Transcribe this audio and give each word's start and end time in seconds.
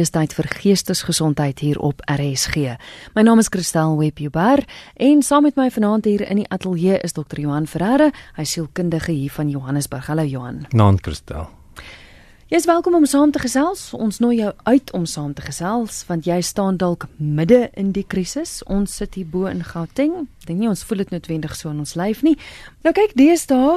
Dis 0.00 0.14
tyd 0.14 0.32
vir 0.32 0.46
geestesgesondheid 0.48 1.58
hier 1.60 1.76
op 1.84 1.98
RSG. 2.08 2.78
My 3.12 3.20
naam 3.20 3.42
is 3.42 3.50
Christel 3.52 3.98
Webber 3.98 4.62
en 4.96 5.20
saam 5.20 5.44
met 5.44 5.58
my 5.60 5.66
vanaand 5.68 6.06
hier 6.08 6.22
in 6.24 6.40
die 6.40 6.46
ateljee 6.48 6.96
is 7.04 7.12
Dr. 7.12 7.42
Johan 7.42 7.66
Ferreira, 7.68 8.06
hy 8.38 8.46
sielkundige 8.48 9.12
hier 9.12 9.34
van 9.34 9.50
Johannesburg. 9.52 10.06
Hallo 10.08 10.24
Johan. 10.24 10.62
Naam 10.72 10.96
Christel. 11.04 11.50
Jy 12.48 12.62
is 12.62 12.68
welkom 12.70 12.96
om 12.96 13.04
saam 13.04 13.34
te 13.34 13.42
gesels. 13.44 13.90
Ons 13.92 14.22
nooi 14.24 14.38
jou 14.38 14.54
uit 14.70 14.92
om 14.96 15.04
saam 15.04 15.34
te 15.36 15.44
gesels 15.44 16.00
want 16.08 16.24
jy 16.24 16.38
staan 16.40 16.80
dalk 16.80 17.04
midde 17.18 17.66
in 17.76 17.92
die 17.92 18.06
krisis. 18.08 18.62
Ons 18.72 18.96
sit 19.02 19.20
hier 19.20 19.28
bo 19.28 19.52
in 19.52 19.60
Gauteng. 19.68 20.30
Dink 20.48 20.62
nie 20.62 20.72
ons 20.72 20.86
voel 20.88 21.04
dit 21.04 21.12
noodwendig 21.12 21.52
so 21.58 21.74
in 21.74 21.84
ons 21.84 21.92
lyf 22.00 22.24
nie. 22.24 22.38
Nou 22.88 22.96
kyk, 22.96 23.12
deesdae 23.20 23.76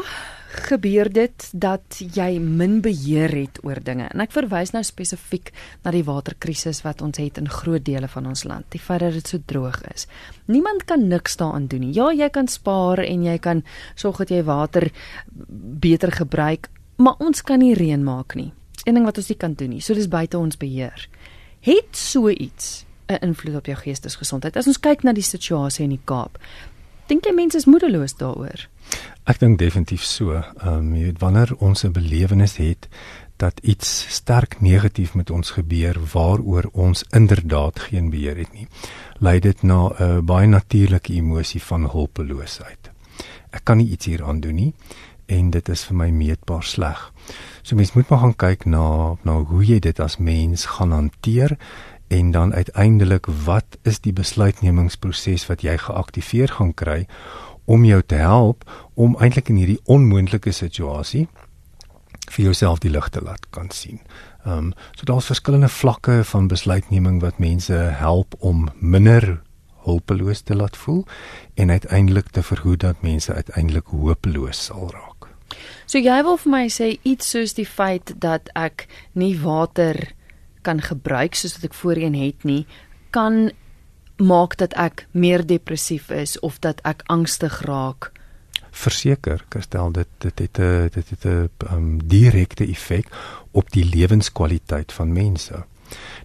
gebeur 0.54 1.10
dit 1.10 1.46
dat 1.52 1.98
jy 2.16 2.38
min 2.40 2.80
beheer 2.82 3.32
het 3.34 3.60
oor 3.66 3.80
dinge. 3.84 4.08
En 4.14 4.24
ek 4.24 4.34
verwys 4.36 4.74
nou 4.76 4.84
spesifiek 4.86 5.52
na 5.84 5.92
die 5.96 6.04
waterkrisis 6.06 6.84
wat 6.86 7.02
ons 7.02 7.18
het 7.22 7.40
in 7.42 7.50
groot 7.50 7.84
dele 7.86 8.08
van 8.08 8.28
ons 8.30 8.46
land. 8.48 8.68
Die 8.74 8.82
feit 8.82 9.02
dat 9.04 9.18
dit 9.18 9.28
so 9.28 9.42
droog 9.46 9.82
is. 9.94 10.08
Niemand 10.46 10.86
kan 10.90 11.08
niks 11.08 11.38
daaraan 11.42 11.68
doen 11.72 11.86
nie. 11.88 11.94
Ja, 11.96 12.12
jy 12.14 12.30
kan 12.34 12.48
spaar 12.48 13.02
en 13.04 13.24
jy 13.26 13.38
kan 13.42 13.64
sorg 13.96 14.22
dat 14.24 14.34
jy 14.34 14.44
water 14.48 14.90
beter 15.84 16.12
gebruik, 16.12 16.70
maar 16.98 17.20
ons 17.20 17.42
kan 17.42 17.60
nie 17.60 17.74
reën 17.78 18.04
maak 18.04 18.36
nie. 18.36 18.52
Een 18.84 19.00
ding 19.00 19.06
wat 19.06 19.18
ons 19.18 19.30
nie 19.32 19.40
kan 19.40 19.54
doen 19.58 19.76
nie. 19.76 19.82
So 19.82 19.96
dis 19.98 20.12
buite 20.12 20.38
ons 20.38 20.60
beheer. 20.60 21.08
Het 21.64 21.96
so 21.96 22.30
iets 22.30 22.86
'n 23.08 23.22
invloed 23.22 23.56
op 23.56 23.66
jou 23.66 23.78
geestesgesondheid? 23.78 24.58
As 24.58 24.68
ons 24.68 24.80
kyk 24.80 25.04
na 25.04 25.14
die 25.14 25.24
situasie 25.24 25.84
in 25.84 25.90
die 25.90 26.06
Kaap, 26.06 26.38
dink 27.08 27.26
jy 27.26 27.34
mense 27.34 27.58
is 27.58 27.66
moedeloos 27.66 28.14
daaroor? 28.18 28.68
Ek 29.24 29.40
dink 29.40 29.60
definitief 29.60 30.04
so. 30.04 30.34
Ehm 30.36 30.68
um, 30.68 30.96
jy 30.96 31.04
weet 31.04 31.20
wanneer 31.20 31.56
ons 31.60 31.84
'n 31.84 31.92
belewenis 31.92 32.58
het 32.58 32.88
dat 33.38 33.60
iets 33.64 34.06
sterk 34.16 34.62
negatief 34.62 35.14
met 35.14 35.30
ons 35.30 35.52
gebeur 35.52 36.00
waaroor 36.14 36.70
ons 36.74 37.04
inderdaad 37.10 37.80
geen 37.80 38.10
beheer 38.10 38.38
het 38.38 38.54
nie, 38.54 38.68
lei 39.20 39.40
dit 39.40 39.64
na 39.64 39.88
'n 39.88 40.04
uh, 40.04 40.20
baie 40.22 40.48
natuurlike 40.48 41.14
emosie 41.14 41.62
van 41.62 41.90
hulpeloosheid. 41.90 42.92
Ek 43.52 43.64
kan 43.64 43.78
nie 43.78 43.90
iets 43.90 44.06
hieraan 44.06 44.40
doen 44.40 44.56
nie 44.56 44.74
en 45.26 45.50
dit 45.50 45.70
is 45.70 45.84
vir 45.84 45.96
my 45.96 46.10
meetbaar 46.10 46.64
sleg. 46.64 47.14
So 47.62 47.76
mens 47.76 47.94
moet 47.94 48.10
maar 48.10 48.20
gaan 48.20 48.36
kyk 48.36 48.66
na 48.66 49.16
na 49.24 49.40
hoe 49.44 49.66
jy 49.66 49.80
dit 49.80 50.00
as 50.00 50.18
mens 50.18 50.66
gaan 50.66 50.92
hanteer 50.92 51.58
en 52.08 52.32
dan 52.32 52.54
uiteindelik 52.54 53.26
wat 53.46 53.78
is 53.82 54.00
die 54.00 54.14
besluitnemingsproses 54.14 55.48
wat 55.48 55.62
jy 55.62 55.78
geaktiveer 55.78 56.48
gaan 56.48 56.74
kry 56.74 57.08
om 57.66 57.86
jou 57.86 58.02
te 58.02 58.16
help 58.16 58.64
om 58.94 59.16
eintlik 59.20 59.50
in 59.50 59.62
hierdie 59.62 59.82
onmoontlike 59.86 60.52
situasie 60.52 61.28
vir 62.34 62.46
jouself 62.46 62.80
die 62.84 62.92
lig 62.92 63.10
te 63.10 63.22
laat 63.22 63.50
kan 63.52 63.70
sien. 63.72 64.00
Ehm 64.46 64.58
um, 64.58 64.74
so 64.98 65.06
daar's 65.06 65.30
verskillende 65.32 65.70
vlakke 65.70 66.24
van 66.24 66.48
besluitneming 66.48 67.22
wat 67.22 67.40
mense 67.40 67.74
help 67.74 68.36
om 68.40 68.68
minder 68.80 69.42
hulpeloos 69.84 70.42
te 70.42 70.56
laat 70.56 70.78
voel 70.78 71.06
en 71.54 71.70
uiteindelik 71.70 72.30
te 72.30 72.44
verhoed 72.44 72.80
dat 72.80 73.02
mense 73.02 73.34
uiteindelik 73.34 73.88
hopeloos 73.88 74.66
sal 74.66 74.90
raak. 74.92 75.28
So 75.86 76.00
jy 76.00 76.24
wil 76.24 76.38
vir 76.38 76.52
my 76.52 76.66
sê 76.72 76.98
iets 77.04 77.30
soos 77.36 77.54
die 77.54 77.68
feit 77.68 78.16
dat 78.20 78.50
ek 78.56 78.88
nie 79.14 79.36
water 79.40 80.14
kan 80.64 80.80
gebruik 80.82 81.36
soos 81.36 81.58
wat 81.58 81.70
ek 81.72 81.76
voorheen 81.78 82.16
het 82.16 82.48
nie, 82.48 82.64
kan 83.12 83.52
maak 84.18 84.58
dat 84.58 84.74
ek 84.74 85.08
meer 85.12 85.46
depressief 85.46 86.10
is 86.10 86.40
of 86.40 86.60
dat 86.60 86.82
ek 86.84 87.02
angstig 87.06 87.62
raak. 87.62 88.12
Verseker, 88.74 89.46
Kerstel, 89.50 89.92
dit 89.92 90.08
dit 90.18 90.40
het 90.40 90.58
'n 90.60 90.90
dit 90.94 91.10
het 91.10 91.26
'n 91.26 91.50
um, 91.72 92.08
direkte 92.08 92.66
effek 92.68 93.08
op 93.52 93.72
die 93.72 93.86
lewenskwaliteit 93.86 94.92
van 94.94 95.14
mense. 95.14 95.66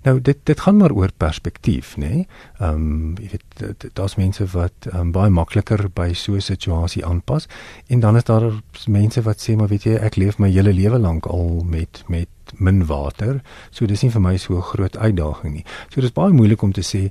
Nou 0.02 0.20
dit 0.20 0.38
dit 0.44 0.60
gaan 0.60 0.76
maar 0.76 0.92
oor 0.92 1.10
perspektief, 1.16 1.96
nê? 1.96 2.08
Nee? 2.08 2.26
Ehm 2.58 2.74
um, 2.74 3.14
jy 3.20 3.28
weet 3.30 3.88
daar's 3.94 4.16
mense 4.16 4.46
wat 4.52 4.88
um, 4.92 5.12
baie 5.12 5.30
makliker 5.30 5.88
by 5.94 6.12
so 6.12 6.34
'n 6.34 6.40
situasie 6.40 7.04
aanpas 7.06 7.48
en 7.86 8.00
dan 8.00 8.16
is 8.16 8.24
daar 8.24 8.52
mense 8.86 9.22
wat 9.22 9.38
sê 9.40 9.56
maar 9.56 9.68
weet 9.68 9.84
jy 9.84 9.94
ek 9.94 10.16
leef 10.16 10.38
my 10.38 10.50
hele 10.50 10.72
lewe 10.72 10.98
lank 10.98 11.26
al 11.26 11.64
met 11.64 12.04
met 12.08 12.28
min 12.56 12.86
water. 12.86 13.42
So 13.70 13.86
dis 13.86 14.02
nie 14.02 14.10
vir 14.10 14.20
my 14.20 14.36
so 14.36 14.56
'n 14.56 14.62
groot 14.62 14.96
uitdaging 14.96 15.54
nie. 15.54 15.64
So 15.88 16.00
dis 16.00 16.12
baie 16.12 16.32
moeilik 16.32 16.62
om 16.62 16.72
te 16.72 16.82
sê 16.82 17.10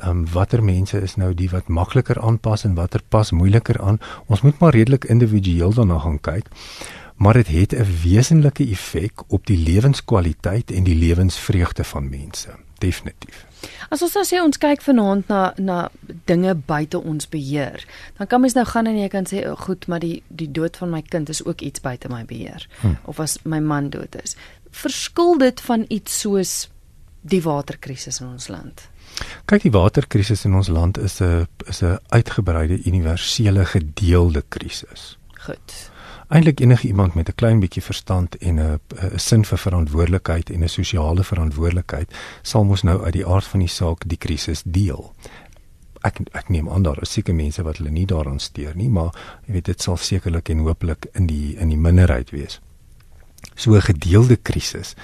ehm 0.00 0.10
um, 0.10 0.26
watter 0.32 0.62
mense 0.62 1.00
is 1.00 1.16
nou 1.16 1.34
die 1.34 1.50
wat 1.50 1.68
makliker 1.68 2.20
aanpas 2.20 2.64
en 2.64 2.74
watter 2.74 3.00
pas 3.08 3.30
moeiliker 3.30 3.80
aan. 3.80 3.98
Ons 4.26 4.42
moet 4.42 4.58
maar 4.60 4.72
redelik 4.74 5.04
individueel 5.04 5.72
daarna 5.72 5.98
gaan 5.98 6.20
kyk 6.20 6.46
maar 7.18 7.34
dit 7.34 7.46
het 7.46 7.72
'n 7.72 8.00
wesenlike 8.02 8.70
effek 8.70 9.22
op 9.26 9.46
die 9.46 9.58
lewenskwaliteit 9.58 10.70
en 10.70 10.84
die 10.84 10.96
lewensvreugde 10.96 11.84
van 11.84 12.08
mense. 12.08 12.48
Definitief. 12.78 13.46
As 13.88 14.02
ons 14.02 14.14
nou 14.14 14.24
sê 14.26 14.42
ons 14.42 14.58
kyk 14.58 14.82
vanaand 14.82 15.28
na 15.28 15.52
na 15.56 15.90
dinge 16.24 16.54
buite 16.54 17.02
ons 17.02 17.28
beheer, 17.28 17.86
dan 18.16 18.26
kan 18.26 18.40
mens 18.40 18.52
nou 18.52 18.66
gaan 18.66 18.86
en 18.86 18.98
jy 18.98 19.08
kan 19.08 19.26
sê, 19.26 19.46
"O 19.46 19.50
oh, 19.52 19.60
goed, 19.60 19.86
maar 19.86 19.98
die 19.98 20.22
die 20.26 20.50
dood 20.50 20.76
van 20.76 20.90
my 20.90 21.02
kind 21.02 21.28
is 21.28 21.44
ook 21.44 21.60
iets 21.60 21.80
buite 21.80 22.08
my 22.08 22.24
beheer." 22.24 22.68
Hm. 22.80 22.94
Of 23.04 23.20
as 23.20 23.38
my 23.42 23.58
man 23.58 23.90
dood 23.90 24.22
is. 24.22 24.36
Verskil 24.70 25.38
dit 25.38 25.60
van 25.60 25.84
iets 25.88 26.20
soos 26.20 26.68
die 27.20 27.42
waterkrisis 27.42 28.20
in 28.20 28.26
ons 28.26 28.48
land? 28.48 28.88
Kyk, 29.44 29.62
die 29.62 29.70
waterkrisis 29.70 30.44
in 30.44 30.54
ons 30.54 30.68
land 30.68 30.98
is 30.98 31.20
'n 31.20 31.46
is 31.66 31.82
'n 31.82 31.98
uitgebreide 32.08 32.82
universele 32.84 33.64
gedeelde 33.64 34.44
krisis. 34.48 35.18
Goed 35.38 35.90
eintlik 36.28 36.60
enige 36.60 36.86
iemand 36.86 37.14
met 37.14 37.28
'n 37.28 37.34
klein 37.34 37.60
bietjie 37.60 37.82
verstand 37.82 38.36
en 38.36 38.60
'n 38.60 38.80
'n 38.94 39.18
sin 39.18 39.44
vir 39.44 39.58
verantwoordelikheid 39.58 40.50
en 40.50 40.62
'n 40.62 40.68
sosiale 40.68 41.24
verantwoordelikheid 41.24 42.14
sal 42.42 42.64
mos 42.64 42.82
nou 42.82 43.04
uit 43.04 43.12
die 43.12 43.26
aard 43.26 43.44
van 43.44 43.60
die 43.60 43.68
saak 43.68 44.08
die 44.08 44.18
krisis 44.18 44.62
deel. 44.64 45.14
Ek 46.00 46.20
ek 46.32 46.48
neem 46.48 46.68
aan 46.68 46.82
daar 46.82 47.02
is 47.02 47.12
seker 47.12 47.34
mense 47.34 47.62
wat 47.62 47.76
hulle 47.76 47.90
nie 47.90 48.06
daaraan 48.06 48.38
steur 48.38 48.76
nie, 48.76 48.88
maar 48.88 49.10
jy 49.46 49.52
weet 49.52 49.64
dit 49.64 49.82
sal 49.82 49.96
sekerlik 49.96 50.48
en 50.48 50.58
hopelik 50.58 51.06
in 51.12 51.26
die 51.26 51.56
in 51.56 51.68
die 51.68 51.78
minderheid 51.78 52.30
wees. 52.30 52.60
So 53.54 53.74
'n 53.74 53.80
gedeelde 53.80 54.36
krisis 54.36 54.94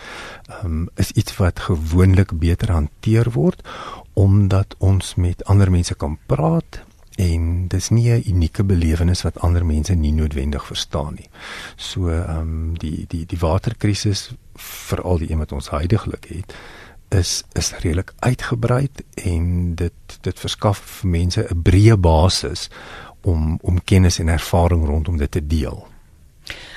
um, 0.64 0.88
is 0.96 1.10
iets 1.10 1.36
wat 1.36 1.60
gewoonlik 1.60 2.38
beter 2.38 2.70
hanteer 2.70 3.30
word 3.30 3.62
omdat 4.12 4.74
ons 4.78 5.14
met 5.14 5.44
ander 5.44 5.70
mense 5.70 5.94
kan 5.94 6.18
praat 6.26 6.84
en 7.16 7.68
dis 7.68 7.88
nie 7.88 8.10
'n 8.10 8.22
unieke 8.26 8.64
belewenis 8.64 9.22
wat 9.22 9.40
ander 9.40 9.66
mense 9.66 9.94
nie 9.94 10.12
noodwendig 10.12 10.66
verstaan 10.66 11.14
nie. 11.14 11.28
So 11.76 12.08
ehm 12.08 12.38
um, 12.38 12.78
die 12.78 13.04
die 13.08 13.26
die 13.26 13.38
waterkrisis 13.38 14.30
veral 14.54 15.18
die 15.18 15.30
een 15.30 15.38
wat 15.38 15.52
ons 15.52 15.70
heidaglik 15.70 16.26
het 16.28 16.54
is 17.08 17.42
is 17.52 17.72
redelik 17.72 18.12
uitgebrei 18.18 18.88
en 19.14 19.74
dit 19.74 19.92
dit 20.20 20.40
verskaf 20.40 20.78
vir 20.78 21.10
mense 21.10 21.46
'n 21.50 21.62
breë 21.62 21.96
basis 21.96 22.70
om 23.20 23.58
om 23.62 23.84
kennis 23.84 24.18
en 24.18 24.28
ervaring 24.28 24.86
rondom 24.86 25.16
dit 25.16 25.30
te 25.30 25.46
deel. 25.46 25.93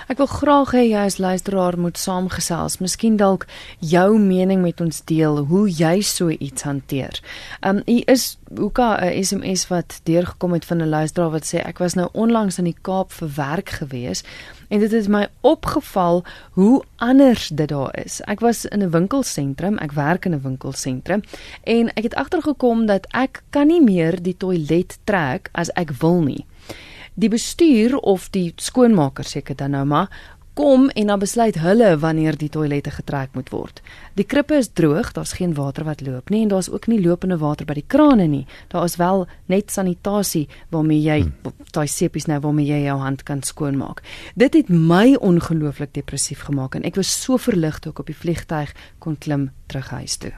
Ek 0.08 0.22
wil 0.22 0.30
graag 0.32 0.70
hê 0.72 0.86
jy 0.88 1.00
as 1.04 1.18
luisteraar 1.20 1.76
moet 1.76 1.98
saamgesels. 2.00 2.78
Miskien 2.80 3.18
dalk 3.20 3.42
jou 3.84 4.16
mening 4.24 4.62
met 4.64 4.80
ons 4.80 5.02
deel 5.04 5.42
hoe 5.50 5.66
jy 5.68 5.98
so 6.00 6.32
iets 6.32 6.64
hanteer. 6.64 7.20
Um 7.60 7.82
u 7.84 7.98
is 8.08 8.38
hoeka 8.56 9.04
'n 9.04 9.24
SMS 9.24 9.68
wat 9.68 10.00
deurgekom 10.08 10.54
het 10.56 10.66
van 10.66 10.80
'n 10.82 10.90
luisteraar 10.90 11.32
wat 11.36 11.44
sê 11.44 11.60
ek 11.60 11.84
was 11.84 11.96
nou 12.00 12.08
onlangs 12.14 12.58
in 12.58 12.64
die 12.64 12.78
Kaap 12.82 13.12
vir 13.12 13.30
werk 13.36 13.70
gewees 13.70 14.24
en 14.70 14.80
dit 14.80 14.92
het 14.92 15.08
my 15.08 15.28
opgeval 15.42 16.24
hoe 16.52 16.84
anders 16.96 17.48
dit 17.48 17.68
daar 17.68 17.92
is. 18.06 18.22
Ek 18.22 18.40
was 18.40 18.66
in 18.66 18.84
'n 18.84 18.92
winkelsentrum, 18.92 19.78
ek 19.78 19.92
werk 19.92 20.26
in 20.26 20.34
'n 20.34 20.42
winkelsentrum 20.42 21.22
en 21.64 21.90
ek 21.96 22.04
het 22.04 22.16
agtergekom 22.16 22.86
dat 22.86 23.08
ek 23.12 23.44
kan 23.50 23.68
nie 23.68 23.82
meer 23.82 24.24
die 24.24 24.38
toilet 24.38 24.98
trek 25.04 25.50
as 25.52 25.70
ek 25.74 25.92
wil 25.92 26.22
nie 26.22 26.46
die 27.18 27.30
bestuur 27.34 27.98
of 27.98 28.30
die 28.30 28.52
skoonmaker 28.62 29.26
seker 29.26 29.58
dan 29.58 29.74
nou 29.74 29.86
maar 29.90 30.10
kom 30.58 30.90
en 30.90 31.12
dan 31.12 31.20
besluit 31.22 31.58
hulle 31.62 31.92
wanneer 32.02 32.38
die 32.38 32.50
toilette 32.50 32.90
getrek 32.96 33.36
moet 33.38 33.50
word. 33.54 33.82
Die 34.18 34.26
krippe 34.26 34.58
is 34.58 34.72
droog, 34.74 35.12
daar's 35.14 35.36
geen 35.38 35.54
water 35.54 35.86
wat 35.86 36.02
loop 36.02 36.32
nie 36.34 36.42
en 36.46 36.50
daar's 36.54 36.70
ook 36.74 36.88
nie 36.90 36.98
lopende 37.02 37.38
water 37.38 37.68
by 37.70 37.76
die 37.78 37.86
krane 37.86 38.26
nie. 38.32 38.46
Daar 38.74 38.88
is 38.90 38.98
wel 38.98 39.28
net 39.54 39.70
sanitasie 39.74 40.48
waarmee 40.74 40.98
jy 41.04 41.20
hmm. 41.28 41.54
daai 41.78 41.86
sepies 41.92 42.26
nou 42.26 42.40
waarmee 42.42 42.66
jy 42.66 42.80
jou 42.88 42.98
hand 43.04 43.22
kan 43.28 43.44
skoonmaak. 43.46 44.02
Dit 44.34 44.58
het 44.58 44.72
my 44.74 45.14
ongelooflik 45.22 45.94
depressief 45.94 46.48
gemaak 46.50 46.80
en 46.80 46.88
ek 46.90 46.98
was 46.98 47.12
so 47.14 47.38
verlig 47.38 47.78
toe 47.84 47.94
ek 47.94 48.02
op 48.02 48.10
die 48.10 48.18
vliegtyg 48.18 48.74
kon 49.04 49.18
klim 49.18 49.52
terug 49.70 49.94
huis 49.94 50.18
toe. 50.18 50.34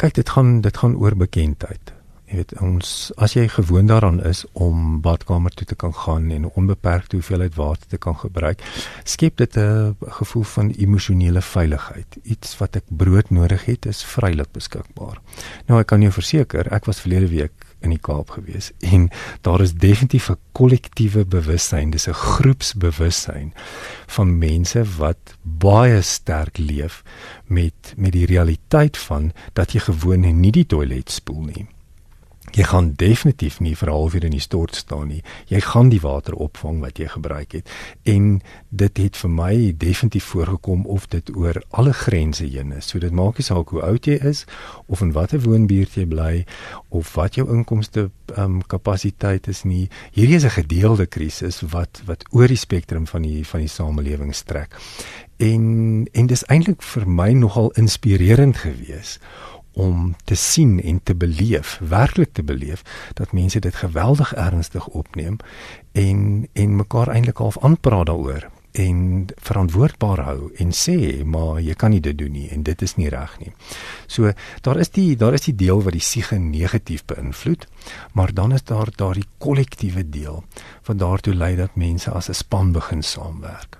Kyk, 0.00 0.16
dit 0.16 0.32
gaan 0.32 0.62
dit 0.64 0.80
gaan 0.80 0.96
oor 0.96 1.16
bekendheid. 1.16 1.92
Jy 2.24 2.38
weet 2.40 2.54
ons 2.64 2.90
as 3.20 3.34
jy 3.36 3.44
gewoond 3.52 3.90
daaraan 3.92 4.22
is 4.24 4.44
om 4.52 5.00
badkamer 5.04 5.52
toe 5.52 5.66
te 5.68 5.76
kan 5.76 5.92
gaan 5.94 6.30
en 6.32 6.46
onbeperkte 6.48 7.18
hoeveelheid 7.18 7.54
water 7.54 7.88
te 7.88 8.00
kan 8.00 8.16
gebruik, 8.16 8.62
skep 9.04 9.36
dit 9.36 9.56
'n 9.56 9.96
gevoel 10.00 10.42
van 10.42 10.70
emosionele 10.70 11.42
veiligheid. 11.42 12.16
Iets 12.22 12.58
wat 12.58 12.76
ek 12.76 12.84
brood 12.88 13.30
nodig 13.30 13.64
het, 13.64 13.86
is 13.86 14.04
vrylik 14.04 14.52
beskikbaar. 14.52 15.20
Nou 15.66 15.80
ek 15.80 15.86
kan 15.86 16.00
jou 16.00 16.12
verseker, 16.12 16.72
ek 16.72 16.84
was 16.84 17.00
verlede 17.00 17.28
week 17.28 17.52
in 17.80 17.90
die 17.90 18.00
Kaap 18.00 18.30
gewees 18.30 18.72
en 18.80 19.10
daar 19.42 19.60
is 19.60 19.74
definitief 19.74 20.30
'n 20.30 20.38
kollektiewe 20.52 21.24
bewussyn, 21.24 21.90
dis 21.90 22.08
'n 22.08 22.12
groepsbewussyn 22.12 23.52
van 24.06 24.38
mense 24.38 24.84
wat 24.96 25.36
baie 25.42 26.02
sterk 26.02 26.58
leef 26.58 27.02
met 27.46 27.94
met 27.96 28.12
die 28.12 28.26
realiteit 28.26 28.96
van 28.96 29.32
dat 29.52 29.72
jy 29.72 29.80
gewoon 29.80 30.40
nie 30.40 30.52
die 30.52 30.66
toilet 30.66 31.10
spoel 31.10 31.42
nie 31.42 31.73
Jy 32.54 32.62
gaan 32.70 32.92
definitief 32.94 33.56
nie 33.60 33.74
vir 33.74 33.88
'n 33.88 33.92
halfuur 33.92 34.24
in 34.24 34.30
die 34.30 34.40
stort 34.40 34.74
staan 34.74 35.08
nie. 35.08 35.22
Jy 35.46 35.60
gaan 35.60 35.88
die 35.88 36.00
water 36.00 36.34
opvang 36.34 36.80
wat 36.80 36.98
jy 36.98 37.08
gebruik 37.08 37.52
het. 37.52 37.70
En 38.02 38.42
dit 38.68 38.96
het 38.96 39.16
vir 39.16 39.30
my 39.30 39.74
definitief 39.76 40.24
voorgekom 40.24 40.86
of 40.86 41.08
dit 41.08 41.36
oor 41.36 41.62
alle 41.70 41.92
grense 41.92 42.44
heen 42.44 42.72
is. 42.72 42.86
So 42.86 42.98
dit 42.98 43.12
maak 43.12 43.38
nie 43.38 43.44
saak 43.44 43.68
hoe 43.68 43.82
oud 43.82 44.06
jy 44.06 44.18
is 44.22 44.44
of 44.86 45.00
in 45.00 45.12
watter 45.12 45.40
woonbuurt 45.40 45.94
jy 45.94 46.06
bly 46.06 46.46
of 46.88 47.14
wat 47.14 47.34
jou 47.34 47.48
inkomste 47.50 48.10
um, 48.36 48.62
kapasiteit 48.66 49.48
is 49.48 49.62
nie. 49.62 49.88
Hierdie 50.12 50.36
is 50.36 50.44
'n 50.44 50.62
gedeelde 50.62 51.06
krisis 51.06 51.60
wat 51.60 52.02
wat 52.06 52.24
oor 52.30 52.48
die 52.48 52.56
spektrum 52.56 53.06
van 53.06 53.22
die 53.22 53.44
van 53.44 53.60
die 53.60 53.68
samelewing 53.68 54.34
strek. 54.34 54.76
En 55.36 56.06
en 56.12 56.26
dis 56.26 56.44
eintlik 56.44 56.82
vir 56.82 57.08
my 57.08 57.32
nogal 57.32 57.70
inspirerend 57.70 58.56
geweest 58.56 59.20
om 59.74 60.16
te 60.24 60.34
sien 60.34 60.82
en 60.82 61.00
te 61.02 61.14
beleef, 61.14 61.78
werklik 61.88 62.32
te 62.32 62.42
beleef 62.42 62.82
dat 63.14 63.32
mense 63.32 63.58
dit 63.60 63.74
geweldig 63.74 64.34
ernstig 64.34 64.86
opneem 64.86 65.36
en 65.92 66.48
en 66.52 66.76
mekaar 66.76 67.08
eintlik 67.08 67.38
half 67.38 67.58
aanpraat 67.58 68.06
daaroor 68.06 68.50
en 68.74 69.26
verantwoordbaar 69.38 70.20
hou 70.26 70.48
en 70.58 70.72
sê 70.74 70.96
maar 71.22 71.60
jy 71.62 71.76
kan 71.78 71.92
nie 71.94 72.02
dit 72.02 72.16
doen 72.18 72.32
nie 72.34 72.48
en 72.50 72.64
dit 72.66 72.82
is 72.82 72.96
nie 72.98 73.10
reg 73.12 73.36
nie. 73.38 73.52
So 74.10 74.32
daar 74.66 74.80
is 74.82 74.90
die 74.96 75.14
daar 75.16 75.36
is 75.38 75.46
die 75.46 75.54
deel 75.54 75.82
wat 75.86 75.94
die 75.94 76.02
siege 76.02 76.38
negatief 76.42 77.04
beïnvloed, 77.06 77.68
maar 78.18 78.34
dan 78.34 78.52
is 78.52 78.66
daar 78.66 78.90
daardie 78.96 79.28
kollektiewe 79.38 80.02
deel 80.10 80.42
wat 80.88 80.98
daartoe 80.98 81.34
lei 81.34 81.54
dat 81.56 81.76
mense 81.76 82.10
as 82.10 82.28
'n 82.28 82.34
span 82.34 82.72
begin 82.72 83.02
saamwerk 83.02 83.78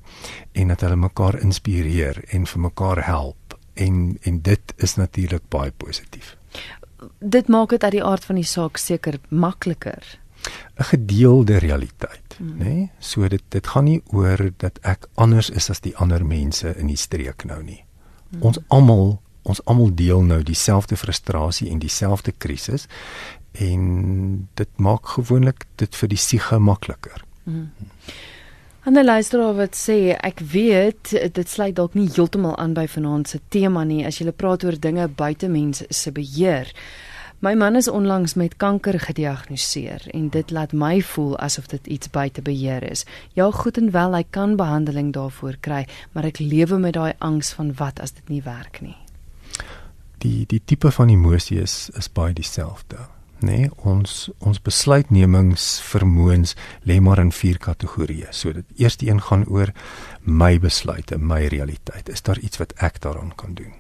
en 0.53 0.69
dat 0.69 0.81
hulle 0.81 0.97
mekaar 0.97 1.41
inspireer 1.41 2.25
en 2.29 2.47
vir 2.47 2.61
mekaar 2.61 3.07
help 3.07 3.44
en 3.75 4.19
en 4.23 4.41
dit 4.43 4.75
is 4.77 4.95
natuurlik 4.95 5.49
baie 5.49 5.71
positief. 5.71 6.37
Dit 7.19 7.49
maak 7.49 7.69
dit 7.69 7.85
uit 7.85 7.93
die 7.93 8.05
aard 8.05 8.25
van 8.25 8.35
die 8.35 8.49
saak 8.49 8.77
seker 8.77 9.19
makliker. 9.29 10.19
'n 10.77 10.83
gedeelde 10.83 11.59
realiteit, 11.59 12.37
hmm. 12.37 12.57
nê? 12.59 12.65
Nee? 12.65 12.91
So 12.99 13.29
dit 13.29 13.43
dit 13.49 13.67
gaan 13.67 13.85
nie 13.85 14.03
oor 14.13 14.51
dat 14.57 14.79
ek 14.83 15.09
anders 15.15 15.51
is 15.51 15.71
as 15.71 15.81
die 15.81 15.97
ander 15.97 16.27
mense 16.27 16.77
in 16.77 16.87
die 16.87 16.97
streek 16.97 17.45
nou 17.45 17.63
nie. 17.63 17.85
Hmm. 18.31 18.43
Ons 18.43 18.59
almal 18.69 19.23
ons 19.43 19.65
almal 19.65 19.95
deel 19.95 20.23
nou 20.23 20.43
dieselfde 20.43 20.97
frustrasie 20.97 21.71
en 21.71 21.79
dieselfde 21.79 22.33
krisis 22.33 22.87
en 23.53 24.49
dit 24.55 24.69
maak 24.77 25.07
gewoonlik 25.07 25.67
dit 25.77 25.97
vir 25.97 26.09
die 26.09 26.19
siege 26.19 26.59
makliker. 26.59 27.25
Hmm. 27.45 27.71
'n 28.85 29.05
luisteraar 29.05 29.55
wat 29.57 29.77
sê 29.77 30.13
ek 30.13 30.41
weet 30.41 31.33
dit 31.33 31.49
sluit 31.49 31.77
dalk 31.77 31.95
nie 31.95 32.11
heeltemal 32.15 32.57
aan 32.57 32.75
by 32.77 32.85
vanaand 32.87 33.29
se 33.29 33.41
tema 33.49 33.85
nie 33.85 34.05
as 34.05 34.19
jy 34.19 34.33
praat 34.33 34.65
oor 34.65 34.77
dinge 34.81 35.09
buite 35.09 35.49
mense 35.49 35.87
se 35.89 36.13
beheer. 36.13 36.69
My 37.41 37.55
man 37.55 37.77
is 37.77 37.89
onlangs 37.89 38.35
met 38.35 38.57
kanker 38.57 39.01
gediagnoseer 39.01 40.05
en 40.13 40.29
dit 40.29 40.51
laat 40.51 40.73
my 40.73 41.01
voel 41.01 41.39
asof 41.39 41.67
dit 41.67 41.87
iets 41.87 42.11
buite 42.11 42.43
beheer 42.43 42.91
is. 42.91 43.07
Ja, 43.33 43.51
goed 43.51 43.77
en 43.77 43.91
wel, 43.91 44.15
hy 44.15 44.25
kan 44.31 44.57
behandeling 44.57 45.13
daarvoor 45.13 45.57
kry, 45.61 45.87
maar 46.13 46.25
ek 46.25 46.39
lewe 46.39 46.79
met 46.79 46.93
daai 46.93 47.13
angs 47.19 47.53
van 47.53 47.73
wat 47.75 48.01
as 48.01 48.13
dit 48.13 48.29
nie 48.29 48.43
werk 48.43 48.81
nie. 48.81 48.97
Die 50.19 50.45
die 50.47 50.61
tipe 50.65 50.91
van 50.91 51.09
emosie 51.09 51.61
is 51.61 51.91
is 51.97 52.13
baie 52.13 52.35
dieselfde 52.35 53.14
nê 53.45 53.59
nee, 53.59 53.71
ons 53.77 54.31
ons 54.39 54.61
besluitnemingsvermoëns 54.61 56.55
lê 56.89 57.01
maar 57.01 57.21
in 57.23 57.33
vier 57.33 57.59
kategorieë. 57.59 58.33
So 58.33 58.53
dit 58.53 58.65
eerste 58.81 59.07
een 59.07 59.21
gaan 59.21 59.45
oor 59.47 59.73
my 60.25 60.59
besluite, 60.59 61.19
my 61.19 61.47
realiteit. 61.47 62.09
Is 62.09 62.23
daar 62.23 62.39
iets 62.39 62.59
wat 62.63 62.73
ek 62.77 63.01
daaraan 63.05 63.35
kan 63.37 63.55
doen? 63.55 63.73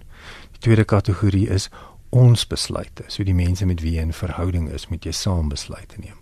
Die 0.52 0.60
tweede 0.60 0.84
kategorie 0.84 1.48
is 1.48 1.70
ons 2.10 2.46
besluite. 2.46 3.04
So 3.08 3.24
die 3.24 3.34
mense 3.34 3.66
met 3.66 3.82
wie 3.82 3.96
jy 3.96 4.02
in 4.06 4.12
verhouding 4.12 4.68
is, 4.70 4.88
moet 4.88 5.04
jy 5.04 5.12
saam 5.12 5.48
besluite 5.48 5.98
neem. 5.98 6.20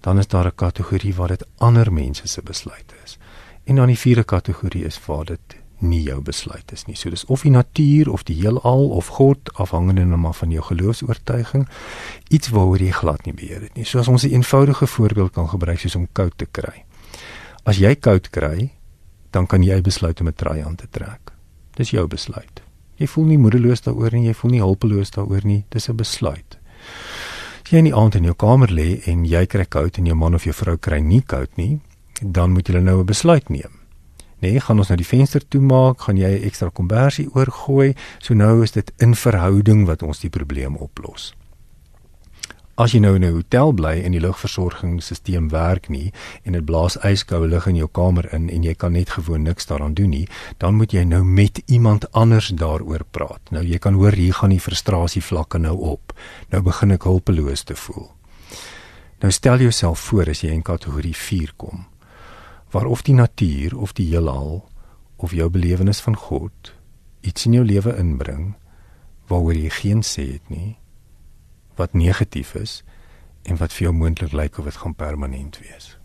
Dan 0.00 0.18
is 0.18 0.28
daar 0.28 0.46
'n 0.46 0.54
kategorie 0.54 1.14
waar 1.14 1.28
dit 1.28 1.46
ander 1.58 1.92
mense 1.92 2.28
se 2.28 2.42
besluite 2.42 2.94
is. 3.04 3.18
En 3.64 3.76
dan 3.76 3.86
die 3.86 3.98
vierde 3.98 4.24
kategorie 4.24 4.84
is 4.84 5.00
waar 5.06 5.24
dit 5.24 5.59
nie 5.82 6.02
jou 6.02 6.20
besluit 6.22 6.72
is 6.72 6.86
nie. 6.86 6.96
So 6.96 7.10
dis 7.10 7.24
of 7.24 7.42
die 7.42 7.52
natuur 7.52 8.10
of 8.12 8.24
die 8.28 8.36
heelal 8.40 8.88
of 8.96 9.10
God 9.16 9.50
afhangende 9.54 10.04
nou 10.04 10.18
maar 10.20 10.34
van 10.34 10.52
jou 10.54 10.62
geloofs-oortuiging 10.62 11.66
iets 12.28 12.52
waaroor 12.54 12.82
jy 12.82 12.92
glad 12.94 13.24
nie 13.26 13.34
beheer 13.36 13.66
het 13.66 13.76
nie. 13.76 13.84
So 13.84 13.98
as 13.98 14.08
ons 14.08 14.24
'n 14.24 14.32
eenvoudige 14.32 14.86
voorbeeld 14.86 15.32
kan 15.32 15.48
gebruik 15.48 15.78
soos 15.78 15.96
om 15.96 16.08
koud 16.12 16.32
te 16.36 16.46
kry. 16.46 16.84
As 17.64 17.76
jy 17.78 17.94
koud 17.94 18.30
kry, 18.30 18.70
dan 19.30 19.46
kan 19.46 19.62
jy 19.62 19.80
besluit 19.80 20.20
om 20.20 20.28
'n 20.28 20.34
trui 20.34 20.62
aan 20.62 20.76
te 20.76 20.86
trek. 20.90 21.32
Dis 21.76 21.90
jou 21.90 22.06
besluit. 22.06 22.62
Jy 22.96 23.06
voel 23.06 23.24
nie 23.24 23.38
moedeloos 23.38 23.80
daaroor 23.80 24.12
nie, 24.12 24.26
jy 24.26 24.34
voel 24.34 24.50
nie 24.50 24.60
hulpeloos 24.60 25.10
daaroor 25.10 25.44
nie. 25.44 25.64
Dis 25.68 25.88
'n 25.88 25.96
besluit. 25.96 26.58
As 27.64 27.70
jy 27.70 27.78
in 27.78 27.84
die 27.84 27.94
aand 27.94 28.14
in 28.14 28.24
jou 28.24 28.34
kamer 28.34 28.68
lê 28.68 29.00
en 29.06 29.24
jy 29.24 29.46
kry 29.46 29.64
koud 29.64 29.98
en 29.98 30.06
jou 30.06 30.16
man 30.16 30.34
of 30.34 30.44
jou 30.44 30.54
vrou 30.54 30.76
kry 30.76 31.00
nie 31.00 31.22
koud 31.22 31.56
nie, 31.56 31.80
dan 32.20 32.52
moet 32.52 32.68
jy 32.68 32.80
nou 32.80 33.00
'n 33.00 33.06
besluit 33.06 33.48
neem 33.48 33.79
nee, 34.40 34.60
gaan 34.60 34.78
ons 34.78 34.88
nou 34.88 34.96
die 35.00 35.06
venster 35.06 35.44
toemaak, 35.48 36.06
gaan 36.06 36.18
jy 36.20 36.30
ekstra 36.46 36.70
kombersie 36.74 37.28
oorgooi. 37.34 37.94
So 38.18 38.34
nou 38.34 38.62
is 38.64 38.72
dit 38.76 38.92
in 38.98 39.14
verhouding 39.14 39.86
wat 39.86 40.02
ons 40.02 40.22
die 40.24 40.32
probleem 40.32 40.76
oplos. 40.76 41.32
As 42.80 42.94
jy 42.94 43.00
nou 43.04 43.14
in 43.16 43.24
'n 43.24 43.34
hotel 43.34 43.72
bly 43.72 44.00
en 44.04 44.12
die 44.12 44.20
lugversorgingsstelsel 44.20 45.50
werk 45.50 45.88
nie 45.88 46.12
en 46.44 46.52
dit 46.52 46.64
blaas 46.64 46.96
yskoue 47.04 47.48
lug 47.48 47.66
in 47.66 47.76
jou 47.76 47.88
kamer 47.92 48.32
in 48.32 48.48
en 48.48 48.62
jy 48.62 48.74
kan 48.74 48.92
net 48.92 49.10
gewoon 49.10 49.42
niks 49.42 49.66
daaraan 49.66 49.94
doen 49.94 50.10
nie, 50.10 50.28
dan 50.58 50.74
moet 50.74 50.92
jy 50.92 51.04
nou 51.04 51.22
met 51.24 51.62
iemand 51.66 52.12
anders 52.12 52.48
daaroor 52.48 53.04
praat. 53.10 53.50
Nou 53.50 53.64
jy 53.64 53.78
kan 53.78 53.94
hoor 53.94 54.12
hier 54.12 54.32
gaan 54.32 54.50
die 54.50 54.60
frustrasie 54.60 55.22
vlakke 55.22 55.58
nou 55.58 55.76
op. 55.76 56.12
Nou 56.50 56.62
begin 56.62 56.90
ek 56.90 57.02
hulpeloos 57.02 57.62
te 57.62 57.76
voel. 57.76 58.10
Nou 59.20 59.32
stel 59.32 59.58
jouself 59.58 59.98
voor 59.98 60.28
as 60.28 60.40
jy 60.40 60.50
in 60.50 60.62
kategorie 60.62 61.16
4 61.16 61.52
kom 61.56 61.90
waar 62.70 62.86
of 62.86 63.02
die 63.02 63.14
natuur 63.14 63.78
of 63.78 63.92
die 63.92 64.08
heelal 64.12 64.68
of 65.16 65.32
jou 65.36 65.50
belewenis 65.50 66.00
van 66.00 66.16
God 66.16 66.74
iets 67.20 67.46
in 67.46 67.58
jou 67.58 67.64
lewe 67.64 67.96
inbring 67.98 68.54
waaroor 69.30 69.54
jy 69.54 69.70
geen 69.70 70.02
sê 70.06 70.26
het 70.32 70.48
nie 70.50 70.76
wat 71.78 71.94
negatief 71.96 72.54
is 72.58 72.80
en 73.48 73.56
wat 73.60 73.72
vir 73.72 73.88
jou 73.88 73.94
moontlik 73.96 74.34
lyk 74.36 74.58
of 74.58 74.68
dit 74.68 74.76
gaan 74.76 74.94
permanent 74.94 75.58
wees. 75.62 75.96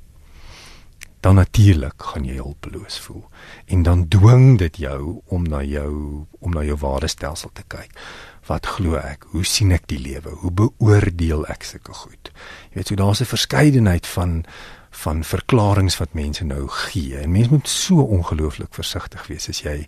Dan 1.20 1.36
natuurlik 1.36 2.04
gaan 2.12 2.26
jy 2.28 2.38
hulpeloos 2.38 3.00
voel 3.02 3.26
en 3.66 3.84
dan 3.84 4.08
dwing 4.08 4.58
dit 4.62 4.78
jou 4.86 5.22
om 5.26 5.44
na 5.44 5.64
jou 5.66 6.26
om 6.40 6.54
na 6.54 6.64
jou 6.64 6.78
waardestelsel 6.80 7.52
te 7.54 7.66
kyk. 7.68 7.92
Wat 8.46 8.66
glo 8.66 8.96
ek? 9.00 9.26
Hoe 9.34 9.46
sien 9.46 9.72
ek 9.72 9.88
die 9.90 10.00
lewe? 10.00 10.30
Hoe 10.42 10.52
beoordeel 10.52 11.46
ek 11.50 11.64
sulke 11.64 11.94
goed? 11.94 12.32
Jy 12.70 12.82
weet, 12.82 12.88
so 12.88 12.96
daar's 12.96 13.22
'n 13.22 13.26
verskeidenheid 13.26 14.08
van 14.08 14.46
van 14.96 15.24
verklaringe 15.24 15.98
wat 15.98 16.14
mense 16.14 16.44
nou 16.44 16.68
gee. 16.68 17.18
En 17.18 17.32
mense 17.32 17.52
moet 17.52 17.68
so 17.68 18.02
ongelooflik 18.02 18.74
versigtig 18.74 19.28
wees 19.28 19.50
as 19.50 19.62
jy 19.62 19.88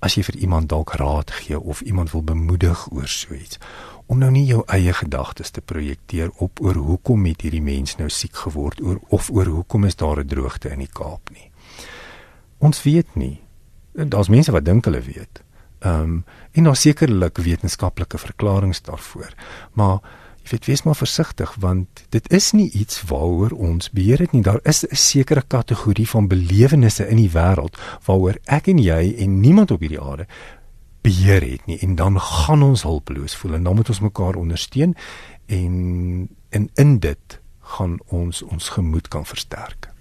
as 0.00 0.14
jy 0.14 0.22
vir 0.22 0.36
iemand 0.36 0.68
dalk 0.68 0.92
raad 1.00 1.30
gee 1.30 1.60
of 1.60 1.80
iemand 1.80 2.10
wil 2.10 2.22
bemoedig 2.22 2.92
oor 2.92 3.08
so 3.08 3.34
iets 3.34 3.58
om 4.06 4.18
nou 4.18 4.30
nie 4.30 4.44
jou 4.44 4.62
eie 4.66 4.92
gedagtes 4.92 5.50
te 5.50 5.60
projekteer 5.64 6.30
op 6.44 6.60
oor 6.60 6.74
hoekom 6.74 7.24
het 7.24 7.44
hierdie 7.46 7.62
mens 7.64 7.96
nou 7.96 8.10
siek 8.12 8.36
geword 8.44 8.82
oor 8.84 9.00
of 9.08 9.30
oor 9.32 9.48
hoekom 9.48 9.84
is 9.88 9.96
daar 9.96 10.20
'n 10.20 10.28
droogte 10.28 10.68
in 10.70 10.78
die 10.78 10.92
Kaap 10.92 11.30
nie. 11.30 11.50
Ons 12.58 12.82
weet 12.82 13.14
nie. 13.14 13.40
Daar's 13.92 14.28
mense 14.28 14.52
wat 14.52 14.64
dink 14.64 14.84
hulle 14.84 15.00
weet. 15.00 15.42
Ehm 15.84 16.00
um, 16.00 16.24
en 16.52 16.64
daar 16.64 16.76
sekerlik 16.76 17.38
wetenskaplike 17.38 18.18
verklaringe 18.18 18.78
daarvoor, 18.82 19.34
maar 19.72 19.98
jy 20.44 20.50
weet 20.50 20.66
wees 20.66 20.82
maar 20.82 20.96
versigtig 20.96 21.54
want 21.60 22.04
dit 22.08 22.30
is 22.32 22.52
nie 22.52 22.70
iets 22.70 23.02
waaroor 23.08 23.50
ons 23.50 23.90
beheer 23.90 24.18
het 24.24 24.32
nie. 24.32 24.42
Daar 24.42 24.60
is 24.62 24.84
'n 24.86 24.96
sekere 24.96 25.42
kategorie 25.46 26.08
van 26.08 26.28
belewennisse 26.28 27.08
in 27.08 27.16
die 27.16 27.30
wêreld 27.30 27.76
waaroor 28.04 28.38
ek 28.44 28.68
en 28.68 28.78
jy 28.78 29.14
en 29.18 29.40
niemand 29.40 29.70
op 29.70 29.80
hierdie 29.80 30.00
aarde 30.00 30.26
beheer 31.00 31.50
het 31.50 31.66
nie. 31.66 31.78
En 31.78 31.94
dan 31.94 32.20
gaan 32.20 32.62
ons 32.62 32.82
hulpeloos 32.82 33.36
voel 33.36 33.54
en 33.54 33.62
dan 33.62 33.74
moet 33.74 33.88
ons 33.88 34.00
mekaar 34.00 34.34
ondersteun 34.34 34.94
en 35.46 36.28
en 36.48 36.70
in 36.74 36.98
dit 36.98 37.40
gaan 37.60 37.98
ons 38.06 38.42
ons 38.42 38.68
gemoed 38.68 39.08
kan 39.08 39.26
versterk 39.26 39.93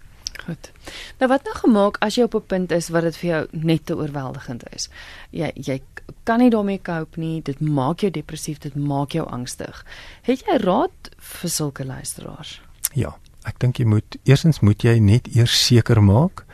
Goed. 0.46 0.72
Nou 1.20 1.30
wat 1.32 1.46
nou 1.48 1.56
gemaak 1.56 1.98
as 2.04 2.16
jy 2.16 2.24
op 2.24 2.36
'n 2.36 2.48
punt 2.48 2.72
is 2.72 2.90
wat 2.90 3.04
dit 3.04 3.18
vir 3.18 3.30
jou 3.30 3.48
net 3.52 3.86
te 3.86 3.96
oorweldigend 3.96 4.64
is. 4.76 4.90
Jy 5.30 5.52
jy 5.56 5.82
kan 6.24 6.40
nie 6.40 6.50
daarmee 6.50 6.82
cope 6.82 7.20
nie. 7.20 7.42
Dit 7.42 7.60
maak 7.60 8.00
jou 8.00 8.12
depressief, 8.12 8.60
dit 8.60 8.76
maak 8.76 9.12
jou 9.12 9.28
angstig. 9.28 9.86
Het 10.22 10.44
jy 10.46 10.58
raad 10.58 11.10
vir 11.18 11.50
sulke 11.50 11.86
luisteraars? 11.86 12.62
Ja, 12.94 13.16
ek 13.44 13.60
dink 13.60 13.78
jy 13.78 13.86
moet 13.86 14.18
eersins 14.24 14.60
moet 14.60 14.84
jy 14.84 15.00
net 15.00 15.28
eers 15.36 15.66
seker 15.66 16.02
maak 16.04 16.46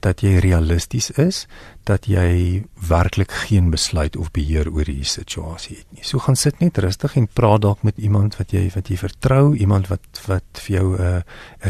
dat 0.00 0.22
jy 0.22 0.38
realisties 0.38 1.10
is 1.18 1.46
dat 1.88 2.06
jy 2.06 2.64
werklik 2.88 3.32
geen 3.46 3.70
besluit 3.70 4.16
of 4.16 4.30
beheer 4.30 4.68
oor 4.70 4.84
hierdie 4.86 5.08
situasie 5.08 5.78
het 5.78 5.86
nie. 5.96 6.04
So 6.04 6.20
gaan 6.22 6.36
sit 6.36 6.60
net 6.60 6.78
rustig 6.78 7.16
en 7.16 7.26
praat 7.26 7.62
dalk 7.64 7.82
met 7.82 7.98
iemand 7.98 8.36
wat 8.38 8.52
jy 8.52 8.68
wat 8.74 8.90
jy 8.92 8.98
vertrou, 9.00 9.56
iemand 9.56 9.88
wat 9.92 10.22
wat 10.26 10.62
vir 10.64 10.76
jou 10.76 10.86
'n 10.96 11.02
uh, 11.02 11.20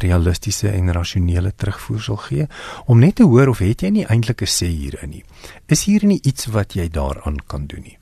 realistiese 0.03 0.71
en 0.71 0.93
rasionele 0.93 1.53
terugvoer 1.57 2.01
sal 2.01 2.17
gee 2.17 2.47
om 2.87 2.99
net 2.99 3.17
te 3.17 3.25
hoor 3.25 3.49
of 3.49 3.59
het 3.59 3.83
jy 3.83 3.91
nie 3.91 4.07
eintlik 4.07 4.43
'n 4.43 4.47
sê 4.47 4.67
hierin 4.67 5.11
nie. 5.11 5.25
Is 5.67 5.85
hier 5.85 6.05
nie 6.05 6.21
iets 6.23 6.47
wat 6.47 6.75
jy 6.75 6.89
daaraan 6.89 7.37
kan 7.47 7.67
doen 7.67 7.83
nie. 7.83 7.99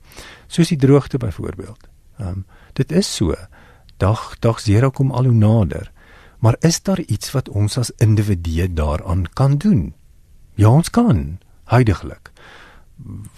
Soos 0.47 0.69
die 0.69 0.77
droogte 0.77 1.17
byvoorbeeld. 1.17 1.87
Ehm 2.19 2.27
um, 2.27 2.45
dit 2.73 2.91
is 2.91 3.15
so. 3.15 3.35
Dag 3.97 4.35
dag 4.39 4.65
0 4.65 4.91
kom 4.91 5.11
al 5.11 5.23
hoe 5.23 5.33
nader. 5.33 5.91
Maar 6.39 6.55
is 6.59 6.81
daar 6.81 6.99
iets 6.99 7.31
wat 7.31 7.49
ons 7.49 7.77
as 7.77 7.91
individue 7.97 8.73
daaraan 8.73 9.25
kan 9.33 9.57
doen? 9.57 9.93
Ja, 10.57 10.71
ons 10.73 10.89
kan 10.89 11.37
huidigelik. 11.69 12.31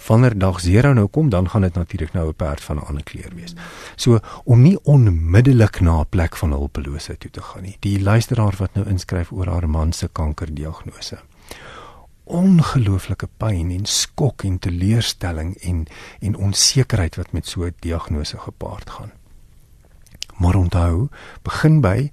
Wanneer 0.07 0.37
dag 0.39 0.61
0 0.63 0.93
nou 0.93 1.07
kom, 1.07 1.29
dan 1.29 1.49
gaan 1.49 1.61
dit 1.61 1.73
natuurlik 1.73 2.13
nou 2.13 2.29
'n 2.29 2.35
perd 2.35 2.61
van 2.61 2.75
'n 2.77 2.85
ander 2.85 3.03
kleur 3.03 3.35
wees. 3.35 3.53
So 3.95 4.19
om 4.43 4.61
nie 4.61 4.79
onmiddellik 4.83 5.79
na 5.79 5.99
'n 5.99 6.09
plek 6.09 6.35
van 6.35 6.51
hulpeloosheid 6.51 7.19
toe 7.19 7.31
te 7.31 7.41
gaan 7.41 7.61
nie. 7.61 7.77
Die 7.79 8.01
luisteraar 8.01 8.55
wat 8.57 8.73
nou 8.73 8.87
inskryf 8.87 9.31
oor 9.31 9.47
haar 9.47 9.69
man 9.69 9.93
se 9.93 10.07
kankerdiagnose. 10.07 11.19
Ongelooflike 12.23 13.27
pyn 13.37 13.71
en 13.71 13.85
skok 13.85 14.43
en 14.43 14.59
teleurstelling 14.59 15.55
en 15.57 15.87
en 16.19 16.35
onsekerheid 16.35 17.15
wat 17.15 17.31
met 17.31 17.47
so 17.47 17.63
'n 17.63 17.75
diagnose 17.79 18.37
gepaard 18.37 18.89
gaan. 18.89 19.11
Maar 20.37 20.55
onthou, 20.55 21.07
begin 21.41 21.81
by 21.81 22.11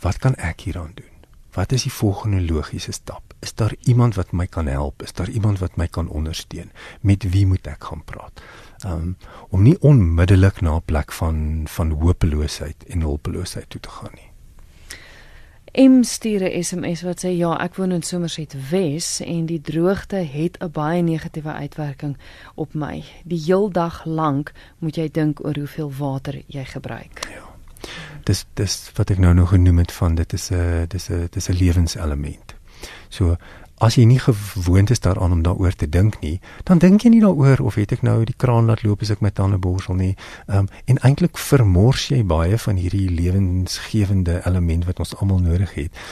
wat 0.00 0.18
kan 0.18 0.34
ek 0.34 0.60
hieraan 0.60 0.92
doen? 0.94 1.26
Wat 1.52 1.72
is 1.72 1.82
die 1.82 1.92
volgende 1.92 2.52
logiese 2.52 2.92
stap? 2.92 3.31
Is 3.42 3.54
daar 3.54 3.74
iemand 3.80 4.14
wat 4.14 4.32
my 4.32 4.46
kan 4.46 4.66
help? 4.66 5.02
Is 5.02 5.12
daar 5.12 5.28
iemand 5.28 5.58
wat 5.58 5.76
my 5.76 5.86
kan 5.86 6.08
ondersteun? 6.08 6.70
Met 7.00 7.26
wie 7.30 7.46
moet 7.46 7.66
ek 7.66 7.84
gaan 7.90 8.04
praat? 8.04 8.42
Um 8.86 9.16
om 9.50 9.62
nie 9.62 9.76
onmiddellik 9.80 10.60
na 10.60 10.76
'n 10.76 10.84
plek 10.84 11.12
van 11.12 11.66
van 11.66 11.90
hopeloosheid 11.90 12.84
en 12.86 13.00
hulpeloosheid 13.00 13.70
toe 13.70 13.80
te 13.80 13.88
gaan 13.88 14.14
nie. 14.14 14.30
Em 15.72 16.02
stuur 16.04 16.42
'n 16.42 16.62
SMS 16.62 17.02
wat 17.02 17.24
sê 17.24 17.28
ja, 17.28 17.58
ek 17.58 17.74
woon 17.74 17.92
in 17.92 18.02
Somerset 18.02 18.54
Wes 18.70 19.20
en 19.20 19.46
die 19.46 19.60
droogte 19.60 20.16
het 20.16 20.58
'n 20.58 20.70
baie 20.70 21.02
negatiewe 21.02 21.52
uitwerking 21.52 22.16
op 22.54 22.74
my. 22.74 23.04
Die 23.24 23.42
heel 23.44 23.70
dag 23.70 24.04
lank 24.04 24.52
moet 24.78 24.96
jy 24.96 25.08
dink 25.10 25.44
oor 25.44 25.56
hoeveel 25.56 25.92
water 25.98 26.42
jy 26.46 26.64
gebruik. 26.64 27.28
Ja. 27.30 27.52
Dis 28.24 28.44
dis 28.54 28.90
wat 28.94 29.10
ek 29.10 29.18
nou 29.18 29.34
nog 29.34 29.48
genoem 29.48 29.78
het 29.78 29.92
van 29.92 30.14
dit 30.14 30.32
is 30.32 30.50
'n 30.50 30.84
dis 30.88 31.10
'n 31.10 31.26
dis 31.30 31.48
'n 31.48 31.52
lewenselement. 31.52 32.51
So 33.12 33.36
as 33.82 33.96
jy 33.98 34.04
nie 34.06 34.20
gewoond 34.22 34.90
is 34.94 35.02
daaraan 35.02 35.34
om 35.34 35.42
daaroor 35.42 35.74
te 35.74 35.88
dink 35.90 36.20
nie, 36.22 36.36
dan 36.64 36.78
dink 36.78 37.02
jy 37.02 37.10
nie 37.16 37.22
daaroor 37.24 37.64
of 37.66 37.76
het 37.80 37.92
ek 37.96 38.04
nou 38.06 38.20
die 38.24 38.36
kraan 38.38 38.70
laat 38.70 38.84
loop 38.86 39.02
as 39.02 39.10
ek 39.10 39.24
my 39.24 39.32
tande 39.34 39.58
borsel 39.58 39.98
nie. 39.98 40.14
Ehm 40.46 40.64
um, 40.64 40.68
en 40.86 41.00
eintlik 41.02 41.38
vermors 41.38 42.08
jy 42.12 42.22
baie 42.24 42.58
van 42.58 42.78
hierdie 42.78 43.08
lewensgewende 43.10 44.40
element 44.46 44.86
wat 44.86 45.02
ons 45.02 45.16
almal 45.18 45.42
nodig 45.42 45.74
het. 45.74 46.04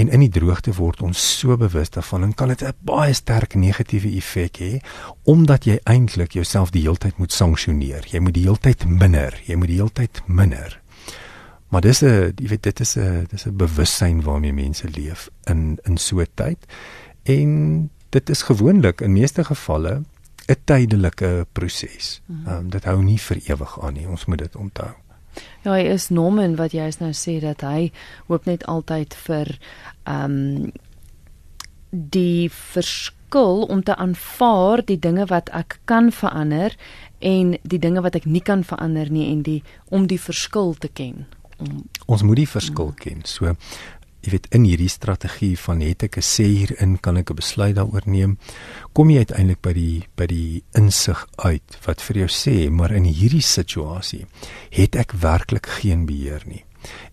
En 0.00 0.08
in 0.08 0.22
die 0.22 0.30
droogte 0.32 0.72
word 0.78 1.02
ons 1.04 1.20
so 1.40 1.56
bewus 1.60 1.90
daarvan 1.92 2.22
en 2.28 2.34
kan 2.34 2.48
dit 2.48 2.62
'n 2.62 2.72
baie 2.80 3.12
sterk 3.12 3.54
negatiewe 3.54 4.16
effek 4.16 4.56
hê 4.56 4.80
omdat 5.24 5.64
jy 5.64 5.80
eintlik 5.84 6.32
jouself 6.32 6.70
die 6.70 6.82
hele 6.82 6.96
tyd 6.96 7.18
moet 7.18 7.32
sanksioneer. 7.32 8.06
Jy 8.06 8.20
moet 8.20 8.34
die 8.34 8.44
hele 8.44 8.58
tyd 8.58 8.86
minder, 8.86 9.40
jy 9.44 9.54
moet 9.56 9.68
die 9.68 9.76
hele 9.76 9.92
tyd 9.92 10.22
minder. 10.26 10.80
Maar 11.70 11.80
dis 11.80 12.02
'n 12.02 12.32
jy 12.36 12.48
weet 12.48 12.62
dit 12.62 12.80
is 12.80 12.96
'n 12.96 13.26
dis 13.30 13.46
'n 13.46 13.56
bewussyn 13.56 14.22
waarmee 14.22 14.52
mense 14.52 14.88
leef 14.88 15.30
in 15.44 15.78
in 15.82 15.96
so 15.96 16.20
'n 16.20 16.26
tyd. 16.34 16.58
En 17.22 17.90
dit 18.08 18.30
is 18.30 18.42
gewoonlik 18.42 19.00
in 19.00 19.12
meeste 19.12 19.44
gevalle 19.44 20.02
'n 20.46 20.56
tydelike 20.64 21.46
proses. 21.52 22.22
Mhm. 22.26 22.48
Ehm 22.48 22.56
um, 22.56 22.70
dit 22.70 22.84
hou 22.84 23.02
nie 23.02 23.20
vir 23.20 23.36
ewig 23.46 23.82
aan 23.82 23.92
nie. 23.92 24.08
Ons 24.08 24.24
moet 24.24 24.38
dit 24.38 24.56
onthou. 24.56 24.90
Ja, 25.62 25.72
hy 25.72 25.84
is 25.92 26.08
Norman 26.08 26.56
wat 26.56 26.72
jy 26.72 26.90
nou 26.98 27.12
sê 27.12 27.40
dat 27.40 27.60
hy 27.60 27.92
hoop 28.26 28.44
net 28.44 28.66
altyd 28.66 29.14
vir 29.14 29.58
ehm 30.04 30.24
um, 30.24 30.72
die 31.90 32.50
verskil 32.50 33.62
om 33.62 33.82
te 33.82 33.96
aanvaar 33.96 34.84
die 34.84 34.98
dinge 34.98 35.26
wat 35.26 35.48
ek 35.48 35.80
kan 35.84 36.12
verander 36.12 36.76
en 37.18 37.58
die 37.62 37.78
dinge 37.78 38.00
wat 38.00 38.14
ek 38.14 38.24
nie 38.24 38.42
kan 38.42 38.64
verander 38.64 39.10
nie 39.10 39.30
en 39.32 39.42
die 39.42 39.62
om 39.88 40.06
die 40.06 40.20
verskil 40.20 40.74
te 40.74 40.88
ken 40.88 41.26
om 41.60 41.84
ons 42.06 42.22
moet 42.22 42.42
die 42.42 42.48
verskil 42.48 42.92
ken. 42.96 43.24
So 43.24 43.54
jy 44.20 44.34
weet 44.34 44.48
in 44.52 44.66
hierdie 44.68 44.90
strategie 44.92 45.54
van 45.58 45.80
het 45.80 46.02
ek 46.04 46.18
'n 46.18 46.26
sê 46.26 46.44
hierin 46.44 46.98
kan 47.00 47.16
ek 47.16 47.30
'n 47.30 47.36
besluit 47.36 47.76
daaroor 47.76 48.04
neem? 48.04 48.38
Kom 48.92 49.10
jy 49.10 49.18
uiteindelik 49.18 49.62
by 49.62 49.72
die 49.72 50.08
by 50.16 50.26
die 50.26 50.62
insig 50.74 51.26
uit 51.36 51.78
wat 51.86 52.02
vir 52.02 52.16
jou 52.16 52.28
sê 52.28 52.70
maar 52.70 52.92
in 52.92 53.04
hierdie 53.04 53.42
situasie 53.42 54.26
het 54.70 54.96
ek 54.96 55.12
werklik 55.12 55.66
geen 55.66 56.06
beheer 56.06 56.42
nie. 56.46 56.64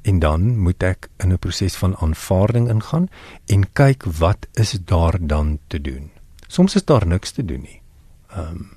En 0.04 0.20
dan 0.20 0.58
moet 0.58 0.84
ek 0.84 1.10
in 1.20 1.32
'n 1.32 1.38
proses 1.38 1.76
van 1.76 1.96
aanvaarding 1.96 2.70
ingaan 2.70 3.10
en 3.48 3.74
kyk 3.74 4.04
wat 4.04 4.48
is 4.54 4.72
daar 4.86 5.18
dan 5.20 5.60
te 5.68 5.82
doen. 5.82 6.12
Soms 6.48 6.76
is 6.76 6.86
daar 6.86 7.08
niks 7.08 7.32
te 7.32 7.46
doen 7.46 7.62
nie. 7.62 7.82
Ehm 8.30 8.52
um, 8.52 8.70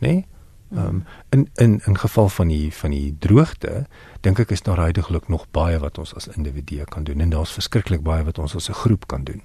nee 0.00 0.26
Ehm 0.74 0.86
um, 0.86 1.04
in 1.30 1.48
in 1.54 1.80
in 1.84 1.98
geval 1.98 2.28
van 2.28 2.48
die 2.48 2.72
van 2.74 2.90
die 2.90 3.16
droogte 3.18 3.86
dink 4.20 4.38
ek 4.38 4.50
is 4.50 4.62
daar 4.62 4.80
heidaglik 4.82 5.28
nog 5.28 5.46
baie 5.50 5.78
wat 5.78 5.98
ons 5.98 6.14
as 6.14 6.26
individue 6.26 6.84
kan 6.84 7.04
doen 7.04 7.20
en 7.20 7.30
daar's 7.30 7.52
verskriklik 7.52 8.02
baie 8.02 8.24
wat 8.24 8.38
ons 8.38 8.54
as 8.54 8.68
'n 8.68 8.72
groep 8.72 9.06
kan 9.06 9.24
doen. 9.24 9.42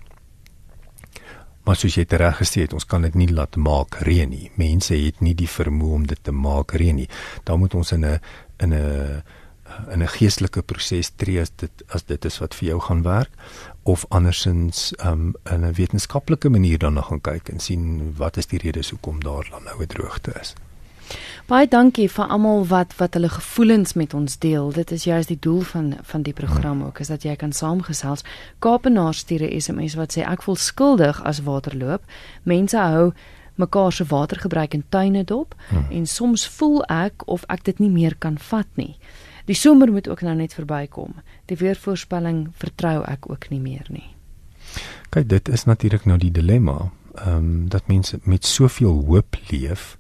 Maar 1.64 1.76
soos 1.76 1.96
jy 1.96 2.06
reg 2.10 2.38
gesê 2.38 2.62
het, 2.62 2.74
ons 2.74 2.86
kan 2.86 3.02
dit 3.02 3.14
nie 3.16 3.30
laat 3.30 3.56
maak 3.56 3.96
reën 3.96 4.30
nie. 4.30 4.52
Mense 4.56 4.96
het 4.96 5.22
nie 5.22 5.36
die 5.36 5.50
vermoë 5.50 5.94
om 5.94 6.08
dit 6.08 6.24
te 6.24 6.32
maak 6.32 6.72
reën 6.72 6.96
nie. 6.96 7.10
Daar 7.44 7.58
moet 7.58 7.74
ons 7.74 7.92
in 7.92 8.06
'n 8.06 8.20
in 8.58 8.74
'n 8.74 9.24
in 9.92 10.02
'n 10.02 10.08
geestelike 10.08 10.62
proses 10.62 11.12
tree 11.16 11.42
as 11.42 11.52
dit 11.56 11.84
as 11.88 12.04
dit 12.04 12.26
is 12.26 12.40
wat 12.40 12.56
vir 12.56 12.68
jou 12.68 12.80
gaan 12.80 13.02
werk 13.02 13.32
of 13.84 14.06
andersins 14.10 14.94
um, 15.06 15.34
in 15.52 15.66
'n 15.66 15.74
wetenskaplike 15.74 16.50
manier 16.50 16.78
daarna 16.78 17.02
gaan 17.02 17.22
kyk 17.22 17.50
en 17.50 17.60
sien 17.60 18.14
wat 18.18 18.38
is 18.38 18.48
die 18.48 18.60
redes 18.60 18.90
hoekom 18.90 19.24
daar 19.24 19.48
dan 19.50 19.64
nou 19.64 19.82
'n 19.82 19.88
droogte 19.88 20.34
is. 20.42 20.56
Baie 21.52 21.68
dankie 21.68 22.08
vir 22.08 22.30
almal 22.32 22.62
wat 22.68 22.94
wat 22.96 23.14
hulle 23.18 23.30
gevoelens 23.30 23.94
met 23.94 24.14
ons 24.14 24.38
deel. 24.40 24.72
Dit 24.72 24.92
is 24.92 25.04
juist 25.04 25.28
die 25.28 25.40
doel 25.40 25.62
van 25.62 25.94
van 26.04 26.22
die 26.22 26.34
program 26.34 26.84
ook, 26.84 27.00
is 27.00 27.08
dat 27.08 27.24
jy 27.24 27.36
kan 27.36 27.52
saamgesels. 27.52 28.24
Kaapenaar 28.60 29.14
stuur 29.14 29.44
'n 29.44 29.60
SMS 29.62 29.96
wat 29.96 30.18
sê 30.18 30.22
ek 30.22 30.42
voel 30.42 30.56
skuldig 30.56 31.24
as 31.24 31.44
water 31.44 31.78
loop. 31.78 32.04
Mense 32.44 32.78
hou 32.78 33.12
mekaar 33.56 33.92
se 33.92 34.06
watergebruik 34.06 34.74
in 34.74 34.84
tuine 34.90 35.24
dop 35.24 35.56
hmm. 35.70 35.86
en 35.90 36.06
soms 36.06 36.48
voel 36.48 36.84
ek 36.86 37.24
of 37.26 37.44
ek 37.48 37.64
dit 37.64 37.80
nie 37.80 37.90
meer 37.90 38.16
kan 38.18 38.38
vat 38.38 38.68
nie. 38.76 38.98
Die 39.46 39.56
somer 39.56 39.92
moet 39.92 40.08
ook 40.08 40.22
nou 40.22 40.36
net 40.36 40.54
verbykom. 40.54 41.14
Die 41.46 41.58
weervoorspelling 41.58 42.48
vertrou 42.54 43.04
ek 43.04 43.30
ook 43.30 43.50
nie 43.50 43.60
meer 43.60 43.86
nie. 43.90 44.16
Kyk, 45.10 45.28
dit 45.28 45.50
is 45.50 45.64
natuurlik 45.64 46.06
nou 46.06 46.18
die 46.18 46.32
dilemma. 46.32 46.92
Ehm 47.16 47.36
um, 47.36 47.70
dat 47.70 47.88
mense 47.88 48.20
met 48.24 48.46
soveel 48.46 49.04
hoop 49.06 49.36
leef 49.50 49.98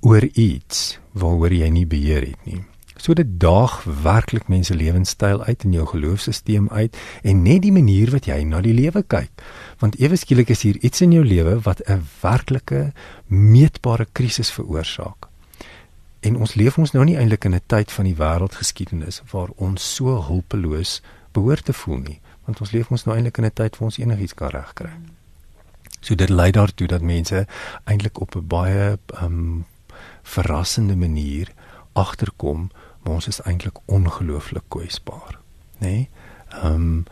oor 0.00 0.24
iets 0.34 0.98
waaroor 1.12 1.52
jy 1.52 1.68
nie 1.68 1.86
beheer 1.86 2.26
het 2.26 2.44
nie. 2.44 2.62
So 2.96 3.14
dit 3.14 3.28
daag 3.40 3.84
werklik 3.84 4.48
mense 4.48 4.74
lewenstyl 4.74 5.44
uit 5.44 5.64
in 5.64 5.72
jou 5.72 5.86
geloofsisteem 5.86 6.68
uit 6.70 6.96
en 7.22 7.42
net 7.42 7.62
die 7.62 7.72
manier 7.72 8.10
wat 8.10 8.26
jy 8.26 8.40
na 8.48 8.62
die 8.64 8.74
lewe 8.74 9.02
kyk. 9.02 9.30
Want 9.78 9.98
ewe 10.00 10.16
skielik 10.16 10.50
is 10.50 10.64
hier 10.64 10.80
iets 10.80 11.04
in 11.04 11.12
jou 11.12 11.24
lewe 11.24 11.58
wat 11.60 11.82
'n 11.86 12.02
werklike 12.20 12.92
meetbare 13.26 14.06
krisis 14.12 14.50
veroorsaak. 14.50 15.28
En 16.20 16.36
ons 16.36 16.54
leef 16.54 16.78
ons 16.78 16.92
nou 16.92 17.04
nie 17.04 17.16
eintlik 17.16 17.44
in 17.44 17.54
'n 17.54 17.60
tyd 17.66 17.92
van 17.92 18.04
die 18.04 18.16
wêreldgeskiedenis 18.16 19.22
waar 19.30 19.48
ons 19.56 19.94
so 19.94 20.22
hulpeloos 20.22 21.02
behoort 21.32 21.64
te 21.64 21.72
voel 21.72 21.98
nie, 21.98 22.20
want 22.44 22.60
ons 22.60 22.70
leef 22.70 22.90
ons 22.90 23.04
nou 23.04 23.16
eintlik 23.16 23.38
in 23.38 23.44
'n 23.44 23.54
tyd 23.54 23.78
waar 23.78 23.88
ons 23.88 23.98
enigiets 23.98 24.34
kan 24.34 24.48
regkry. 24.48 24.90
So 26.00 26.14
dit 26.14 26.28
lei 26.28 26.50
daartoe 26.50 26.86
dat 26.86 27.02
mense 27.02 27.46
eintlik 27.84 28.20
op 28.20 28.34
'n 28.36 28.46
baie 28.46 28.98
um, 29.22 29.64
verrassende 30.26 30.96
manier 30.98 31.52
agterkom 31.92 32.70
maar 33.02 33.18
ons 33.20 33.28
is 33.30 33.42
eintlik 33.46 33.78
ongelooflik 33.86 34.66
kwesbaar 34.74 35.38
nê 35.78 35.88
nee? 35.88 36.08
ehm 36.62 36.74
um, 36.74 37.04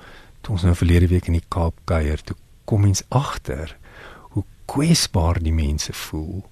toe 0.44 0.58
ons 0.58 0.64
nou 0.66 0.74
verlede 0.76 1.08
week 1.08 1.30
in 1.30 1.38
die 1.38 1.48
Kaap 1.48 1.78
kuier 1.88 2.20
toe 2.20 2.36
kom 2.68 2.82
mens 2.84 3.00
agter 3.08 3.76
hoe 4.34 4.44
kwesbaar 4.68 5.40
die 5.40 5.54
mense 5.56 5.92
voel 5.92 6.42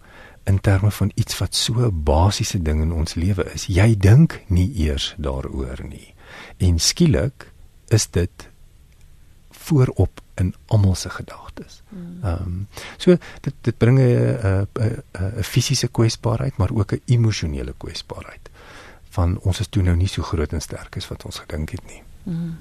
in 0.49 0.61
terme 0.61 0.91
van 0.91 1.13
iets 1.15 1.39
wat 1.39 1.55
so 1.55 1.85
'n 1.87 2.03
basiese 2.05 2.63
ding 2.63 2.81
in 2.83 2.93
ons 2.93 3.15
lewe 3.15 3.45
is 3.55 3.67
jy 3.67 3.95
dink 3.97 4.41
nie 4.47 4.71
eers 4.87 5.15
daaroor 5.19 5.85
nie 5.89 6.15
en 6.59 6.79
skielik 6.79 7.53
is 7.89 8.07
dit 8.11 8.49
voorop 9.51 10.21
in 10.43 10.55
almal 10.75 10.95
se 10.99 11.11
gedagtes. 11.11 11.83
Ehm 11.93 12.43
um, 12.47 12.67
so 12.97 13.17
dit 13.47 13.55
dit 13.69 13.79
bring 13.79 13.99
'n 13.99 14.67
'n 14.79 15.47
fisiese 15.53 15.89
kwesbaarheid 15.89 16.57
maar 16.57 16.73
ook 16.73 16.93
'n 16.93 17.03
emosionele 17.07 17.75
kwesbaarheid 17.79 18.51
van 19.17 19.39
ons 19.43 19.61
is 19.61 19.69
toe 19.69 19.83
nou 19.83 19.97
nie 19.97 20.09
so 20.09 20.23
groot 20.23 20.53
en 20.53 20.61
sterk 20.61 20.97
as 20.97 21.09
wat 21.09 21.25
ons 21.29 21.39
gedink 21.45 21.71
het 21.77 21.85
nie. 21.87 22.03
Mm. 22.23 22.59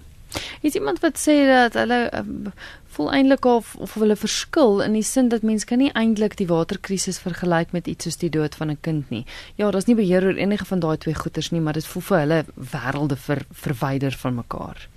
Is 0.62 0.76
iemand 0.80 1.00
wat 1.04 1.20
sê 1.20 1.36
dat 1.48 1.76
hulle 1.80 2.00
uh, 2.14 2.52
voel 2.96 3.12
eintlik 3.12 3.46
of 3.46 3.76
of 3.76 3.94
hulle 4.00 4.16
verskil 4.16 4.82
in 4.84 4.96
die 4.96 5.06
sin 5.08 5.30
dat 5.32 5.46
mense 5.48 5.68
kan 5.68 5.80
nie 5.82 5.92
eintlik 5.98 6.38
die 6.40 6.48
waterkrisis 6.48 7.20
vergelyk 7.24 7.72
met 7.76 7.88
iets 7.88 8.08
soos 8.08 8.20
die 8.24 8.32
dood 8.32 8.56
van 8.56 8.72
'n 8.72 8.82
kind 8.82 9.10
nie. 9.10 9.26
Ja, 9.56 9.72
daar's 9.72 9.88
nie 9.88 9.96
beheer 9.96 10.24
oor 10.24 10.40
enige 10.40 10.66
van 10.66 10.80
daai 10.80 10.98
twee 10.98 11.16
goeters 11.16 11.52
nie, 11.52 11.62
maar 11.62 11.74
dit 11.74 11.88
voel 11.88 12.02
vir 12.02 12.20
hulle 12.20 12.46
wêrelde 12.56 13.18
ver, 13.18 13.46
verwyder 13.52 14.12
van 14.12 14.36
mekaar. 14.36 14.88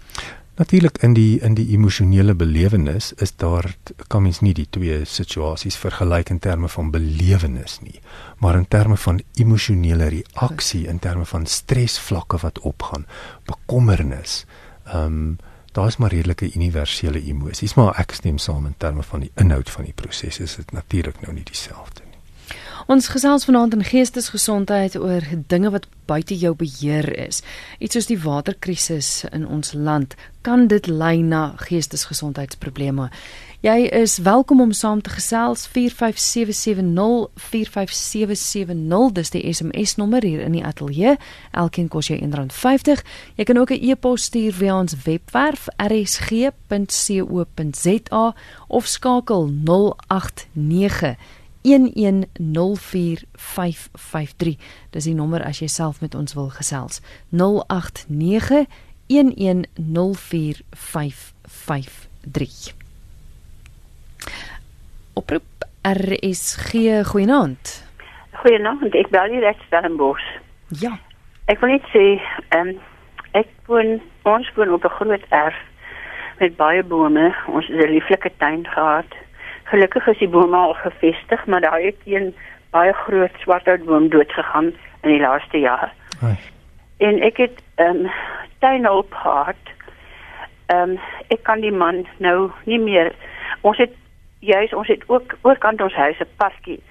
Natuurlik 0.55 0.99
in 1.03 1.15
die 1.15 1.41
in 1.43 1.57
die 1.59 1.67
emosionele 1.75 2.35
belewenis 2.35 3.13
is 3.13 3.33
daar 3.43 3.67
kan 4.07 4.23
mens 4.23 4.39
nie 4.41 4.53
die 4.55 4.69
twee 4.71 5.01
situasies 5.05 5.75
vergelyk 5.77 6.31
in 6.31 6.39
terme 6.39 6.69
van 6.71 6.93
belewenis 6.95 7.81
nie, 7.83 7.99
maar 8.39 8.55
in 8.55 8.69
terme 8.69 8.97
van 8.97 9.19
emosionele 9.35 10.09
reaksie, 10.15 10.85
in 10.87 11.03
terme 11.03 11.27
van 11.27 11.47
stresvlakke 11.47 12.39
wat 12.47 12.63
opgaan, 12.63 13.07
bekommernis. 13.51 14.45
Ehm 14.85 15.05
um, 15.05 15.37
daar 15.75 15.91
is 15.91 15.97
maar 15.97 16.15
redelike 16.15 16.53
universele 16.55 17.19
emosies, 17.27 17.75
maar 17.75 17.99
ek 17.99 18.15
stem 18.15 18.39
saam 18.39 18.67
in 18.67 18.79
terme 18.79 19.03
van 19.03 19.27
die 19.27 19.33
inhoud 19.35 19.71
van 19.71 19.85
die 19.85 19.97
proses 19.97 20.39
is 20.39 20.55
dit 20.55 20.73
natuurlik 20.73 21.19
nou 21.21 21.35
nie 21.35 21.43
dieselfde. 21.43 22.04
Ons 22.87 23.07
gesels 23.09 23.47
vanaand 23.49 23.73
in 23.73 23.85
geestesgesondheid 23.85 24.99
oor 25.01 25.25
dinge 25.49 25.71
wat 25.73 25.87
buite 26.05 26.37
jou 26.37 26.53
beheer 26.53 27.07
is. 27.17 27.41
Iets 27.81 27.97
soos 27.97 28.07
die 28.11 28.19
waterkrisis 28.21 29.25
in 29.33 29.47
ons 29.49 29.73
land 29.73 30.13
kan 30.45 30.67
dit 30.69 30.87
lei 30.87 31.23
na 31.25 31.55
geestesgesondheidsprobleme. 31.65 33.09
Jy 33.65 33.89
is 33.89 34.19
welkom 34.21 34.61
om 34.61 34.73
saam 34.77 35.01
te 35.01 35.11
gesels 35.15 35.65
45770 35.73 37.33
45770 37.41 39.13
dis 39.17 39.33
die 39.33 39.53
SMS 39.55 39.97
nommer 39.97 40.21
hier 40.21 40.45
in 40.45 40.53
die 40.53 40.65
ateljee. 40.65 41.17
Elkeen 41.57 41.89
kos 41.89 42.13
jou 42.13 42.21
R1.50. 42.21 43.01
Jy 43.41 43.45
kan 43.49 43.57
ook 43.59 43.71
'n 43.73 43.81
e-pos 43.81 44.23
stuur 44.29 44.53
via 44.53 44.79
ons 44.79 44.95
webwerf 45.05 45.69
rsg.co.za 45.81 46.45
of 48.69 48.87
skakel 48.87 49.51
089 49.65 51.17
0891104553. 51.65 51.71
Dis 54.91 55.05
die 55.09 55.15
nommer 55.17 55.41
as 55.45 55.59
jy 55.63 55.69
self 55.73 56.01
met 56.05 56.15
ons 56.15 56.35
wil 56.37 56.49
gesels. 56.53 57.01
0891104553. 57.33 57.41
Oproep 65.15 65.43
RSG 65.85 66.73
goeienaand. 67.11 67.85
Goeienaand, 68.41 68.95
ek 68.95 69.09
bel 69.13 69.31
hier 69.33 69.47
uit 69.47 69.61
Stellenbosch. 69.67 70.29
Ja. 70.81 70.95
Ek 71.53 71.61
wil 71.61 71.71
net 71.77 71.87
sê, 71.93 72.05
ehm 72.57 72.69
um, 72.69 72.71
ek 73.35 73.49
woon 73.67 73.91
ons 74.23 74.49
woon 74.57 74.73
op 74.73 74.85
'n 74.85 74.97
groot 75.01 75.25
erf 75.29 75.59
met 76.39 76.57
baie 76.57 76.83
bome. 76.83 77.35
Ons 77.47 77.67
het 77.67 77.77
'n 77.77 77.93
lieflike 77.93 78.31
tuin 78.39 78.67
gehad 78.67 79.11
Gelukkig 79.65 80.07
is 80.07 80.19
die 80.19 80.29
bome 80.29 80.57
al 80.57 80.75
gevestig, 80.75 81.47
maar 81.47 81.61
daar 81.61 81.81
het 81.81 81.97
een 82.05 82.35
baie 82.71 82.93
groot 82.93 83.31
swartoutboom 83.39 84.09
doodgegaan 84.09 84.65
in 85.03 85.11
die 85.11 85.21
laaste 85.21 85.59
jaar. 85.59 85.93
Ai. 86.23 86.37
En 86.97 87.21
ek 87.21 87.37
het 87.37 87.63
ehm 87.75 88.05
um, 88.05 88.11
tuinhulp 88.59 89.13
gehad. 89.13 89.63
Ehm 90.67 90.91
um, 90.91 90.99
ek 91.29 91.43
kan 91.43 91.61
die 91.61 91.73
man 91.73 92.07
nou 92.19 92.51
nie 92.65 92.81
meer 92.81 93.13
ons 93.61 93.79
het 93.79 93.93
juis 94.45 94.75
ons 94.75 94.89
het 94.89 95.03
ook 95.07 95.37
oorkant 95.43 95.81
ons 95.81 95.95
huis 95.95 96.19
'n 96.21 96.37
parkie 96.37 96.83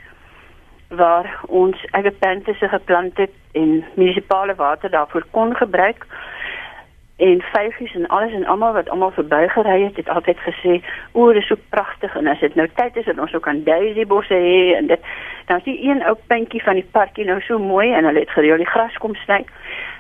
waar 0.88 1.40
ons 1.48 1.86
eie 1.92 2.12
plante 2.12 2.54
se 2.54 2.68
geplant 2.68 3.18
het 3.18 3.34
en 3.52 3.84
munisipale 3.96 4.56
water 4.56 4.90
daarvoor 4.90 5.26
kon 5.32 5.56
gebruik 5.56 6.06
en 7.16 7.42
vyfies 7.42 7.94
en 7.96 8.08
alles 8.08 8.34
en 8.34 8.46
almal 8.46 8.74
wat 8.74 8.90
almal 8.90 9.12
verbygery 9.12 9.84
het, 9.84 9.96
het 9.96 10.10
altyd 10.10 10.38
gesê, 10.38 10.82
"O, 11.12 11.28
dit 11.34 11.42
is 11.42 11.48
so 11.48 11.56
pragtig 11.70 12.16
en 12.16 12.28
as 12.28 12.40
dit 12.40 12.56
nou 12.56 12.68
tyd 12.76 12.96
is 12.96 13.06
dat 13.06 13.20
ons 13.20 13.36
ook 13.36 13.48
aan 13.48 13.64
Daisy 13.64 14.06
bosse 14.06 14.34
hê 14.34 14.76
en 14.78 14.88
dit 14.88 15.00
dan 15.46 15.58
is 15.58 15.64
die 15.64 15.90
een 15.90 16.04
ou 16.04 16.16
puntjie 16.28 16.64
van 16.64 16.74
die 16.74 16.88
parkie 16.92 17.26
nou 17.26 17.42
so 17.42 17.60
mooi 17.60 17.94
en 17.94 18.06
hulle 18.06 18.20
het 18.20 18.30
gereël 18.30 18.58
die 18.58 18.66
gras 18.66 18.98
kom 18.98 19.16
sny. 19.16 19.46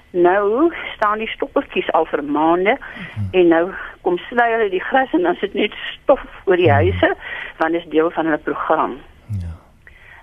Nou 0.10 0.74
staan 0.96 1.18
die 1.18 1.28
stoppertjies 1.28 1.92
al 1.92 2.06
vir 2.06 2.24
maande 2.24 2.78
hmm. 2.78 3.28
en 3.32 3.48
nou 3.48 3.72
kom 4.02 4.18
sny 4.18 4.52
hulle 4.52 4.70
die 4.70 4.84
gras 4.84 5.14
en 5.14 5.22
dan 5.22 5.36
sit 5.36 5.54
net 5.54 5.74
stof 5.74 6.26
oor 6.46 6.58
die 6.58 6.72
huise 6.72 7.16
want 7.58 7.72
dit 7.72 7.82
is 7.82 7.90
deel 7.90 8.12
van 8.12 8.26
hulle 8.26 8.38
program. 8.38 8.98
Ja. 9.28 9.54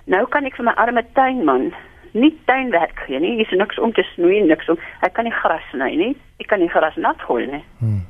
Nou 0.05 0.27
kan 0.27 0.45
ek 0.45 0.57
vir 0.57 0.65
my 0.65 0.73
arme 0.73 1.05
tuinman 1.13 1.73
nie 2.13 2.33
tuinwerk 2.45 2.99
gee 3.07 3.21
nie. 3.21 3.35
Hier 3.37 3.47
is 3.47 3.59
niks 3.59 3.79
om 3.79 3.93
te 3.93 4.03
snoei, 4.15 4.41
niks 4.43 4.69
om. 4.69 4.79
Hy 5.01 5.11
kan 5.15 5.25
nie 5.29 5.35
gras 5.35 5.67
sny 5.71 5.91
nie. 5.97 6.15
Ek 6.43 6.49
kan 6.53 6.63
nie 6.63 6.71
gras 6.73 6.97
nat 6.97 7.21
gooi 7.29 7.47
nie. 7.47 7.63
Hmm. 7.79 8.03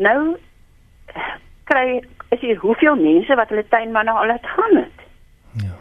Nou 0.00 0.36
kry 1.70 2.00
is 2.34 2.40
hier 2.40 2.58
hoeveel 2.62 2.96
mense 2.98 3.34
wat 3.38 3.52
hulle 3.52 3.66
tuinmanne 3.68 4.10
al 4.10 4.34
het 4.34 4.46
gaan 4.46 4.76
het. 4.76 5.04
Ja. 5.62 5.74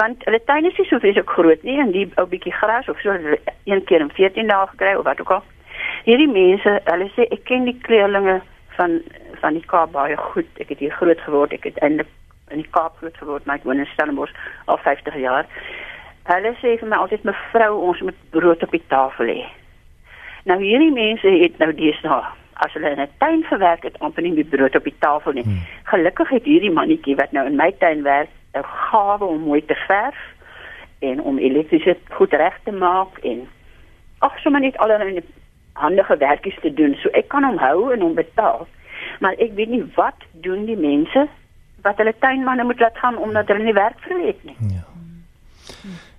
Want 0.00 0.24
hulle 0.24 0.40
tuin 0.44 0.68
is 0.68 0.78
nie 0.78 0.88
so 0.88 1.00
vreeslik 1.02 1.30
groot 1.30 1.62
nie 1.64 1.78
en 1.80 1.92
die 1.92 2.06
ou 2.20 2.26
bietjie 2.30 2.54
gras 2.56 2.88
of 2.88 3.00
so 3.00 3.14
een 3.16 3.84
keer 3.88 4.04
in 4.04 4.12
14 4.18 4.52
dae 4.52 4.66
gekry 4.72 4.94
of 4.94 5.04
wat 5.08 5.20
ook 5.20 5.32
al. 5.38 5.44
Hierdie 6.04 6.30
mense, 6.30 6.76
hulle 6.84 7.08
sê 7.16 7.26
ek 7.34 7.44
ken 7.48 7.66
die 7.68 7.78
kleerlinge 7.88 8.40
van 8.76 9.00
van 9.40 9.56
die 9.58 9.66
Kaap 9.68 9.92
baie 9.92 10.16
goed. 10.16 10.48
Ek 10.62 10.70
het 10.72 10.80
hier 10.80 10.94
groot 10.96 11.20
geword. 11.20 11.52
Ek 11.52 11.66
het 11.68 11.80
eintlik 11.84 12.08
in 12.54 12.62
die 12.62 12.70
Kaap 12.72 12.96
groot 13.00 13.16
geword, 13.20 13.44
maar 13.44 13.60
ek 13.60 13.66
woon 13.68 13.82
in 13.82 13.88
Stellenbosch 13.92 14.32
al 14.70 14.78
50 14.84 15.18
jaar. 15.20 15.48
Hulle 16.26 16.52
sê 16.60 16.74
vir 16.80 16.88
my 16.88 16.96
altyd 16.96 17.24
mevrou, 17.24 17.76
ons 17.90 18.00
moet 18.00 18.18
brood 18.30 18.62
op 18.62 18.70
die 18.74 18.82
tafel 18.88 19.30
hê. 19.30 19.44
Nou 20.46 20.58
hierdie 20.62 20.92
mense 20.94 21.30
het 21.42 21.58
nou 21.62 21.72
deesdae 21.74 22.24
as 22.64 22.72
hulle 22.72 22.90
in 22.90 23.00
'n 23.00 23.08
tuin 23.18 23.42
gewerk 23.44 23.82
het, 23.82 23.98
amper 23.98 24.22
nie 24.22 24.32
meer 24.32 24.44
brood 24.44 24.76
op 24.76 24.84
die 24.84 24.98
tafel 24.98 25.32
nie. 25.32 25.42
Hmm. 25.42 25.60
Gelukkig 25.84 26.28
het 26.28 26.44
hierdie 26.44 26.70
mannetjie 26.70 27.16
wat 27.16 27.32
nou 27.32 27.46
in 27.46 27.56
my 27.56 27.72
tuin 27.78 28.02
werk, 28.02 28.28
'n 28.54 28.64
gawe 28.64 29.24
om 29.24 29.40
mooi 29.40 29.64
te 29.64 29.74
verf 29.74 30.16
en 30.98 31.20
om 31.20 31.38
elektriese 31.38 31.96
goed 32.10 32.32
reg 32.32 32.58
te 32.64 32.72
maak 32.72 33.18
en 33.18 33.48
ag 34.18 34.38
sommer 34.38 34.60
net 34.60 34.76
allerlei 34.76 35.22
handige 35.72 36.16
werkies 36.16 36.58
te 36.60 36.74
doen. 36.74 36.94
So 36.94 37.08
ek 37.08 37.28
kan 37.28 37.44
hom 37.44 37.58
hou 37.58 37.92
en 37.92 38.00
hom 38.00 38.14
betaal. 38.14 38.66
Maar 39.20 39.32
ek 39.32 39.52
weet 39.54 39.68
nie 39.68 39.84
wat 39.94 40.24
doen 40.32 40.64
die 40.64 40.76
mense 40.76 41.28
wat 41.82 41.96
hulle 41.96 42.14
tuinmanne 42.18 42.64
moet 42.64 42.80
laat 42.80 42.98
gaan 42.98 43.16
omdat 43.16 43.48
hulle 43.48 43.64
nie 43.64 43.76
werk 43.76 43.98
vir 44.00 44.26
het 44.26 44.44
nie. 44.44 44.56
Ja. 44.60 44.95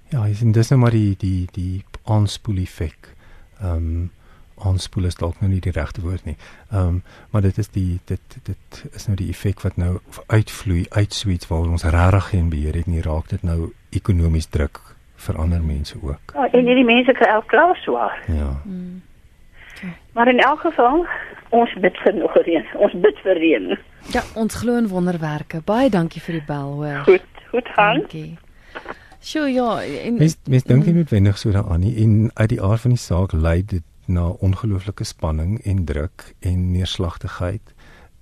Ja, 0.09 0.25
is 0.25 0.41
en 0.41 0.51
dis 0.51 0.69
nou 0.69 0.79
maar 0.81 0.95
die 0.95 1.15
die 1.19 1.47
die 1.51 1.83
aanspoel 2.03 2.63
effek. 2.63 3.13
Ehm 3.61 3.75
um, 3.75 4.11
aanspoel 4.57 5.05
is 5.05 5.15
dalk 5.15 5.37
nou 5.41 5.51
nie 5.51 5.61
die 5.61 5.71
regte 5.71 6.01
woord 6.01 6.25
nie. 6.25 6.35
Ehm 6.71 6.87
um, 6.87 7.01
maar 7.31 7.41
dit 7.41 7.57
is 7.57 7.69
die 7.69 7.99
dit 8.05 8.37
dit 8.43 8.83
is 8.93 9.07
nou 9.07 9.17
die 9.17 9.29
effek 9.29 9.61
wat 9.61 9.77
nou 9.77 9.97
uitvloei 10.27 10.85
uit 10.89 11.13
suits 11.13 11.47
waar 11.47 11.67
ons 11.67 11.83
regtig 11.83 12.29
geen 12.29 12.49
beheer 12.49 12.75
het 12.75 12.87
nie. 12.87 13.01
Raak 13.01 13.29
dit 13.29 13.43
nou 13.43 13.73
ekonomies 13.89 14.47
druk 14.47 14.81
vir 15.27 15.37
ander 15.37 15.61
mense 15.63 15.97
ook. 16.01 16.33
Ja, 16.33 16.47
en 16.51 16.65
hierdie 16.65 16.85
mense 16.85 17.13
kry 17.17 17.29
elke 17.33 17.47
klas 17.47 17.83
swaar. 17.83 18.23
Ja. 18.27 18.49
Hmm. 18.63 19.01
Maar 20.13 20.27
in 20.27 20.39
elk 20.39 20.59
geval, 20.59 21.05
ons 21.49 21.73
bid 21.81 21.97
vir 22.03 22.13
nog 22.13 22.33
reën. 22.45 22.65
Ons 22.81 22.93
bid 23.01 23.19
vir 23.23 23.37
reën. 23.37 23.77
Ja, 24.13 24.23
ons 24.33 24.55
glo 24.55 24.77
in 24.77 24.87
wonderwerke. 24.89 25.61
Baie 25.65 25.89
dankie 25.89 26.21
vir 26.21 26.39
die 26.39 26.45
bel, 26.47 26.71
hoor. 26.79 27.03
Goed, 27.05 27.43
goed 27.51 27.69
gaan. 27.75 27.99
Dankie. 28.01 28.37
Sjoe 29.19 29.51
ja, 29.51 29.83
en 29.83 30.17
mens 30.19 30.37
mens 30.49 30.63
dink 30.63 30.85
nie 30.85 30.93
noodwendig 30.93 31.37
so 31.37 31.51
daaraan 31.51 31.81
nie 31.85 31.95
en 32.03 32.29
uit 32.33 32.49
die 32.49 32.61
aard 32.61 32.85
van 32.85 32.93
die 32.93 33.01
saak 33.01 33.33
lei 33.33 33.61
dit 33.65 33.83
na 34.07 34.29
ongelooflike 34.29 35.03
spanning 35.03 35.57
en 35.65 35.85
druk 35.85 36.33
en 36.39 36.71
neerslagtigheid 36.71 37.73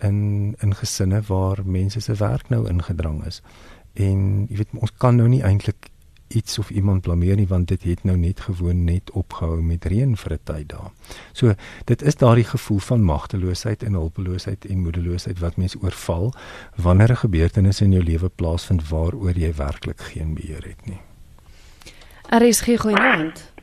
in 0.03 0.55
in 0.60 0.75
gesinne 0.75 1.21
waar 1.27 1.62
mense 1.65 1.99
se 1.99 2.13
werk 2.13 2.49
nou 2.49 2.67
ingedrang 2.69 3.25
is. 3.25 3.41
En 3.93 4.47
jy 4.49 4.58
weet 4.58 4.73
ons 4.79 4.95
kan 4.97 5.15
nou 5.15 5.27
nie 5.29 5.43
eintlik 5.43 5.89
iets 6.27 6.59
of 6.59 6.69
iemand 6.69 7.01
blameer 7.01 7.35
nie 7.35 7.47
want 7.47 7.67
dit 7.67 7.83
het 7.83 8.03
nou 8.03 8.17
net 8.17 8.39
gewoon 8.39 8.83
net 8.83 9.11
opgehou 9.11 9.61
met 9.61 9.85
reën 9.85 10.15
vir 10.17 10.33
'n 10.33 10.39
tyd 10.43 10.69
daar. 10.69 10.91
So 11.31 11.53
dit 11.85 12.01
is 12.01 12.15
daardie 12.15 12.43
gevoel 12.43 12.79
van 12.79 13.03
magteloosheid 13.03 13.83
en 13.83 13.93
hulpeloosheid 13.93 14.65
en 14.65 14.79
moedeloosheid 14.79 15.39
wat 15.39 15.57
mense 15.57 15.77
oorval 15.81 16.33
wanneer 16.75 17.11
'n 17.11 17.23
gebeurtenis 17.25 17.81
in 17.81 17.91
jou 17.91 18.03
lewe 18.03 18.29
plaasvind 18.29 18.89
waaroor 18.89 19.38
jy 19.38 19.53
werklik 19.53 20.01
geen 20.01 20.33
beheer 20.33 20.63
het 20.63 20.85
nie. 20.85 20.99
RSG 22.29 22.79
goeienaand. 22.79 23.53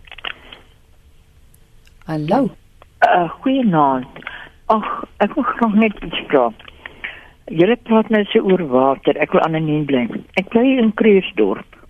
Hallo. 2.05 2.55
Uh, 3.01 3.31
goeienaand. 3.31 4.07
Ag, 4.67 5.05
ek 5.17 5.35
wil 5.35 5.45
graag 5.45 5.75
net 5.75 6.03
iets 6.03 6.23
vra. 6.29 6.53
Julle 7.45 7.77
praat 7.77 8.09
net 8.09 8.27
so 8.27 8.39
oor 8.39 8.67
water. 8.69 9.19
Ek 9.19 9.33
wil 9.33 9.41
anoniem 9.41 9.85
bly. 9.85 10.07
Ek 10.35 10.49
bly 10.49 10.79
in 10.79 10.95
Kreeusdorp. 10.95 11.82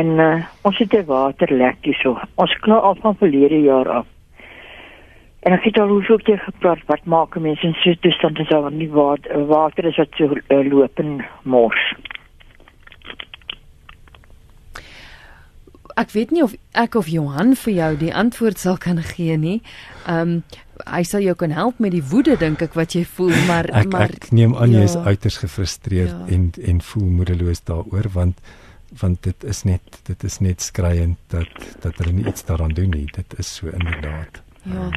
En 0.00 0.06
uh, 0.06 0.44
ons 0.62 0.78
het 0.78 0.92
'n 0.96 1.04
waterlek 1.04 1.76
hierso. 1.88 2.18
Ons 2.34 2.54
kla 2.64 2.74
al 2.74 2.96
van 3.00 3.16
verlede 3.16 3.60
jaar 3.60 3.88
af. 3.88 4.06
En 5.40 5.52
ek 5.52 5.64
het 5.64 5.78
al 5.78 5.88
hoeveel 5.88 6.18
keer 6.18 6.38
gepraat 6.38 6.82
wat 6.86 7.04
maak 7.04 7.38
mense 7.38 7.66
in 7.66 7.74
so 7.74 7.90
'n 7.90 7.98
toestand 8.00 8.38
as 8.38 8.48
daar 8.48 8.72
nie 8.72 8.90
water, 8.90 9.46
water 9.46 9.84
is 9.84 9.96
wat 9.96 10.08
so 10.16 10.24
uh, 10.48 10.70
loop 10.72 10.98
en 10.98 11.24
mors. 11.42 11.94
Ek 15.94 16.10
weet 16.10 16.30
nie 16.30 16.42
of 16.42 16.54
ek 16.72 16.94
of 16.94 17.08
Johan 17.08 17.54
vir 17.54 17.72
jou 17.72 17.96
die 17.96 18.14
antwoord 18.14 18.58
sal 18.58 18.76
kan 18.76 19.02
gee 19.02 19.36
nie. 19.36 19.62
Ehm 20.06 20.20
um, 20.20 20.42
hy 20.80 21.02
sal 21.02 21.20
jou 21.20 21.34
kan 21.34 21.50
help 21.50 21.78
met 21.78 21.92
die 21.92 22.04
woede 22.10 22.36
dink 22.36 22.62
ek 22.62 22.74
wat 22.74 22.94
jy 22.96 23.04
voel, 23.04 23.34
maar 23.46 23.68
ek, 23.68 23.92
maar 23.92 24.08
ek 24.08 24.30
neem 24.32 24.56
aan 24.56 24.72
jy 24.72 24.78
ja. 24.78 24.84
is 24.84 24.96
uiters 24.96 25.36
gefrustreerd 25.36 26.08
Ja. 26.08 26.34
en 26.34 26.52
en 26.66 26.80
voel 26.80 27.06
moedeloos 27.06 27.64
daaroor 27.64 28.08
want 28.12 28.40
want 29.00 29.22
dit 29.22 29.44
is 29.44 29.62
net 29.62 30.00
dit 30.02 30.22
is 30.24 30.38
net 30.38 30.60
skriwend 30.62 31.18
dat 31.28 31.48
dat 31.80 31.96
hulle 31.98 32.12
nie 32.12 32.26
iets 32.26 32.44
daaraan 32.44 32.74
doen 32.74 32.90
nie. 32.90 33.06
Dit 33.14 33.38
is 33.38 33.54
so 33.54 33.66
inderdaad. 33.68 34.42
Ja. 34.62 34.90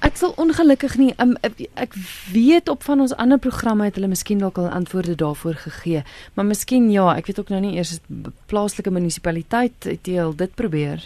Ek 0.00 0.16
sal 0.16 0.32
ongelukkig 0.40 0.96
nie 0.96 1.10
um, 1.20 1.34
ek- 1.42 1.94
weet 2.32 2.68
op 2.68 2.82
van 2.82 3.00
ons 3.00 3.12
ander 3.16 3.38
programme 3.38 3.84
het 3.84 3.94
hulle 3.94 4.08
miskien 4.08 4.38
dalk 4.40 4.58
al 4.58 4.68
antwoorde 4.72 5.14
daarvoor 5.14 5.54
gegee, 5.54 6.02
maar 6.34 6.44
miskien 6.48 6.90
ja, 6.90 7.10
ek 7.16 7.26
weet 7.26 7.40
ook 7.40 7.48
nou 7.52 7.60
nie 7.60 7.74
eers 7.76 7.98
plaaslike 8.46 8.90
munisipaliteit 8.90 9.84
het 9.84 10.08
al 10.08 10.32
dit 10.36 10.54
probeer. 10.54 11.04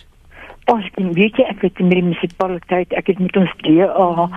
Ons 0.71 0.87
weet 0.97 1.37
jy 1.37 1.45
ek 1.51 1.61
het 1.67 1.79
met 1.83 1.91
die 1.99 2.03
munisipaliteit, 2.03 2.93
ek 2.97 3.07
het 3.07 3.19
met 3.19 3.37
ons 3.37 3.51
DA, 3.67 4.29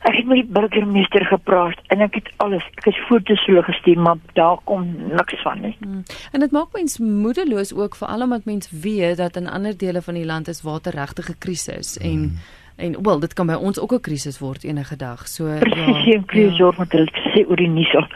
ek 0.00 0.16
het 0.16 0.26
met 0.26 0.36
die 0.40 0.52
burgemeester 0.52 1.24
gepraat 1.26 1.80
en 1.86 2.00
ek 2.00 2.14
het 2.14 2.28
alles, 2.36 2.64
ek 2.80 2.84
het 2.84 3.00
foto's 3.08 3.44
hulle 3.46 3.62
gestuur, 3.62 3.98
maar 3.98 4.16
daar 4.32 4.56
kom 4.64 4.86
niks 5.16 5.42
van 5.42 5.60
nie. 5.60 5.76
Hmm. 5.80 6.02
En 6.32 6.40
dit 6.40 6.50
maak 6.50 6.72
mens 6.72 6.98
moedeloos 6.98 7.74
ook 7.74 7.96
veral 7.96 8.22
omdat 8.22 8.44
mens 8.44 8.70
weet 8.70 9.16
dat 9.16 9.36
in 9.36 9.48
ander 9.48 9.76
dele 9.76 10.02
van 10.02 10.14
die 10.14 10.24
land 10.24 10.48
is 10.48 10.62
water 10.62 10.94
regtig 10.94 11.28
'n 11.30 11.38
krisis 11.38 11.98
en 11.98 12.18
Hmm. 12.20 12.38
en 12.76 13.02
wel 13.02 13.20
dit 13.20 13.32
kan 13.32 13.46
by 13.46 13.54
ons 13.54 13.78
ook 13.78 13.92
'n 13.92 14.00
krisis 14.00 14.38
word 14.38 14.64
enige 14.64 14.96
dag. 14.96 15.28
So 15.28 15.44
Presies, 15.58 16.04
ja. 16.04 16.12
ja, 16.12 16.22
krisis 16.26 16.56
ja. 16.56 16.72
want 16.76 16.92
hulle 16.92 17.10
sê 17.34 17.48
oor 17.48 17.56
die 17.56 17.68
nuus 17.68 17.94
al 17.94 18.06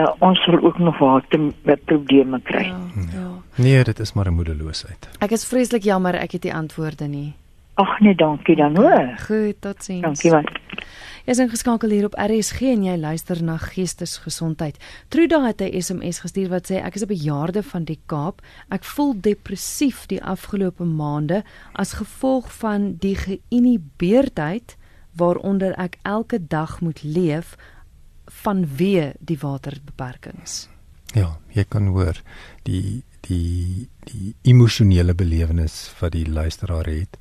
uh, 0.00 0.12
ons 0.18 0.42
sal 0.44 0.60
ook 0.62 0.78
nog 0.78 0.98
water 0.98 1.40
met 1.62 1.84
probleme 1.84 2.40
kry. 2.42 2.64
Ja, 2.64 2.78
ja. 3.12 3.28
Nee, 3.54 3.84
dit 3.84 3.98
is 3.98 4.12
maar 4.12 4.26
'n 4.26 4.34
moedeloosheid. 4.34 5.08
Ek 5.18 5.30
is 5.30 5.44
vreeslik 5.44 5.82
jammer 5.82 6.14
ek 6.14 6.32
het 6.32 6.42
nie 6.42 6.54
antwoorde 6.54 7.06
nie. 7.06 7.34
Ag 7.78 8.00
nee, 8.00 8.14
dankie 8.14 8.56
dan 8.56 8.76
hoor. 8.76 9.14
Goed, 9.26 9.60
totsiens. 9.60 10.02
Dankie 10.02 10.32
man. 10.34 10.46
Jy 11.28 11.34
is 11.36 11.40
ingeskakel 11.44 11.92
hier 11.94 12.06
op 12.08 12.16
RSG 12.18 12.72
en 12.72 12.86
jy 12.88 12.94
luister 12.98 13.38
na 13.44 13.54
Geestesgesondheid. 13.62 14.78
Truda 15.12 15.38
het 15.44 15.60
'n 15.62 15.82
SMS 15.82 16.18
gestuur 16.24 16.48
wat 16.48 16.70
sê 16.70 16.82
ek 16.82 16.94
is 16.94 17.02
'n 17.02 17.12
bejaarde 17.14 17.62
van 17.62 17.84
die 17.84 18.00
Kaap. 18.06 18.42
Ek 18.70 18.84
voel 18.84 19.14
depressief 19.20 20.06
die 20.06 20.22
afgelope 20.24 20.84
maande 20.84 21.44
as 21.72 21.92
gevolg 21.92 22.52
van 22.52 22.96
die 22.98 23.14
geïnhibeerdheid 23.14 24.76
waaronder 25.12 25.72
ek 25.78 25.98
elke 26.02 26.46
dag 26.46 26.80
moet 26.80 27.02
leef 27.02 27.56
vanweë 28.26 29.12
die 29.20 29.38
waterbeperkings. 29.38 30.68
Ja, 31.14 31.38
jy 31.52 31.64
kan 31.64 31.86
hoor 31.86 32.22
die 32.62 33.02
die 33.28 33.88
die 34.08 34.34
emosionele 34.42 35.14
belewenis 35.14 35.94
wat 36.00 36.12
die 36.12 36.26
luisteraar 36.28 36.86
het 36.88 37.16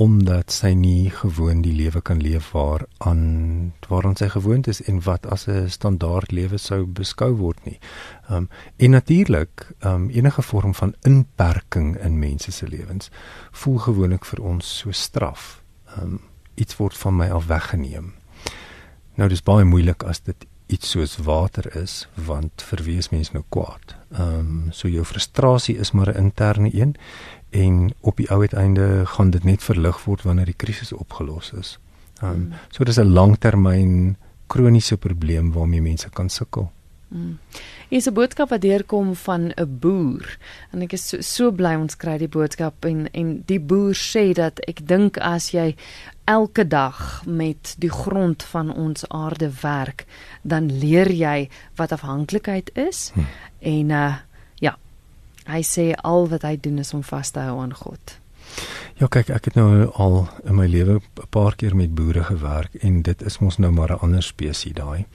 omdat 0.00 0.48
sy 0.52 0.70
nie 0.72 1.10
gewoon 1.12 1.60
die 1.60 1.74
lewe 1.76 2.00
kan 2.00 2.22
leef 2.24 2.50
waar 2.56 2.86
aan 3.04 3.72
waaraan 3.88 4.16
sy 4.16 4.30
gewoond 4.32 4.70
is 4.72 4.80
en 4.88 5.02
wat 5.04 5.26
as 5.26 5.44
'n 5.48 5.68
standaard 5.68 6.32
lewe 6.32 6.58
sou 6.58 6.86
beskou 6.86 7.36
word 7.36 7.64
nie. 7.64 7.78
Um 8.30 8.48
en 8.76 8.90
natuurlik, 8.90 9.66
um 9.84 10.08
enige 10.10 10.42
vorm 10.42 10.74
van 10.74 10.94
inperking 11.02 11.96
in 11.96 12.18
mense 12.18 12.52
se 12.52 12.68
lewens 12.68 13.10
voel 13.50 13.78
gewoonlik 13.78 14.24
vir 14.24 14.42
ons 14.42 14.78
so 14.78 14.90
straf. 14.90 15.62
Um 16.00 16.20
iets 16.54 16.76
word 16.76 16.96
van 16.96 17.16
my 17.16 17.28
af 17.28 17.46
weggeneem. 17.46 18.12
Nou 19.14 19.28
dis 19.28 19.42
baie 19.42 19.64
moeilik 19.64 20.02
as 20.02 20.20
dit 20.20 20.46
iets 20.66 20.90
soos 20.90 21.16
water 21.16 21.76
is 21.76 22.08
want 22.14 22.62
vir 22.62 22.82
wie 22.86 22.96
is 22.98 23.10
mens 23.10 23.32
nou 23.34 23.44
kwaad. 23.48 23.96
Ehm 24.10 24.38
um, 24.38 24.68
so 24.72 24.88
jou 24.88 25.04
frustrasie 25.04 25.76
is 25.76 25.90
maar 25.92 26.12
'n 26.12 26.16
interne 26.24 26.70
een 26.74 26.96
en 27.50 27.92
op 28.00 28.16
die 28.16 28.30
ou 28.30 28.40
uiteinde 28.40 29.06
gaan 29.06 29.30
dit 29.30 29.44
net 29.44 29.62
verlig 29.62 30.04
word 30.04 30.22
wanneer 30.22 30.46
die 30.46 30.56
krisis 30.56 30.92
opgelos 30.92 31.52
is. 31.52 31.78
Ehm 32.22 32.30
um, 32.30 32.52
so 32.70 32.84
dis 32.84 32.98
'n 32.98 33.12
langtermyn 33.12 34.16
kroniese 34.46 34.96
probleem 34.96 35.52
waarmee 35.52 35.82
mense 35.82 36.10
kan 36.10 36.28
sukkel. 36.28 36.70
Mm. 37.08 37.38
Hier 37.88 37.98
is 37.98 38.06
'n 38.06 38.14
boodskap 38.14 38.48
wat 38.48 38.60
deurkom 38.60 39.14
van 39.14 39.52
'n 39.56 39.78
boer 39.78 40.38
en 40.70 40.82
ek 40.82 40.92
is 40.92 41.08
so, 41.08 41.20
so 41.20 41.52
bly 41.52 41.74
ons 41.74 41.96
kry 41.96 42.18
die 42.18 42.28
boodskap 42.28 42.84
en 42.84 43.10
en 43.12 43.42
die 43.46 43.60
boer 43.60 43.94
sê 43.94 44.32
dat 44.32 44.60
ek 44.68 44.86
dink 44.86 45.18
as 45.18 45.50
jy 45.50 45.74
elke 46.24 46.68
dag 46.68 47.22
met 47.26 47.74
die 47.78 47.90
grond 47.90 48.42
van 48.42 48.74
ons 48.74 49.08
aarde 49.08 49.50
werk, 49.62 50.06
dan 50.42 50.78
leer 50.78 51.10
jy 51.10 51.48
wat 51.76 51.92
afhanklikheid 51.92 52.70
is 52.76 53.10
Hm. 53.14 53.20
en 53.60 53.90
uh 53.90 54.14
hy 55.50 55.62
sê 55.66 55.92
al 56.02 56.28
wat 56.28 56.42
hy 56.42 56.56
doen 56.60 56.78
is 56.78 56.94
om 56.94 57.02
vas 57.02 57.30
te 57.30 57.40
hou 57.40 57.60
aan 57.60 57.74
God. 57.74 58.18
Ja 59.00 59.08
kyk, 59.08 59.30
ek 59.30 59.44
het 59.50 59.54
nou 59.56 59.86
al 60.02 60.28
in 60.44 60.56
my 60.58 60.66
lewe 60.66 61.00
'n 61.00 61.28
paar 61.30 61.56
keer 61.56 61.76
met 61.76 61.94
boere 61.94 62.24
gewerk 62.24 62.74
en 62.74 63.02
dit 63.02 63.22
is 63.22 63.38
mos 63.38 63.58
nou 63.58 63.72
maar 63.72 63.90
'n 63.90 64.02
ander 64.02 64.22
spesies 64.22 64.72
daai. 64.74 65.06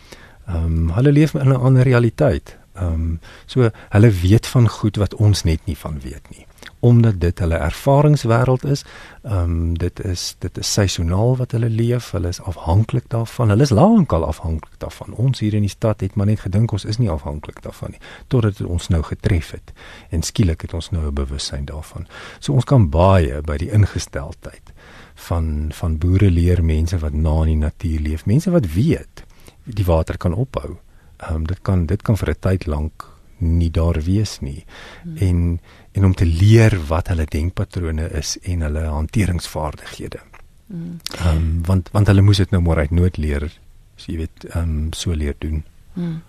Ehm 0.48 0.66
um, 0.66 0.90
hulle 0.90 1.12
leef 1.12 1.34
in 1.34 1.50
'n 1.50 1.56
ander 1.56 1.84
realiteit. 1.84 2.58
Ehm 2.74 2.94
um, 2.94 3.20
so 3.46 3.70
hulle 3.90 4.10
weet 4.10 4.48
van 4.48 4.70
goed 4.70 4.96
wat 4.96 5.16
ons 5.16 5.44
net 5.44 5.66
nie 5.66 5.78
van 5.78 6.00
weet 6.00 6.30
nie. 6.30 6.46
Omdat 6.80 7.20
dit 7.20 7.40
hulle 7.40 7.56
ervaringswêreld 7.56 8.66
is. 8.66 8.84
Ehm 9.24 9.40
um, 9.40 9.78
dit 9.78 10.00
is 10.06 10.36
dit 10.40 10.58
is 10.58 10.74
seisoonaal 10.74 11.38
wat 11.38 11.52
hulle 11.52 11.70
leef. 11.70 12.12
Hulle 12.12 12.28
is 12.28 12.42
afhanklik 12.42 13.10
daarvan. 13.10 13.50
Hulle 13.50 13.62
is 13.62 13.70
lankal 13.70 14.26
afhanklik 14.26 14.80
daarvan. 14.80 15.14
Ons 15.14 15.40
hier 15.40 15.54
in 15.54 15.62
die 15.62 15.70
stad 15.70 16.00
het 16.00 16.16
maar 16.16 16.26
net 16.26 16.40
gedink 16.40 16.72
ons 16.72 16.86
is 16.86 16.98
nie 16.98 17.10
afhanklik 17.10 17.62
daarvan 17.62 17.92
nie 17.92 18.00
totdat 18.28 18.58
dit 18.58 18.68
ons 18.68 18.88
nou 18.88 19.04
getref 19.04 19.52
het. 19.52 19.74
En 20.10 20.22
skielik 20.22 20.62
het 20.62 20.74
ons 20.74 20.90
nou 20.92 21.08
'n 21.08 21.14
bewussyn 21.14 21.66
daarvan. 21.66 22.08
So 22.40 22.54
ons 22.54 22.64
kan 22.64 22.90
baie 22.90 23.42
by 23.42 23.58
die 23.58 23.72
ingesteldheid 23.72 24.74
van 25.16 25.70
van 25.74 25.98
boere 25.98 26.32
leer 26.32 26.64
mense 26.64 26.98
wat 26.98 27.14
na 27.14 27.42
in 27.42 27.46
die 27.46 27.56
natuur 27.56 28.00
leef, 28.00 28.26
mense 28.26 28.52
wat 28.52 28.74
weet 28.74 29.24
die 29.64 29.86
water 29.86 30.18
kan 30.18 30.34
ophou. 30.34 30.78
Ehm 31.18 31.36
um, 31.36 31.48
dit 31.48 31.62
kan 31.62 31.86
dit 31.86 32.02
kan 32.02 32.18
vir 32.18 32.30
'n 32.30 32.40
tyd 32.40 32.66
lank 32.66 33.15
nie 33.38 33.72
daar 33.72 34.02
wees 34.04 34.40
nie. 34.40 34.64
Hmm. 35.04 35.18
En 35.18 35.60
en 35.96 36.06
om 36.06 36.14
te 36.14 36.26
leer 36.26 36.76
wat 36.88 37.08
hulle 37.08 37.26
denkpatrone 37.26 38.10
is 38.20 38.36
en 38.44 38.62
hulle 38.62 38.82
hanteringsvaardighede. 38.84 40.20
Mm. 40.68 40.98
Ehm 41.20 41.38
um, 41.38 41.62
want 41.66 41.90
want 41.94 42.08
hulle 42.08 42.22
moes 42.22 42.42
dit 42.42 42.52
nou 42.52 42.62
maar 42.66 42.82
uit 42.84 42.92
nood 42.92 43.18
leer, 43.18 43.48
so 43.96 44.12
jy 44.12 44.18
weet, 44.18 44.46
ehm 44.50 44.62
um, 44.62 44.94
so 44.94 45.14
leer 45.14 45.36
doen. 45.40 45.64
Hmm. 45.96 46.22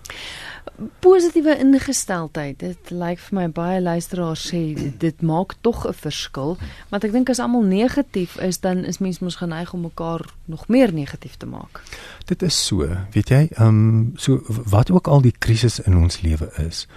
Positiewe 1.01 1.55
ingesteldheid. 1.57 2.59
Dit 2.61 2.91
lyk 2.93 3.19
vir 3.19 3.35
my 3.37 3.45
baie 3.49 3.79
luisteraars 3.81 4.43
sê 4.51 4.61
dit 4.99 5.21
maak 5.25 5.55
tog 5.65 5.87
'n 5.87 5.93
verskil, 5.93 6.57
want 6.89 7.03
ek 7.03 7.11
dink 7.11 7.29
as 7.29 7.39
almal 7.39 7.63
negatief 7.63 8.37
is, 8.37 8.59
dan 8.59 8.85
is 8.85 8.99
mense 8.99 9.23
mos 9.23 9.35
geneig 9.35 9.73
om 9.73 9.81
mekaar 9.81 10.21
nog 10.45 10.67
meer 10.67 10.93
negatief 10.93 11.35
te 11.37 11.45
maak. 11.45 11.81
Dit 12.25 12.41
is 12.41 12.65
so, 12.65 12.87
weet 13.11 13.29
jy, 13.29 13.49
ehm 13.57 13.67
um, 13.67 14.11
so 14.15 14.41
wat 14.47 14.91
ook 14.91 15.07
al 15.07 15.21
die 15.21 15.35
krisis 15.39 15.79
in 15.79 15.97
ons 15.97 16.21
lewe 16.21 16.51
is, 16.67 16.87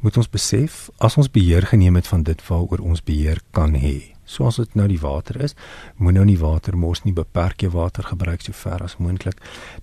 moet 0.00 0.16
ons 0.16 0.28
besef 0.28 0.90
as 0.98 1.16
ons 1.16 1.30
beheer 1.30 1.66
geneem 1.66 1.94
het 1.94 2.06
van 2.06 2.22
dit 2.22 2.48
waaroor 2.48 2.80
ons 2.80 3.02
beheer 3.02 3.40
kan 3.50 3.74
hê. 3.74 4.14
Soos 4.30 4.60
dit 4.60 4.76
nou 4.78 4.86
die 4.90 5.00
water 5.02 5.40
is, 5.42 5.56
moet 5.98 6.14
nou 6.14 6.24
nie 6.28 6.38
water 6.38 6.76
mos 6.78 7.02
nie 7.02 7.14
beperk 7.16 7.64
jou 7.64 7.72
watergebruik 7.74 8.44
so 8.46 8.54
ver 8.54 8.84
as 8.86 8.98
moontlik. 9.02 9.40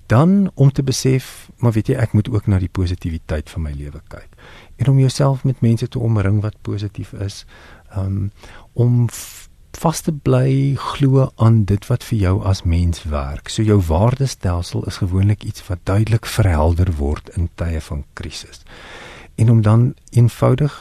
Dan 0.08 0.52
om 0.56 0.72
te 0.72 0.86
besef, 0.88 1.50
maar 1.60 1.76
weet 1.76 1.92
jy, 1.92 1.98
ek 2.00 2.16
moet 2.16 2.32
ook 2.32 2.48
na 2.48 2.62
die 2.64 2.72
positiwiteit 2.72 3.52
van 3.52 3.68
my 3.68 3.74
lewe 3.76 4.00
kyk. 4.08 4.40
En 4.78 4.94
om 4.94 5.02
jouself 5.04 5.44
met 5.44 5.62
mense 5.66 5.88
te 5.88 6.00
omring 6.00 6.40
wat 6.46 6.56
positief 6.62 7.12
is, 7.14 7.44
um, 7.98 8.32
om 8.74 9.08
vas 9.78 10.02
te 10.02 10.12
bly 10.12 10.76
glo 10.80 11.28
aan 11.36 11.64
dit 11.70 11.84
wat 11.90 12.06
vir 12.10 12.18
jou 12.18 12.36
as 12.50 12.64
mens 12.64 13.04
werk. 13.12 13.50
So 13.50 13.66
jou 13.66 13.78
waardestelsel 13.90 14.88
is 14.90 15.02
gewoonlik 15.04 15.44
iets 15.44 15.66
wat 15.68 15.84
duidelik 15.84 16.26
verhelder 16.26 16.96
word 16.98 17.30
in 17.38 17.50
tye 17.56 17.82
van 17.82 18.06
krisis. 18.18 18.64
En 19.36 19.52
om 19.54 19.62
dan 19.62 19.94
eenvoudig 20.10 20.74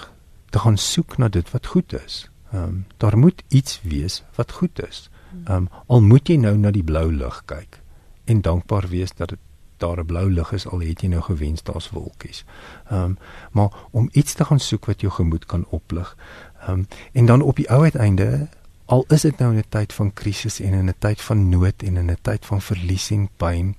te 0.50 0.58
gaan 0.58 0.78
soek 0.80 1.18
na 1.18 1.28
dit 1.28 1.50
wat 1.52 1.66
goed 1.74 1.92
is. 1.92 2.24
Ehm 2.56 2.64
um, 2.64 2.86
daar 2.96 3.18
moet 3.18 3.42
iets 3.48 3.80
wees 3.82 4.22
wat 4.34 4.52
goed 4.52 4.86
is. 4.88 5.10
Ehm 5.44 5.56
um, 5.56 5.68
al 5.86 6.02
moet 6.02 6.28
jy 6.28 6.36
nou 6.36 6.56
na 6.56 6.70
die 6.70 6.84
blou 6.84 7.12
lug 7.12 7.42
kyk 7.44 7.80
en 8.24 8.40
dankbaar 8.40 8.88
wees 8.88 9.12
dat 9.14 9.28
dit 9.28 9.38
daar 9.76 9.98
'n 10.00 10.06
blou 10.06 10.30
lug 10.30 10.52
is 10.52 10.66
al 10.66 10.80
het 10.80 11.00
jy 11.00 11.08
nou 11.08 11.22
gewens 11.22 11.62
daar's 11.62 11.90
wolkies. 11.90 12.44
Ehm 12.90 13.02
um, 13.02 13.18
maar 13.50 13.70
om 13.90 14.08
iets 14.12 14.32
te 14.34 14.44
gaan 14.44 14.60
soek 14.60 14.86
wat 14.86 15.00
jou 15.00 15.12
gemoed 15.12 15.46
kan 15.46 15.66
oplig. 15.68 16.16
Ehm 16.60 16.70
um, 16.70 16.86
en 17.12 17.26
dan 17.26 17.42
op 17.42 17.56
die 17.56 17.70
ou 17.70 17.82
uiteinde 17.82 18.48
al 18.84 19.04
is 19.08 19.20
dit 19.20 19.38
nou 19.38 19.52
in 19.52 19.58
'n 19.58 19.68
tyd 19.68 19.92
van 19.92 20.12
krisis 20.12 20.60
en 20.60 20.72
in 20.72 20.88
'n 20.88 20.94
tyd 20.98 21.20
van 21.20 21.48
nood 21.48 21.82
en 21.82 21.96
in 21.96 22.10
'n 22.10 22.18
tyd 22.22 22.46
van 22.46 22.62
verlies 22.62 23.10
en 23.10 23.28
pyn 23.36 23.76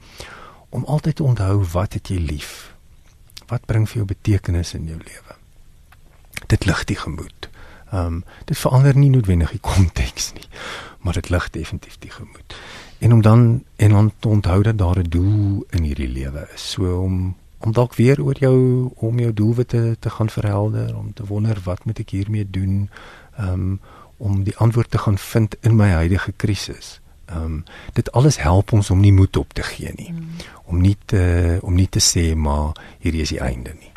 om 0.70 0.86
altyd 0.86 1.16
te 1.16 1.24
onthou 1.24 1.64
wat 1.64 1.94
het 1.94 2.08
jy 2.08 2.18
lief? 2.18 2.76
Wat 3.48 3.66
bring 3.66 3.90
vir 3.90 3.96
jou 3.96 4.06
betekenis 4.06 4.74
in 4.74 4.86
jou 4.86 4.98
lewe? 4.98 5.36
Dit 6.48 6.66
lig 6.66 6.84
die 6.84 6.96
gemoed. 6.96 7.50
Ehm 7.92 8.06
um, 8.06 8.24
dit 8.46 8.58
verander 8.58 8.98
nie 8.98 9.10
noodwendig 9.10 9.52
die 9.52 9.64
konteks 9.74 10.34
nie, 10.34 10.48
maar 11.00 11.14
dit 11.14 11.30
lig 11.30 11.50
definitief 11.50 11.98
die 12.00 12.12
gemoed. 12.12 12.56
En 13.00 13.14
om 13.14 13.22
dan 13.22 13.64
en 13.76 13.90
dan 13.90 14.12
te 14.20 14.28
onthou 14.28 14.62
dat 14.64 14.78
daar 14.78 15.00
'n 15.00 15.10
doel 15.10 15.66
in 15.70 15.84
hierdie 15.84 16.08
lewe 16.08 16.48
is. 16.54 16.70
So 16.72 17.02
om 17.02 17.36
om 17.58 17.72
dalk 17.72 17.96
weer 17.96 18.24
oor 18.24 18.36
jou 18.40 18.90
om 18.96 19.20
jou 19.20 19.34
doelwitte 19.34 19.96
te 20.00 20.10
gaan 20.10 20.30
verhelder, 20.30 20.98
om 20.98 21.14
te 21.14 21.26
wonder 21.26 21.58
wat 21.64 21.86
moet 21.86 22.00
ek 22.00 22.10
hiermee 22.10 22.50
doen? 22.50 22.90
Ehm 23.38 23.54
um, 23.54 23.80
om 24.18 24.44
die 24.44 24.58
antwoord 24.58 24.92
te 24.92 24.98
gaan 24.98 25.18
vind 25.18 25.56
in 25.62 25.76
my 25.76 25.90
huidige 25.90 26.32
krisis. 26.32 27.00
Ehm 27.26 27.44
um, 27.44 27.64
dit 27.94 28.12
alles 28.12 28.38
help 28.38 28.72
ons 28.72 28.90
om 28.90 29.00
nie 29.00 29.14
moed 29.14 29.38
op 29.38 29.54
te 29.54 29.64
gee 29.64 29.92
nie. 29.96 30.12
Mm. 30.12 30.28
Om 30.64 30.82
nie 30.82 30.98
te 31.06 31.60
om 31.62 31.74
nie 31.74 31.90
te 31.90 32.00
sê 32.00 32.36
maar 32.36 32.72
hierdie 33.00 33.22
is 33.22 33.30
die 33.30 33.40
einde 33.40 33.74
nie. 33.80 33.92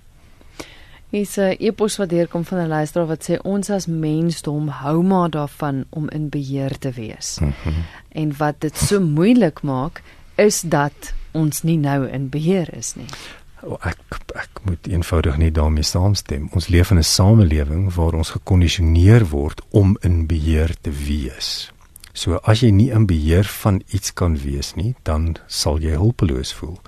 Hier's 1.11 1.37
'n 1.37 1.57
epos 1.59 1.96
wat 1.96 2.09
deurkom 2.09 2.44
van 2.44 2.59
'n 2.59 2.68
luisteraar 2.68 3.07
wat 3.07 3.31
sê 3.31 3.38
ons 3.42 3.70
as 3.70 3.87
mensdom 3.87 4.68
hou 4.68 5.03
maar 5.03 5.31
daarvan 5.31 5.85
om 5.90 6.09
in 6.09 6.29
beheer 6.29 6.79
te 6.79 6.90
wees. 6.90 7.38
Mm 7.40 7.53
-hmm. 7.62 7.85
En 8.09 8.37
wat 8.37 8.61
dit 8.61 8.77
so 8.77 9.01
moeilik 9.01 9.62
maak 9.62 10.03
is 10.35 10.61
dat 10.61 11.12
ons 11.31 11.62
nie 11.62 11.79
nou 11.79 12.09
in 12.09 12.29
beheer 12.29 12.75
is 12.75 12.94
nie. 12.94 13.07
Oh, 13.62 13.77
ek 13.81 13.99
ek 14.35 14.49
moet 14.62 14.87
eenvoudig 14.87 15.37
nie 15.37 15.51
daarmee 15.51 15.83
saamstem. 15.83 16.49
Ons 16.53 16.68
leef 16.68 16.90
in 16.90 16.99
'n 16.99 17.05
samelewing 17.05 17.94
waar 17.94 18.12
ons 18.12 18.31
gekondisioneer 18.31 19.29
word 19.29 19.62
om 19.70 19.96
in 20.01 20.27
beheer 20.27 20.75
te 20.81 20.90
wees. 20.90 21.73
So 22.12 22.35
as 22.35 22.61
jy 22.61 22.70
nie 22.70 22.90
in 22.90 23.07
beheer 23.07 23.44
van 23.44 23.83
iets 23.88 24.12
kan 24.12 24.38
wees 24.38 24.75
nie, 24.75 24.94
dan 25.03 25.37
sal 25.46 25.79
jy 25.79 25.94
hulpeloos 25.94 26.53
voel 26.53 26.79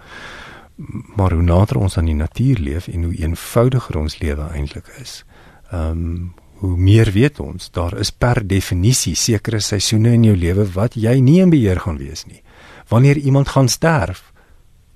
maar 1.17 1.33
hoe 1.33 1.43
nader 1.43 1.77
ons 1.77 1.97
aan 1.99 2.09
die 2.11 2.19
natuur 2.19 2.59
leef 2.59 2.89
en 2.89 3.03
hoe 3.09 3.17
eenvoudiger 3.17 3.99
ons 3.99 4.19
lewe 4.19 4.49
eintlik 4.53 4.89
is. 5.01 5.25
Ehm 5.71 5.91
um, 5.91 6.33
hoe 6.63 6.77
meer 6.79 7.11
weet 7.11 7.41
ons, 7.43 7.73
daar 7.75 7.97
is 7.99 8.13
per 8.15 8.39
definisie 8.47 9.17
sekere 9.19 9.59
seisoene 9.61 10.13
in 10.15 10.29
jou 10.29 10.37
lewe 10.39 10.63
wat 10.77 10.95
jy 10.95 11.17
nie 11.19 11.41
in 11.43 11.51
beheer 11.51 11.81
gaan 11.83 11.99
wees 11.99 12.23
nie. 12.29 12.39
Wanneer 12.89 13.19
iemand 13.19 13.51
gaan 13.51 13.69
sterf, 13.69 14.29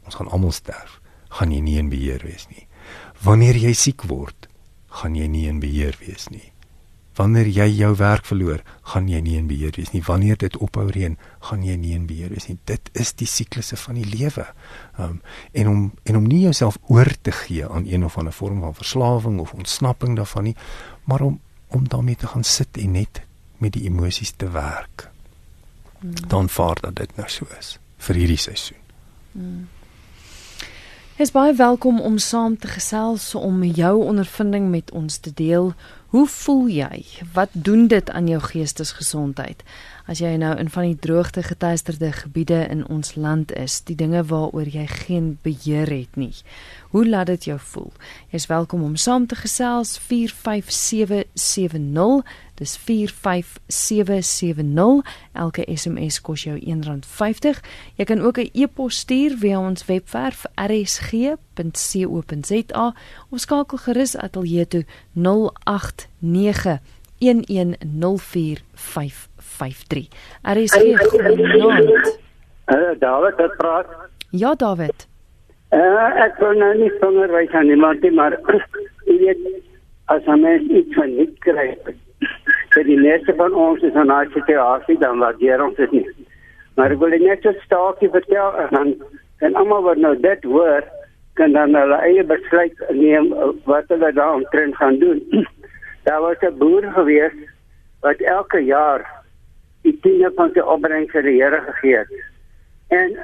ons 0.07 0.15
gaan 0.15 0.31
almal 0.31 0.55
sterf, 0.55 1.01
gaan 1.29 1.51
jy 1.51 1.59
nie 1.61 1.75
in 1.83 1.89
beheer 1.91 2.23
wees 2.23 2.47
nie. 2.55 2.69
Wanneer 3.27 3.59
jy 3.59 3.73
siek 3.75 4.07
word, 4.07 4.47
gaan 5.03 5.19
jy 5.19 5.27
nie 5.27 5.49
in 5.51 5.59
beheer 5.59 5.99
wees 6.07 6.29
nie. 6.31 6.53
Wanneer 7.17 7.49
jy 7.49 7.67
jou 7.79 7.95
werk 7.97 8.27
verloor, 8.29 8.61
gaan 8.93 9.07
jy 9.09 9.23
nie 9.25 9.37
in 9.39 9.47
beheer 9.49 9.73
wees 9.77 9.93
nie. 9.95 10.03
Wanneer 10.05 10.37
dit 10.37 10.57
ophou 10.61 10.85
reën, 10.93 11.17
gaan 11.49 11.63
jy 11.65 11.77
nie 11.81 11.95
in 11.97 12.05
beheer 12.09 12.35
wees 12.35 12.49
nie. 12.51 12.59
Dit 12.69 12.91
is 12.93 13.15
die 13.17 13.29
siklusse 13.31 13.79
van 13.81 13.97
die 13.97 14.05
lewe. 14.05 14.45
Um 15.01 15.23
en 15.53 15.69
om 15.69 15.81
en 16.05 16.17
om 16.21 16.27
nie 16.29 16.43
jouself 16.45 16.77
oor 16.93 17.09
te 17.23 17.33
gee 17.33 17.69
aan 17.69 17.87
een 17.89 18.05
of 18.05 18.19
ander 18.19 18.37
vorm 18.37 18.61
van 18.61 18.75
verslawing 18.77 19.41
of 19.41 19.55
ontsnapping 19.57 20.17
daarvan 20.17 20.51
nie, 20.51 20.57
maar 21.05 21.25
om 21.25 21.41
om 21.69 21.89
daarmee 21.89 22.17
te 22.17 22.27
gaan 22.27 22.45
sit 22.45 22.77
en 22.79 22.93
net 22.93 23.23
met 23.59 23.73
die 23.73 23.87
emosies 23.89 24.33
te 24.37 24.51
werk. 24.51 25.11
Hmm. 25.99 26.15
Dan 26.29 26.49
vaar 26.49 26.77
dat 26.81 26.97
dit 26.97 27.17
nou 27.17 27.29
so 27.29 27.47
is 27.59 27.79
vir 27.97 28.21
hierdie 28.21 28.41
seisoen. 28.41 28.85
Hmm. 29.33 29.69
Es 31.17 31.33
baie 31.33 31.55
welkom 31.57 32.01
om 32.01 32.19
saam 32.19 32.59
te 32.61 32.69
gesels 32.69 33.35
om 33.35 33.63
jou 33.65 34.05
ondervinding 34.05 34.69
met 34.71 34.91
ons 34.93 35.17
te 35.17 35.31
deel. 35.33 35.71
Hoe 36.07 36.27
voel 36.27 36.69
jy? 36.71 37.05
Wat 37.33 37.49
doen 37.53 37.89
dit 37.91 38.11
aan 38.11 38.29
jou 38.31 38.39
geestesgesondheid? 38.41 39.63
As 40.07 40.21
jy 40.23 40.37
nou 40.39 40.55
in 40.55 40.71
van 40.71 40.87
die 40.87 40.99
droogte 41.03 41.43
getuisterde 41.43 42.13
gebiede 42.15 42.63
in 42.71 42.87
ons 42.87 43.19
land 43.19 43.51
is, 43.59 43.83
die 43.83 43.99
dinge 43.99 44.23
waaroor 44.31 44.71
jy 44.71 44.87
geen 44.87 45.35
beheer 45.43 45.91
het 45.91 46.15
nie. 46.15 46.31
Hoe 46.95 47.03
laat 47.09 47.27
dit 47.27 47.51
jou 47.51 47.59
voel? 47.59 47.91
Jy's 48.31 48.47
welkom 48.47 48.87
om 48.87 48.95
saam 48.97 49.27
te 49.27 49.35
gesels 49.35 49.99
45770. 49.99 52.23
Dis 52.57 52.77
45770. 52.77 55.03
Elke 55.33 55.67
SMS 55.75 56.21
kos 56.21 56.43
jou 56.47 56.59
R1.50. 56.59 57.61
Jy 57.97 58.05
kan 58.05 58.21
ook 58.21 58.39
'n 58.39 58.51
e-pos 58.53 58.97
stuur 58.97 59.37
via 59.39 59.61
ons 59.61 59.87
webwerf 59.87 60.45
rsg.co.za 60.55 61.37
of 63.31 63.39
skakel 63.39 63.79
gerus 63.79 64.17
ateljee 64.17 64.67
toe 64.67 64.85
089 65.13 66.81
11045 67.19 69.29
53. 69.59 70.09
RSG 70.43 71.09
goeienaand. 71.11 72.19
Uh, 72.67 72.91
David, 72.99 73.37
dit 73.37 73.57
praat. 73.57 73.87
Ja, 74.31 74.55
David. 74.55 75.07
Uh, 75.71 76.25
ek 76.25 76.39
wil 76.39 76.59
nou 76.59 76.73
nie 76.79 76.91
vinger 77.01 77.31
wys 77.35 77.55
aan 77.55 77.71
iemand 77.71 78.03
nie, 78.03 78.13
maar 78.15 78.37
jy 79.09 79.17
weet 79.23 79.47
as 80.13 80.27
'n 80.27 80.41
mens 80.41 80.71
iets 80.71 80.95
van 80.95 81.17
nie 81.17 81.31
kry. 81.47 81.77
Vir 82.77 82.85
die 82.85 82.99
meeste 83.01 83.33
van 83.41 83.55
ons 83.57 83.85
is 83.89 83.95
aan 83.97 84.13
daai 84.13 84.29
situasie 84.35 84.99
dan 85.01 85.23
waardeer 85.25 85.65
ons 85.65 85.79
dit 85.81 85.93
nie. 85.97 86.07
Maar 86.77 86.93
ek 86.93 87.01
wil 87.01 87.17
net 87.17 87.47
'n 87.47 87.57
staakie 87.65 88.11
vertel 88.13 88.53
en 88.63 88.71
dan 88.77 88.89
en 89.41 89.55
almal 89.55 89.83
wat 89.83 89.97
nou 89.97 90.15
dit 90.21 90.45
hoor 90.45 90.85
kan 91.35 91.53
dan 91.53 91.75
hulle 91.75 91.99
eie 92.09 92.25
besluit 92.25 92.77
neem 92.91 93.33
wat 93.65 93.89
hulle 93.89 94.13
daaroor 94.13 94.75
gaan 94.81 94.99
doen. 94.99 95.21
Daar 96.07 96.21
was 96.21 96.41
'n 96.41 96.59
boer 96.59 96.85
gewees 96.93 97.37
wat 98.01 98.21
elke 98.21 98.61
jaar 98.65 99.05
die 99.83 99.99
tiende 100.03 100.31
van 100.37 100.51
sy 100.53 100.61
opbrengs 100.61 101.13
vir 101.13 101.23
die 101.23 101.43
Here 101.43 101.61
gegee 101.61 101.97
het. 101.97 102.13
En 102.89 103.17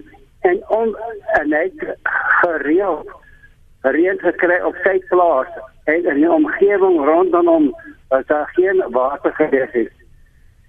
en, 0.48 0.58
en 0.68 0.96
en 1.40 1.52
hy 1.52 1.70
gereeld 2.42 3.10
reën 3.82 4.18
gekry 4.18 4.58
op 4.62 4.76
sy 4.82 4.98
plaas 5.08 5.50
en 5.84 6.04
in 6.04 6.18
die 6.22 6.30
omgewing 6.30 7.04
rondom 7.04 7.46
hom 7.46 7.66
was 8.08 8.26
daar 8.26 8.48
geen 8.54 8.82
water 8.90 9.32
gewees 9.32 9.72
het. 9.72 9.92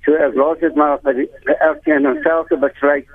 So 0.02 0.16
ek 0.16 0.36
los 0.40 0.60
dit 0.60 0.76
maar 0.76 1.00
vir 1.04 1.26
elkeen 1.60 2.06
en 2.06 2.20
selfs 2.24 2.60
besluit 2.60 3.08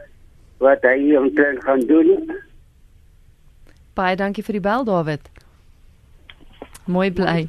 wat 0.63 0.83
hy 0.87 1.17
omtrent 1.17 1.65
gaan 1.65 1.87
doen. 1.89 2.31
Baie 3.97 4.17
dankie 4.17 4.45
vir 4.45 4.59
die 4.59 4.65
bel 4.65 4.85
David. 4.85 5.31
Mooi 6.85 7.11
bly. 7.13 7.49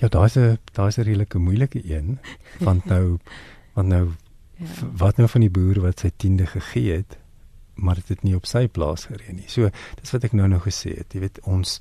Ja, 0.00 0.08
daar's 0.08 0.36
'n 0.36 0.58
daar's 0.72 0.96
'n 0.98 1.02
redelike 1.02 1.38
moeilike 1.38 1.80
een 1.84 2.18
want 2.58 2.84
nou 2.84 3.18
want 3.76 3.88
nou 3.88 4.08
ja. 4.56 4.66
wat 4.96 5.16
nou 5.16 5.28
van 5.28 5.40
die 5.40 5.50
boer 5.50 5.80
wat 5.80 5.98
sy 5.98 6.10
tiende 6.16 6.46
gegee 6.46 6.92
het, 6.92 7.18
maar 7.74 7.94
dit 7.94 8.08
het 8.08 8.22
nie 8.22 8.34
op 8.34 8.46
sy 8.46 8.68
plaas 8.68 9.04
gereën 9.04 9.34
nie. 9.34 9.48
So, 9.48 9.70
dis 10.00 10.10
wat 10.10 10.24
ek 10.24 10.32
nou 10.32 10.48
nou 10.48 10.60
gesê 10.60 10.96
het. 10.96 11.12
Jy 11.12 11.20
weet 11.20 11.40
ons 11.40 11.80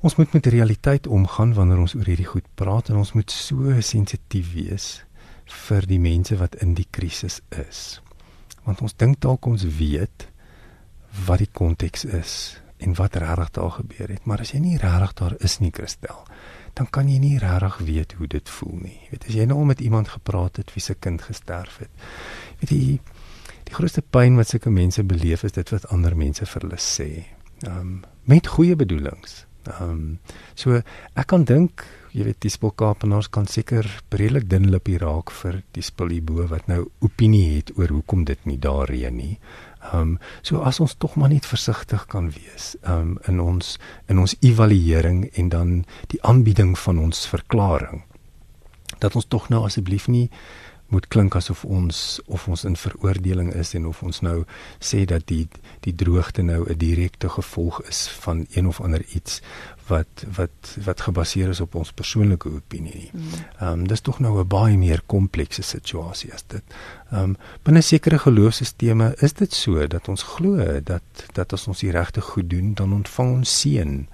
ons 0.00 0.14
moet 0.14 0.32
met 0.32 0.46
realiteit 0.46 1.06
omgaan 1.06 1.54
wanneer 1.54 1.80
ons 1.82 1.94
oor 1.98 2.06
hierdie 2.06 2.28
goed 2.28 2.46
praat 2.54 2.88
en 2.92 3.00
ons 3.00 3.12
moet 3.16 3.30
so 3.34 3.74
sensitief 3.82 4.52
wees 4.54 4.86
vir 5.66 5.86
die 5.90 5.98
mense 5.98 6.36
wat 6.38 6.54
in 6.62 6.76
die 6.78 6.86
krisis 6.90 7.40
is. 7.56 8.00
Want 8.66 8.82
ons 8.84 8.94
dink 8.94 9.18
dalk 9.24 9.46
ons 9.48 9.64
weet 9.78 10.28
wat 11.26 11.42
die 11.42 11.50
konteks 11.50 12.04
is 12.04 12.34
en 12.78 12.94
wat 12.94 13.16
regtig 13.18 13.50
daar 13.56 13.72
gebeur 13.80 14.12
het, 14.12 14.22
maar 14.28 14.44
as 14.44 14.52
jy 14.54 14.60
nie 14.62 14.78
regtig 14.78 15.16
daar 15.18 15.34
is 15.42 15.58
nie, 15.58 15.72
Christel, 15.74 16.20
dan 16.78 16.86
kan 16.94 17.08
jy 17.10 17.18
nie 17.18 17.38
regtig 17.42 17.80
weet 17.88 18.14
hoe 18.20 18.28
dit 18.30 18.52
voel 18.58 18.76
nie. 18.84 18.98
Jy 19.08 19.10
weet 19.16 19.26
as 19.26 19.38
jy 19.40 19.48
nou 19.50 19.64
met 19.66 19.82
iemand 19.82 20.12
gepraat 20.14 20.60
het 20.62 20.70
wie 20.76 20.84
se 20.84 20.94
kind 20.94 21.24
gesterf 21.26 21.80
het. 21.82 22.06
Weet 22.60 22.76
jy 22.76 22.84
die 23.68 23.74
grootste 23.74 24.04
pyn 24.04 24.38
wat 24.38 24.52
sulke 24.52 24.70
mense 24.70 25.02
beleef 25.02 25.42
is 25.44 25.58
dit 25.58 25.74
wat 25.74 25.90
ander 25.90 26.14
mense 26.16 26.46
vir 26.46 26.68
hulle 26.68 26.78
sê. 26.78 27.10
Ehm 27.66 27.80
um, 27.80 27.98
met 28.28 28.46
goeie 28.46 28.76
bedoelings. 28.76 29.47
Ehm 29.68 29.90
um, 29.90 30.18
so 30.54 30.80
ek 31.14 31.26
kan 31.30 31.44
dink 31.44 31.84
jy 32.16 32.24
weet 32.24 32.40
die 32.40 32.50
spulkaapenaars 32.50 33.28
kan 33.30 33.46
seker 33.46 33.86
breedelik 34.10 34.48
dun 34.48 34.70
lippie 34.72 34.98
raak 34.98 35.30
vir 35.42 35.60
die 35.76 35.84
spul 35.84 36.10
hierbo 36.14 36.46
wat 36.50 36.68
nou 36.70 36.86
opinie 37.04 37.58
het 37.58 37.74
oor 37.76 37.92
hoekom 37.92 38.24
dit 38.24 38.46
nie 38.48 38.58
daar 38.58 38.88
reën 38.88 39.14
nie. 39.14 39.38
Ehm 39.92 40.00
um, 40.00 40.18
so 40.42 40.62
as 40.66 40.80
ons 40.80 40.96
tog 40.96 41.16
maar 41.16 41.30
net 41.30 41.46
versigtig 41.46 42.06
kan 42.06 42.30
wees 42.34 42.76
ehm 42.82 43.14
um, 43.14 43.18
in 43.28 43.40
ons 43.40 43.76
in 44.08 44.18
ons 44.18 44.36
evaluering 44.40 45.26
en 45.34 45.48
dan 45.48 45.74
die 46.14 46.22
aanbieding 46.22 46.78
van 46.78 46.98
ons 46.98 47.26
verklaring 47.26 48.04
dat 48.98 49.14
ons 49.14 49.28
tog 49.28 49.48
nou 49.48 49.64
asseblief 49.66 50.08
nie 50.08 50.28
moet 50.88 51.08
klink 51.08 51.34
asof 51.36 51.64
ons 51.64 52.20
of 52.26 52.48
ons 52.48 52.64
in 52.64 52.76
veroordeling 52.76 53.52
is 53.54 53.74
en 53.74 53.86
of 53.86 54.02
ons 54.02 54.20
nou 54.24 54.44
sê 54.80 55.04
dat 55.04 55.26
die 55.28 55.48
die 55.84 55.94
droogte 55.94 56.42
nou 56.42 56.64
'n 56.64 56.78
direkte 56.78 57.28
gevolg 57.28 57.82
is 57.82 58.08
van 58.08 58.46
een 58.54 58.66
of 58.66 58.80
ander 58.80 59.04
iets 59.14 59.40
wat 59.86 60.24
wat 60.36 60.76
wat 60.84 61.00
gebaseer 61.00 61.48
is 61.48 61.60
op 61.60 61.74
ons 61.74 61.92
persoonlike 61.92 62.48
opinie. 62.48 63.10
Mm. 63.12 63.22
Ehm 63.58 63.72
um, 63.72 63.86
dis 63.88 64.00
tog 64.00 64.18
nou 64.18 64.40
'n 64.40 64.48
baie 64.48 64.76
meer 64.78 65.02
komplekse 65.06 65.62
situasie 65.62 66.32
as 66.32 66.44
dit. 66.46 66.62
Ehm 67.10 67.22
um, 67.22 67.36
binne 67.62 67.80
sekere 67.80 68.18
geloofsisteme 68.18 69.14
is 69.18 69.32
dit 69.32 69.52
so 69.52 69.86
dat 69.86 70.08
ons 70.08 70.22
glo 70.22 70.80
dat 70.80 71.02
dat 71.32 71.52
as 71.52 71.66
ons 71.66 71.78
die 71.78 71.90
regte 71.90 72.20
goed 72.20 72.50
doen, 72.50 72.74
dan 72.74 72.92
ontvang 72.92 73.32
ons 73.32 73.60
seën 73.60 74.08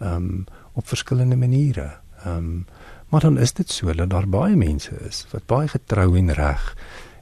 ehm 0.00 0.14
um, 0.14 0.44
op 0.72 0.86
verskillende 0.86 1.36
maniere. 1.36 1.98
Ehm 2.24 2.36
um, 2.36 2.66
maar 3.08 3.20
dan 3.20 3.38
is 3.38 3.52
dit 3.52 3.70
so 3.70 3.92
dat 3.92 4.10
daar 4.10 4.28
baie 4.28 4.56
mense 4.56 4.94
is 5.08 5.26
wat 5.30 5.46
baie 5.46 5.68
getrou 5.68 6.16
en 6.16 6.32
reg 6.32 6.74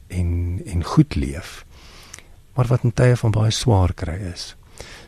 en 0.08 0.60
en 0.66 0.84
goed 0.84 1.14
leef 1.14 1.64
maar 2.56 2.66
wat 2.66 2.82
in 2.82 2.92
tye 2.92 3.16
van 3.16 3.34
baie 3.36 3.52
swaar 3.52 3.92
kry 3.94 4.16
is. 4.32 4.54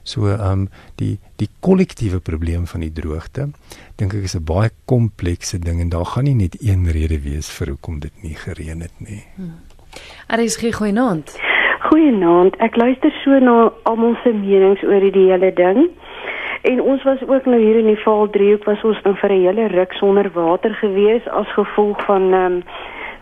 So 0.08 0.28
ehm 0.28 0.50
um, 0.50 0.68
die 1.00 1.18
die 1.40 1.48
kollektiewe 1.60 2.20
probleem 2.20 2.66
van 2.66 2.84
die 2.84 2.92
droogte 2.92 3.48
dink 3.96 4.14
ek 4.14 4.28
is 4.28 4.36
'n 4.36 4.44
baie 4.44 4.70
komplekse 4.84 5.58
ding 5.58 5.80
en 5.80 5.88
daar 5.88 6.04
gaan 6.04 6.24
nie 6.24 6.34
net 6.34 6.56
een 6.60 6.90
rede 6.90 7.20
wees 7.20 7.48
vir 7.50 7.68
hoekom 7.68 7.98
dit 8.00 8.22
nie 8.22 8.34
gereën 8.34 8.80
het 8.80 8.96
nie. 9.00 9.24
Hmm. 9.36 9.60
Er 10.28 10.38
is 10.38 10.56
geen 10.56 10.72
goeienaand. 10.72 11.36
Goeienaand. 11.90 12.56
Ek 12.56 12.76
luister 12.76 13.10
so 13.24 13.38
na 13.38 13.72
almal 13.82 14.16
se 14.22 14.32
menings 14.32 14.82
oor 14.82 15.00
die 15.00 15.28
hele 15.32 15.52
ding. 15.52 15.90
En 16.62 16.82
ons 16.82 17.02
was 17.02 17.26
ook 17.26 17.44
nou 17.44 17.60
hier 17.60 17.78
in 17.78 17.86
die 17.86 18.02
Vaal 18.02 18.30
driehoek 18.30 18.64
was 18.64 18.82
ons 18.82 19.02
dan 19.02 19.16
vir 19.16 19.30
'n 19.30 19.44
hele 19.44 19.66
ruk 19.66 19.92
sonder 19.92 20.30
water 20.32 20.74
gewees 20.74 21.28
as 21.28 21.52
gevolg 21.52 22.04
van 22.04 22.32
ehm 22.32 22.52
um, 22.52 22.62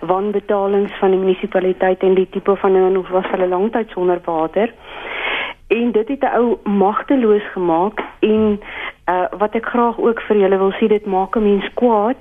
wanbetalings 0.01 0.93
van 0.99 1.11
die 1.11 1.19
munisipaliteit 1.19 2.03
en 2.03 2.15
die 2.15 2.29
tipe 2.31 2.57
van 2.57 2.75
en 2.75 2.97
ons 2.97 3.09
was 3.09 3.27
hulle 3.31 3.49
lanktyd 3.49 3.91
sonder 3.91 4.21
water. 4.25 4.73
En 5.67 5.93
dit 5.93 6.09
het 6.09 6.23
'n 6.23 6.37
ou 6.37 6.57
magteloos 6.63 7.47
gemaak 7.53 8.01
en 8.21 8.61
uh, 9.11 9.25
wat 9.39 9.55
ek 9.55 9.67
graag 9.67 9.99
ook 9.99 10.21
vir 10.21 10.37
julle 10.37 10.59
wil 10.59 10.73
sê 10.73 10.87
dit 10.87 11.07
maak 11.07 11.37
'n 11.37 11.43
mens 11.43 11.69
kwaad 11.75 12.17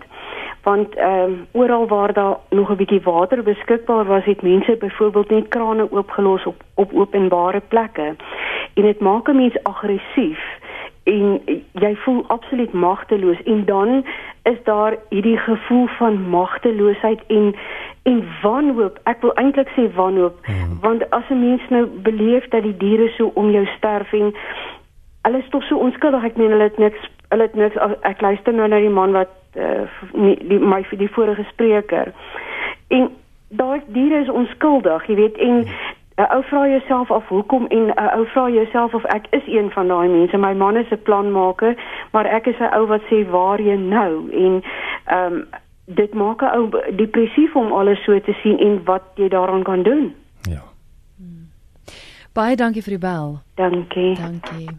want 0.63 0.95
ehm 0.95 1.23
um, 1.23 1.47
oral 1.51 1.88
waar 1.88 2.13
daar 2.13 2.38
nog 2.49 2.69
'n 2.69 2.75
bietjie 2.75 3.01
water 3.04 3.43
beskikbaar 3.43 4.06
was 4.06 4.25
het 4.25 4.41
mense 4.41 4.75
byvoorbeeld 4.78 5.30
net 5.30 5.47
krane 5.47 5.91
oopgelos 5.91 6.45
op 6.45 6.63
op 6.75 6.93
openbare 6.93 7.62
plekke 7.67 8.15
en 8.73 8.84
dit 8.84 8.99
maak 8.99 9.28
'n 9.28 9.36
mens 9.36 9.63
aggressief 9.63 10.39
en 11.06 11.41
jy 11.72 11.96
voel 11.96 12.24
absoluut 12.28 12.74
magteloos 12.74 13.41
en 13.44 13.65
dan 13.65 14.06
is 14.44 14.58
daar 14.63 14.98
hierdie 15.10 15.38
gevoel 15.38 15.88
van 15.88 16.30
magteloosheid 16.30 17.22
en 17.28 17.56
en 18.04 18.24
wanhoop 18.41 18.98
ek 19.04 19.22
wil 19.22 19.34
eintlik 19.41 19.70
sê 19.78 19.86
wanhoop 19.94 20.39
hmm. 20.46 20.80
want 20.82 21.10
as 21.10 21.30
'n 21.30 21.39
mens 21.39 21.62
nou 21.70 21.86
beleef 21.86 22.48
dat 22.48 22.63
die 22.63 22.78
diere 22.78 23.10
so 23.18 23.32
om 23.34 23.52
jou 23.52 23.65
sterf 23.65 24.13
en 24.13 24.34
hulle 25.22 25.38
is 25.38 25.50
tog 25.50 25.63
so 25.63 25.78
onskuldig 25.78 26.24
ek 26.24 26.38
meen 26.38 26.52
hulle 26.52 26.70
het 26.70 26.78
niks 26.78 27.10
hulle 27.30 27.48
het 27.50 27.56
niks 27.56 27.78
ek 28.02 28.22
luister 28.22 28.54
nou 28.54 28.68
na 28.68 28.80
die 28.80 28.89
man 28.89 29.12
wat 29.12 29.34
uh, 29.58 29.86
nie, 30.13 30.38
die 30.48 30.60
my 30.60 30.84
vir 30.84 30.98
die 30.98 31.13
vorige 31.18 31.46
spreker 31.52 32.13
en 32.88 33.10
daai 33.50 33.82
diere 33.88 34.22
is 34.26 34.30
onskuldig 34.30 35.06
jy 35.08 35.15
weet 35.15 35.38
en 35.38 35.62
hmm. 35.62 35.94
'n 36.17 36.28
ou 36.36 36.43
vra 36.43 36.67
jouself 36.67 37.12
af 37.12 37.28
hoekom 37.28 37.65
en 37.67 37.86
'n 37.88 38.13
ou 38.17 38.25
vra 38.25 38.49
jouself 38.49 38.93
of 38.93 39.04
ek 39.04 39.25
is 39.30 39.45
een 39.45 39.71
van 39.71 39.88
daai 39.88 40.10
mense. 40.10 40.38
My 40.38 40.54
man 40.54 40.78
is 40.78 40.89
'n 40.91 41.01
planmaker, 41.01 41.75
maar 42.12 42.25
ek 42.25 42.45
is 42.45 42.60
'n 42.60 42.73
ou 42.78 42.86
wat 42.88 43.01
sê 43.01 43.30
waar 43.30 43.62
jy 43.62 43.75
nou 43.75 44.32
en 44.32 44.63
ehm 45.06 45.34
um, 45.34 45.45
dit 45.86 46.13
maak 46.13 46.41
'n 46.41 46.56
ou 46.58 46.95
depressief 46.95 47.56
om 47.56 47.71
alles 47.71 48.04
so 48.04 48.19
te 48.19 48.34
sien 48.43 48.58
en 48.58 48.84
wat 48.84 49.04
jy 49.15 49.28
daaraan 49.28 49.63
kan 49.63 49.84
doen. 49.84 50.15
Ja. 50.41 50.63
Hmm. 51.17 51.47
Baie 52.34 52.56
dankie 52.56 52.84
vir 52.84 52.91
die 52.91 53.08
bel. 53.08 53.39
Dankie. 53.56 54.15
Dankie. 54.15 54.69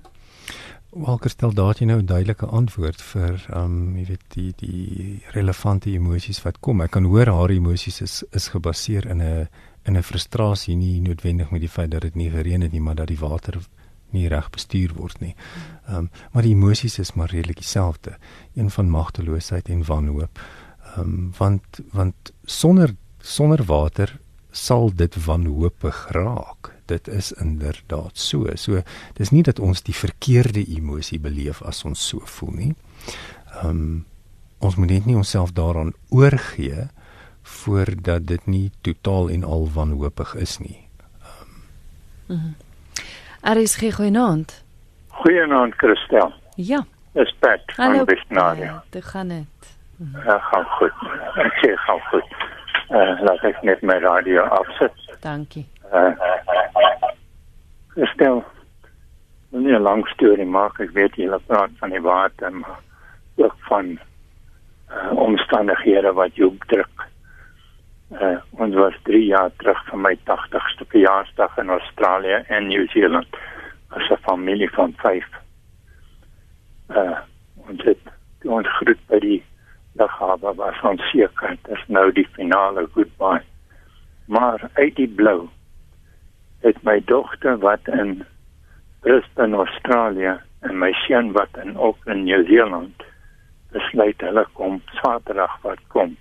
Walker 0.90 1.30
stel 1.30 1.54
daar 1.54 1.74
jy 1.78 1.86
nou 1.86 2.00
'n 2.00 2.06
duidelike 2.06 2.46
antwoord 2.46 3.02
vir 3.02 3.44
ehm 3.50 3.64
um, 3.64 3.96
jy 3.96 4.04
weet 4.06 4.24
die 4.28 4.52
die 4.56 5.22
relevante 5.32 5.90
emosies 5.90 6.42
wat 6.42 6.60
kom. 6.60 6.80
Ek 6.80 6.90
kan 6.90 7.04
hoor 7.04 7.26
haar 7.26 7.50
emosies 7.50 8.00
is 8.00 8.24
is 8.30 8.48
gebaseer 8.48 9.06
in 9.06 9.22
'n 9.22 9.48
in 9.86 9.96
'n 9.96 10.02
frustrasie 10.02 10.76
nie 10.76 11.00
noodwendig 11.00 11.50
met 11.50 11.60
die 11.60 11.68
feit 11.68 11.90
dat 11.90 12.02
dit 12.02 12.14
nie 12.14 12.30
gereën 12.30 12.60
het 12.60 12.72
nie, 12.72 12.80
maar 12.80 12.94
dat 12.94 13.06
die 13.06 13.18
water 13.18 13.60
nie 14.10 14.28
reg 14.28 14.50
bestuur 14.50 14.94
word 14.94 15.20
nie. 15.20 15.34
Ehm 15.86 15.96
um, 15.96 16.10
maar 16.32 16.42
die 16.42 16.54
emosies 16.54 16.98
is 16.98 17.14
maar 17.14 17.30
redelik 17.30 17.56
dieselfde, 17.56 18.16
een 18.54 18.70
van 18.70 18.90
magteloosheid 18.90 19.68
en 19.68 19.84
wanhoop. 19.84 20.40
Ehm 20.96 21.00
um, 21.00 21.32
want 21.38 21.80
want 21.92 22.32
sonder 22.44 22.94
sonder 23.20 23.64
water 23.64 24.18
sal 24.50 24.90
dit 24.94 25.24
wanhoopig 25.24 26.06
raak. 26.10 26.72
Dit 26.86 27.08
is 27.08 27.32
inderdaad 27.32 28.18
so. 28.18 28.46
So 28.54 28.82
dis 29.14 29.30
nie 29.30 29.42
dat 29.42 29.58
ons 29.58 29.82
die 29.82 29.94
verkeerde 29.94 30.64
emosie 30.66 31.20
beleef 31.20 31.62
as 31.62 31.84
ons 31.84 32.08
so 32.08 32.20
voel 32.24 32.52
nie. 32.52 32.74
Ehm 33.62 33.70
um, 33.70 34.04
ons 34.58 34.76
moet 34.76 34.88
net 34.88 35.06
nie 35.06 35.16
onsself 35.16 35.52
daaraan 35.52 35.92
oorgee 36.08 36.86
voordat 37.46 38.26
dit 38.26 38.46
nie 38.46 38.70
totaal 38.80 39.28
en 39.28 39.44
al 39.44 39.68
wanhoopig 39.74 40.34
is 40.34 40.58
nie. 40.58 40.88
Ehm. 41.20 42.30
Um. 42.30 42.36
Mhm. 42.36 42.52
Er 43.40 43.56
is 43.56 43.76
geen 43.76 43.92
goeienaand. 43.92 44.64
Goeienaand 45.08 45.74
Christel. 45.74 46.32
Ja. 46.54 46.84
Dis 47.12 47.34
Pat 47.38 47.60
van 47.64 48.04
Bisnaria. 48.04 48.82
Dit 48.90 49.04
gaan 49.04 49.26
net. 49.26 49.78
Mhm. 49.96 50.28
Ja, 50.28 50.38
gaan 50.38 50.64
goed. 50.64 50.92
Ek 51.34 51.52
sê 51.62 51.74
gaan 51.74 52.00
goed. 52.10 52.34
Eh 52.88 52.96
uh, 52.96 53.20
laat 53.22 53.42
ek 53.42 53.62
net 53.62 53.82
my 53.82 53.98
radio 53.98 54.42
afsit. 54.42 54.92
Dankie. 55.20 55.66
Uh, 55.92 56.10
Christel. 57.86 58.44
Wil 59.48 59.60
nie 59.60 59.74
'n 59.74 59.82
lang 59.82 60.06
storie 60.08 60.46
maak. 60.46 60.80
Ek 60.80 60.90
weet 60.90 61.16
jy 61.16 61.30
praat 61.46 61.70
van 61.78 61.90
die 61.90 62.00
water 62.02 62.52
maar 62.52 62.80
ook 63.36 63.54
van 63.68 63.98
uh, 64.90 65.12
omstandighede 65.12 66.12
wat 66.12 66.34
jou 66.34 66.56
druk 66.66 67.06
uh, 68.10 68.38
ons 68.50 68.74
was 68.74 68.94
3 69.02 69.24
jaar 69.24 69.50
terug 69.56 69.84
van 69.86 70.00
my 70.00 70.14
80ste 70.30 70.86
verjaarsdag 70.88 71.58
in 71.58 71.68
Australië 71.68 72.44
en 72.46 72.68
New 72.68 72.88
Zealand 72.88 73.26
as 73.88 74.10
'n 74.10 74.22
familie 74.22 74.70
van 74.70 74.92
5. 74.96 75.24
Uh 76.88 76.96
eh, 76.96 77.18
ons 77.68 77.82
het 77.82 78.04
ons 78.42 78.68
groet 78.78 79.06
by 79.06 79.18
die 79.18 79.44
lughawe 79.92 80.54
was 80.54 80.80
ons 80.82 81.10
seker 81.10 81.48
dit 81.48 81.68
is 81.76 81.84
nou 81.86 82.12
die 82.12 82.28
finale 82.32 82.88
goodbye. 82.92 83.42
Maar 84.26 84.70
uit 84.74 84.96
die 84.96 85.08
blou 85.08 85.48
het 86.60 86.82
my 86.82 87.02
dogter 87.04 87.58
wat 87.58 87.88
in 87.88 88.24
Brisbane 89.00 89.56
Australië 89.56 90.38
en 90.60 90.78
my 90.78 90.92
seun 90.92 91.32
wat 91.32 91.58
in 91.62 91.76
Auckland 91.76 92.24
New 92.24 92.46
Zealand 92.46 93.02
besluit 93.70 94.20
hulle 94.20 94.46
kom 94.52 94.82
Saterdag 95.02 95.58
wat 95.62 95.82
kom 95.88 96.16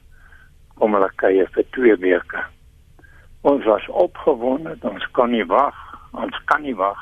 om 0.83 0.93
hulle 0.97 1.09
kuier 1.21 1.49
vir 1.55 1.67
2 1.77 1.97
weke. 2.03 2.43
Ons 3.45 3.65
was 3.69 3.85
opgewonde, 3.87 4.77
ons 4.81 5.05
kan 5.17 5.31
nie 5.31 5.45
wag, 5.45 5.77
ons 6.11 6.39
kan 6.49 6.63
nie 6.65 6.75
wag. 6.75 7.01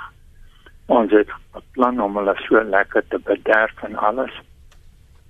Ons 0.92 1.14
het 1.16 1.30
beplan 1.56 2.02
om 2.04 2.18
hulle 2.20 2.36
so 2.44 2.62
lekker 2.64 3.06
te 3.10 3.20
bederf 3.24 3.84
en 3.88 3.96
alles 3.96 4.34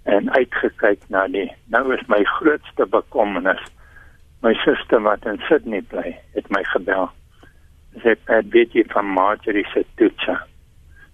en 0.10 0.32
uitgekyk 0.34 1.06
na 1.14 1.28
die. 1.32 1.48
Nou 1.72 1.86
is 1.96 2.04
my 2.12 2.24
grootste 2.40 2.88
bekommernis 2.90 3.62
my 4.44 4.52
suster 4.66 5.00
wat 5.00 5.24
in 5.26 5.40
Sydney 5.48 5.82
bly, 5.88 6.10
het 6.36 6.50
my 6.52 6.64
gebel. 6.74 7.08
Sy 8.02 8.12
het 8.12 8.24
baie 8.28 8.44
bietjie 8.56 8.84
van 8.92 9.08
Marjorie 9.16 9.64
se 9.72 9.86
toetse. 10.00 10.36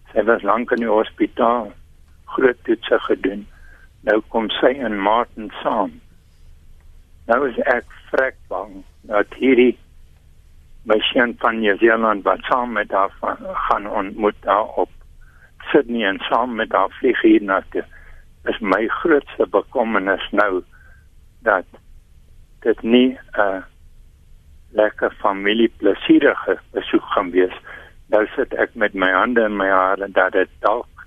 Sy 0.10 0.24
was 0.26 0.46
lank 0.48 0.74
in 0.74 0.82
die 0.82 0.90
hospitaal, 0.90 1.70
groot 2.34 2.64
toetse 2.66 2.98
gedoen. 3.06 3.44
Nou 4.08 4.18
kom 4.34 4.50
sy 4.58 4.72
in 4.80 4.98
Martin 4.98 5.52
saam 5.60 6.00
Nou 7.30 7.44
is 7.46 7.58
ek 7.70 7.86
vrek 8.10 8.38
bang 8.50 8.80
dat 9.10 9.34
hierdie 9.38 9.78
seun 11.12 11.36
van 11.38 11.60
New 11.62 11.78
Zealand 11.78 12.24
wat 12.26 12.42
saam 12.50 12.72
met 12.74 12.92
haar 12.92 13.12
gaan 13.70 13.86
ontmoet 13.88 14.36
daar 14.42 14.66
op 14.84 14.90
Sydney 15.70 16.08
en 16.08 16.18
saam 16.20 16.56
met 16.56 16.72
haar 16.72 16.90
vlieg 16.90 17.22
hier 17.22 17.44
na 17.44 17.62
toe. 17.70 17.84
Is 18.50 18.58
my 18.60 18.88
grootste 18.88 19.46
bekommernis 19.48 20.26
nou 20.32 20.64
dat 21.46 21.66
dit 22.66 22.82
nie 22.82 23.10
'n 23.14 23.40
uh, 23.40 23.62
lekker 24.72 25.14
familie 25.20 25.70
plesierige 25.78 26.58
besoek 26.72 27.06
gaan 27.14 27.32
wees. 27.32 27.54
Nou 28.08 28.26
sit 28.36 28.54
ek 28.54 28.74
met 28.74 28.94
my 28.94 29.12
hande 29.12 29.46
in 29.46 29.58
my 29.58 29.70
hare 29.70 30.12
dat 30.12 30.32
dit 30.32 30.50
dalk 30.60 31.06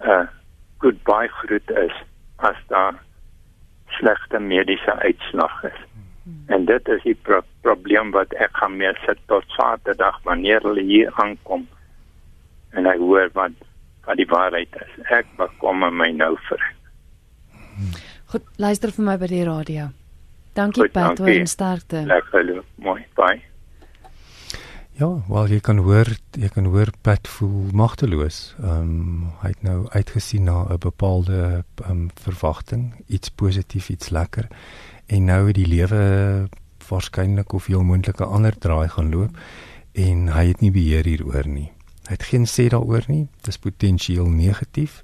'n 0.00 0.10
uh, 0.10 0.26
goodbye 0.78 1.28
groet 1.28 1.70
is 1.70 2.02
as 2.36 2.56
daar 2.66 2.94
slegte 3.98 4.40
mediese 4.40 4.94
uitslag 5.02 5.62
is. 5.70 5.78
En 6.46 6.64
dit 6.64 6.88
is 6.88 7.02
die 7.02 7.16
pro 7.24 7.40
probleem 7.64 8.10
wat 8.16 8.32
ek 8.40 8.56
gaan 8.60 8.76
mee 8.76 8.92
sit 9.06 9.20
tot 9.32 9.44
Saterdag 9.56 10.20
wanneer 10.24 10.64
hulle 10.64 10.84
hier 10.84 11.12
aankom. 11.22 11.66
En 12.76 12.86
ek 12.86 13.00
hoor 13.00 13.32
wat 13.36 13.56
wat 14.08 14.16
die 14.16 14.28
waarheid 14.28 14.72
is. 14.80 14.92
Ek 15.12 15.28
bekom 15.36 15.84
my 15.84 16.08
nou 16.16 16.32
vir. 16.48 16.62
Goed, 18.32 18.44
luister 18.56 18.92
vir 18.92 19.04
my 19.04 19.16
by 19.20 19.28
die 19.28 19.44
radio. 19.44 19.90
Dankie 20.56 20.88
Pat, 20.88 21.20
en 21.20 21.46
sterkte. 21.46 22.02
Lekker, 22.08 22.62
mooi, 22.82 23.04
bye. 23.16 23.42
Ja, 24.98 25.12
wel 25.28 25.52
jy 25.52 25.60
kan 25.62 25.78
hoor, 25.86 26.08
jy 26.34 26.48
kan 26.50 26.66
hoor 26.66 26.90
Pat 27.06 27.28
voel 27.30 27.68
magteloos. 27.70 28.38
Ehm 28.58 28.80
um, 28.82 29.26
hy 29.44 29.52
het 29.52 29.60
nou 29.62 29.76
uitgesien 29.94 30.48
na 30.50 30.64
'n 30.66 30.78
bepaalde 30.82 31.62
ehm 31.84 31.90
um, 31.90 32.10
verwagting, 32.14 33.04
iets 33.06 33.30
positief, 33.30 33.90
iets 33.94 34.08
lekker. 34.08 34.48
En 35.06 35.24
nou 35.24 35.46
het 35.46 35.54
die 35.54 35.66
lewe 35.66 36.48
waarskynlik 36.88 37.52
of 37.52 37.66
heel 37.66 37.82
moontlik 37.82 38.18
'n 38.18 38.32
ander 38.34 38.58
draai 38.58 38.88
gaan 38.88 39.10
loop 39.10 39.38
en 39.92 40.28
hy 40.28 40.46
het 40.46 40.60
nie 40.60 40.70
beheer 40.70 41.04
hieroor 41.04 41.46
nie. 41.46 41.70
Hy 42.08 42.12
het 42.18 42.22
geen 42.22 42.46
sê 42.46 42.66
daaroor 42.68 43.04
nie. 43.06 43.28
Dit 43.36 43.46
is 43.46 43.58
potensieel 43.58 44.26
negatief 44.26 45.00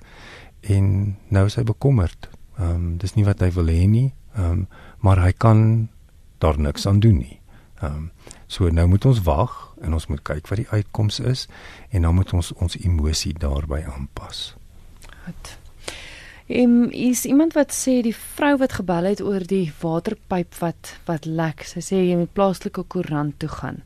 en 0.61 1.17
nou 1.29 1.47
is 1.47 1.55
hy 1.55 1.63
bekommerd. 1.63 2.29
Ehm 2.59 2.71
um, 2.71 2.97
dis 2.99 3.15
nie 3.15 3.25
wat 3.25 3.41
hy 3.41 3.51
wil 3.51 3.67
hê 3.67 3.87
nie. 3.87 4.13
Ehm 4.35 4.51
um, 4.51 4.69
maar 4.99 5.23
hy 5.23 5.33
kan 5.33 5.89
daar 6.39 6.59
niks 6.59 6.87
aan 6.87 7.01
doen 7.01 7.19
nie. 7.19 7.41
Ehm 7.81 7.95
um, 7.95 8.11
so 8.47 8.69
nou 8.69 8.87
moet 8.89 9.05
ons 9.05 9.23
wag 9.27 9.75
en 9.83 9.95
ons 9.95 10.07
moet 10.07 10.23
kyk 10.23 10.49
wat 10.51 10.63
die 10.63 10.71
uitkoms 10.71 11.21
is 11.21 11.47
en 11.91 12.03
dan 12.03 12.15
moet 12.15 12.33
ons 12.33 12.53
ons 12.53 12.79
emosie 12.81 13.35
daarbey 13.39 13.85
aanpas. 13.85 14.55
Goed. 15.25 15.57
Ehm 16.47 16.91
is 16.93 17.25
iemand 17.25 17.55
wat 17.57 17.73
sê 17.73 18.03
die 18.05 18.17
vrou 18.17 18.57
wat 18.61 18.77
gebel 18.77 19.09
het 19.09 19.23
oor 19.25 19.47
die 19.49 19.73
waterpyp 19.81 20.59
wat 20.61 20.93
wat 21.09 21.25
lek. 21.25 21.65
Sy 21.65 21.81
sê 21.81 22.03
jy 22.05 22.19
moet 22.21 22.35
plaaslike 22.37 22.85
koerant 22.93 23.39
toe 23.41 23.49
gaan. 23.49 23.81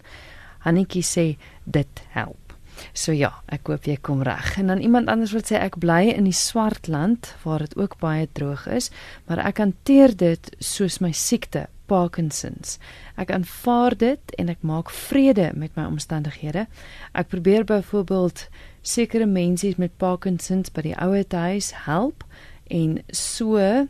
Hannetjie 0.66 1.04
sê 1.06 1.26
dit 1.64 2.02
help. 2.16 2.48
So 2.92 3.14
ja, 3.14 3.30
ek 3.46 3.70
hoop 3.70 3.86
jy 3.86 3.96
kom 4.02 4.24
reg. 4.26 4.56
En 4.58 4.72
dan 4.72 4.82
iemand 4.82 5.08
anders 5.08 5.32
wat 5.36 5.50
sê 5.50 5.58
ek 5.62 5.78
bly 5.82 6.10
in 6.10 6.26
die 6.26 6.34
Swartland 6.34 7.34
waar 7.44 7.62
dit 7.62 7.76
ook 7.78 7.98
baie 8.02 8.26
droog 8.32 8.66
is, 8.66 8.90
maar 9.30 9.42
ek 9.46 9.62
hanteer 9.62 10.14
dit 10.18 10.50
soos 10.58 10.98
my 11.04 11.12
siekte, 11.14 11.68
Parkinsons. 11.88 12.76
Ek 13.16 13.32
aanvaar 13.34 13.96
dit 13.98 14.34
en 14.38 14.52
ek 14.52 14.62
maak 14.66 14.92
vrede 14.92 15.50
met 15.56 15.74
my 15.78 15.86
omstandighede. 15.88 16.66
Ek 17.16 17.30
probeer 17.32 17.64
byvoorbeeld 17.68 18.46
sekere 18.82 19.26
mense 19.26 19.74
met 19.80 19.96
Parkinsons 20.00 20.72
by 20.74 20.84
die 20.90 20.96
ouer 20.96 21.24
huis 21.28 21.72
help 21.86 22.24
en 22.68 22.98
so 23.12 23.88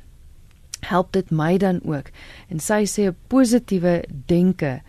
help 0.86 1.12
dit 1.12 1.30
my 1.30 1.56
dan 1.58 1.80
ook. 1.84 2.10
En 2.48 2.60
sy 2.60 2.84
sê 2.86 3.08
'n 3.08 3.16
positiewe 3.28 4.04
denke 4.26 4.80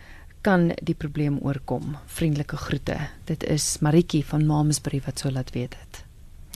kan 0.42 0.72
die 0.82 0.96
probleem 0.96 1.40
oorkom. 1.42 1.98
Vriendelike 2.06 2.58
groete. 2.58 2.98
Dit 3.26 3.44
is 3.44 3.80
Maritjie 3.80 4.26
van 4.26 4.46
Mamesbury 4.46 5.02
wat 5.06 5.20
so 5.20 5.32
laat 5.32 5.52
weet 5.52 5.72
dit. 5.72 6.06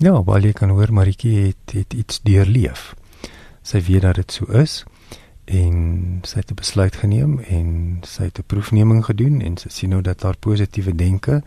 Ja, 0.01 0.21
baie 0.21 0.53
kan 0.53 0.69
hoor 0.69 0.93
Maritjie 0.93 1.45
het, 1.45 1.71
het 1.71 1.93
iets 1.93 2.21
deurleef. 2.21 2.95
Sy 3.61 3.81
weet 3.81 4.01
dat 4.01 4.15
dit 4.15 4.31
so 4.31 4.45
is 4.51 4.83
en 5.45 6.19
sy 6.23 6.37
het 6.39 6.51
'n 6.51 6.55
besluit 6.55 6.95
geneem 6.95 7.39
en 7.39 7.99
sy 8.01 8.23
het 8.23 8.39
'n 8.39 8.45
proefneming 8.45 9.05
gedoen 9.05 9.41
en 9.41 9.57
sy 9.57 9.69
sien 9.69 9.89
nou 9.89 10.01
dat 10.01 10.21
haar 10.21 10.37
positiewe 10.37 10.95
denke 10.95 11.43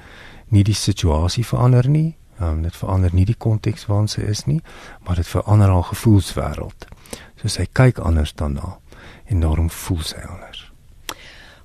nie 0.48 0.64
die 0.64 0.74
situasie 0.74 1.46
verander 1.46 1.88
nie. 1.88 2.16
Um, 2.40 2.62
dit 2.62 2.76
verander 2.76 3.14
nie 3.14 3.24
die 3.24 3.36
konteks 3.38 3.86
waarin 3.86 4.08
sy 4.08 4.20
is 4.20 4.44
nie, 4.44 4.62
maar 5.04 5.14
dit 5.14 5.26
verander 5.26 5.68
haar 5.68 5.82
gevoelswêreld. 5.82 6.86
So 7.36 7.48
sy 7.48 7.66
kyk 7.72 7.98
anders 7.98 8.34
daarna 8.34 8.78
en 9.24 9.40
daarom 9.40 9.70
voel 9.70 10.02
sy 10.02 10.20
anders. 10.28 10.65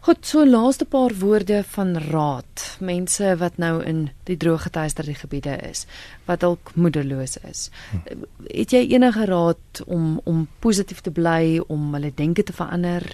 Goed, 0.02 0.26
so 0.26 0.41
laaste 0.45 0.86
paar 0.89 1.14
woorde 1.20 1.60
van 1.76 1.97
raad. 1.97 2.78
Mense 2.80 3.36
wat 3.38 3.58
nou 3.62 3.84
in 3.86 4.08
die 4.26 4.38
drooggetuisterde 4.38 5.14
gebiede 5.14 5.54
is, 5.68 5.84
wat 6.26 6.41
dalk 6.41 6.72
moedeloos 6.74 7.38
is. 7.45 7.68
Hm. 7.91 8.24
Het 8.47 8.74
jy 8.74 8.82
enige 8.95 9.28
raad 9.30 9.84
om 9.86 10.16
om 10.24 10.47
positief 10.60 11.04
te 11.06 11.14
bly, 11.14 11.62
om 11.68 11.93
hulle 11.93 12.10
denke 12.16 12.43
te 12.43 12.54
verander? 12.54 13.06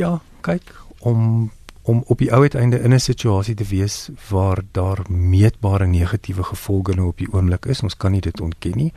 Ja, 0.00 0.22
kyk 0.40 0.72
om 1.04 1.50
om 1.84 2.00
op 2.08 2.18
die 2.18 2.30
ou 2.32 2.40
uiteinde 2.40 2.78
in 2.80 2.94
'n 2.94 3.00
situasie 3.00 3.54
te 3.54 3.64
wees 3.64 4.08
waar 4.30 4.60
daar 4.72 5.04
meetbare 5.08 5.86
negatiewe 5.86 6.42
gevolge 6.42 6.94
nou 6.94 7.08
op 7.08 7.18
die 7.18 7.32
oomblik 7.32 7.66
is. 7.66 7.82
Ons 7.82 7.96
kan 7.96 8.12
nie 8.12 8.20
dit 8.20 8.40
ontken 8.40 8.72
nie. 8.76 8.92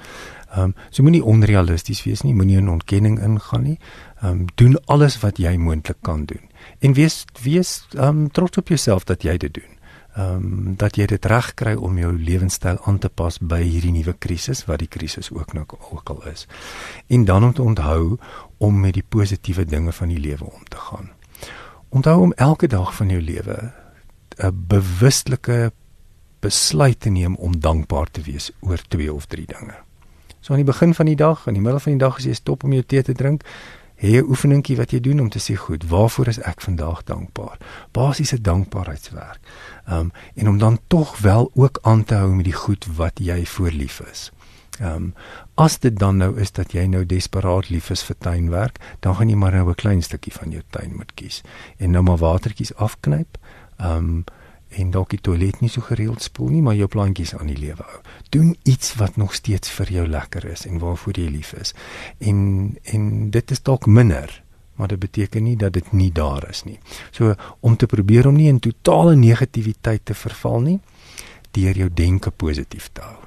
Ehm 0.52 0.64
um, 0.64 0.76
so 0.90 1.04
moenie 1.04 1.24
onrealisties 1.24 2.04
wees 2.04 2.22
nie, 2.22 2.34
moenie 2.34 2.58
in 2.58 2.70
ontkenning 2.70 3.20
ingaan 3.20 3.64
nie. 3.64 3.80
Ehm 4.22 4.32
um, 4.32 4.46
doen 4.56 4.78
alles 4.86 5.20
wat 5.20 5.38
jy 5.38 5.58
moontlik 5.58 5.98
kan 6.02 6.26
doen 6.26 6.48
en 6.80 6.94
wees 6.94 7.26
wees 7.42 7.88
um 7.98 8.32
trots 8.32 8.58
op 8.58 8.68
jouself 8.68 9.04
dat 9.04 9.24
jy 9.24 9.38
dit 9.38 9.54
doen. 9.54 9.74
Um 10.18 10.76
dat 10.78 10.98
jy 10.98 11.06
dit 11.10 11.26
reg 11.26 11.54
kry 11.54 11.74
om 11.76 11.98
jou 11.98 12.12
lewenstyl 12.18 12.80
aan 12.90 13.00
te 13.00 13.10
pas 13.10 13.38
by 13.40 13.62
hierdie 13.62 13.94
nuwe 13.94 14.16
krisis 14.18 14.66
wat 14.70 14.82
die 14.82 14.90
krisis 14.90 15.32
ook 15.32 15.54
nou 15.54 15.66
ook 15.92 16.10
al 16.10 16.24
is. 16.32 16.48
En 17.08 17.26
dan 17.26 17.44
om 17.44 17.54
te 17.54 17.62
onthou 17.64 18.18
om 18.58 18.80
met 18.80 18.94
die 18.94 19.06
positiewe 19.10 19.66
dinge 19.66 19.92
van 19.92 20.14
die 20.14 20.20
lewe 20.20 20.46
om 20.46 20.64
te 20.70 20.78
gaan. 20.78 21.12
Onthou 21.90 22.22
om 22.22 22.34
elke 22.34 22.68
dag 22.68 22.94
van 22.96 23.10
jou 23.10 23.22
lewe 23.22 23.74
'n 24.38 24.66
bewustelike 24.68 25.72
besluit 26.40 27.00
te 27.00 27.10
neem 27.10 27.36
om 27.36 27.60
dankbaar 27.60 28.12
te 28.12 28.22
wees 28.22 28.52
oor 28.60 28.78
twee 28.88 29.14
of 29.14 29.26
drie 29.26 29.46
dinge. 29.46 29.87
So 30.48 30.54
aan 30.54 30.64
die 30.64 30.72
begin 30.72 30.94
van 30.96 31.06
die 31.06 31.16
dag, 31.16 31.42
in 31.48 31.58
die 31.58 31.62
middel 31.62 31.80
van 31.84 31.98
die 31.98 32.00
dag 32.00 32.22
as 32.22 32.24
jy 32.24 32.32
stop 32.38 32.62
om 32.64 32.72
jou 32.72 32.84
tee 32.88 33.02
te 33.04 33.12
drink, 33.12 33.42
hê 34.00 34.22
'n 34.22 34.30
oefeningkie 34.32 34.78
wat 34.78 34.94
jy 34.96 35.00
doen 35.04 35.20
om 35.20 35.30
te 35.30 35.40
sê 35.44 35.58
goed, 35.60 35.84
waarvoor 35.84 36.28
is 36.28 36.40
ek 36.40 36.62
vandag 36.62 37.04
dankbaar? 37.04 37.58
Basiese 37.92 38.42
dankbaarheidswerk. 38.42 39.40
Um 39.92 40.12
en 40.36 40.48
om 40.48 40.58
dan 40.58 40.80
tog 40.88 41.18
wel 41.20 41.52
ook 41.54 41.80
aan 41.82 42.04
te 42.04 42.16
hou 42.16 42.36
met 42.36 42.46
die 42.46 42.54
goed 42.54 42.88
wat 42.96 43.20
jy 43.20 43.46
voor 43.46 43.72
lief 43.72 44.00
is. 44.00 44.32
Um 44.80 45.14
as 45.56 45.80
dit 45.80 46.00
dan 46.00 46.18
nou 46.18 46.40
is 46.40 46.52
dat 46.52 46.72
jy 46.72 46.86
nou 46.86 47.06
desperaat 47.06 47.70
lief 47.70 47.90
is 47.90 48.04
vir 48.04 48.16
tuinwerk, 48.18 48.80
dan 49.00 49.16
gaan 49.16 49.30
jy 49.30 49.36
maar 49.36 49.52
nou 49.52 49.70
'n 49.70 49.76
klein 49.76 50.02
stukkie 50.02 50.34
van 50.34 50.52
jou 50.52 50.64
tuin 50.70 50.96
moet 50.96 51.14
kies 51.14 51.42
en 51.78 51.92
nou 51.92 52.04
maar 52.04 52.18
watertjies 52.18 52.76
afknyp. 52.76 53.38
Um 53.80 54.24
en 54.78 54.92
dalk 54.94 55.14
die 55.16 55.22
toilet 55.22 55.62
nie 55.62 55.70
so 55.74 55.82
gereeld 55.82 56.22
spoel 56.22 56.52
nie, 56.54 56.62
maar 56.62 56.78
jou 56.78 56.88
plantjies 56.92 57.34
aan 57.38 57.50
die 57.52 57.58
lewe 57.58 57.84
hou. 57.84 58.02
Doen 58.34 58.56
iets 58.64 58.96
wat 59.02 59.18
nog 59.18 59.36
steeds 59.36 59.72
vir 59.74 59.92
jou 59.92 60.08
lekker 60.08 60.46
is 60.46 60.66
en 60.70 60.80
waarvoor 60.84 61.20
jy 61.20 61.30
lief 61.34 61.54
is. 61.58 61.74
En 62.20 62.40
en 62.94 63.30
dit 63.34 63.52
is 63.52 63.64
dalk 63.64 63.86
minder, 63.86 64.32
maar 64.78 64.88
dit 64.94 65.00
beteken 65.00 65.44
nie 65.44 65.58
dat 65.58 65.74
dit 65.74 65.92
nie 65.92 66.12
daar 66.12 66.50
is 66.50 66.64
nie. 66.64 66.80
So 67.12 67.36
om 67.60 67.78
te 67.78 67.90
probeer 67.90 68.28
om 68.28 68.36
nie 68.38 68.50
in 68.52 68.60
totale 68.60 69.16
negativiteit 69.16 70.06
te 70.06 70.14
verval 70.14 70.60
nie, 70.62 70.80
deur 71.52 71.78
jou 71.86 71.90
denke 71.94 72.32
positief 72.32 72.90
te 72.94 73.02
hou. 73.02 73.27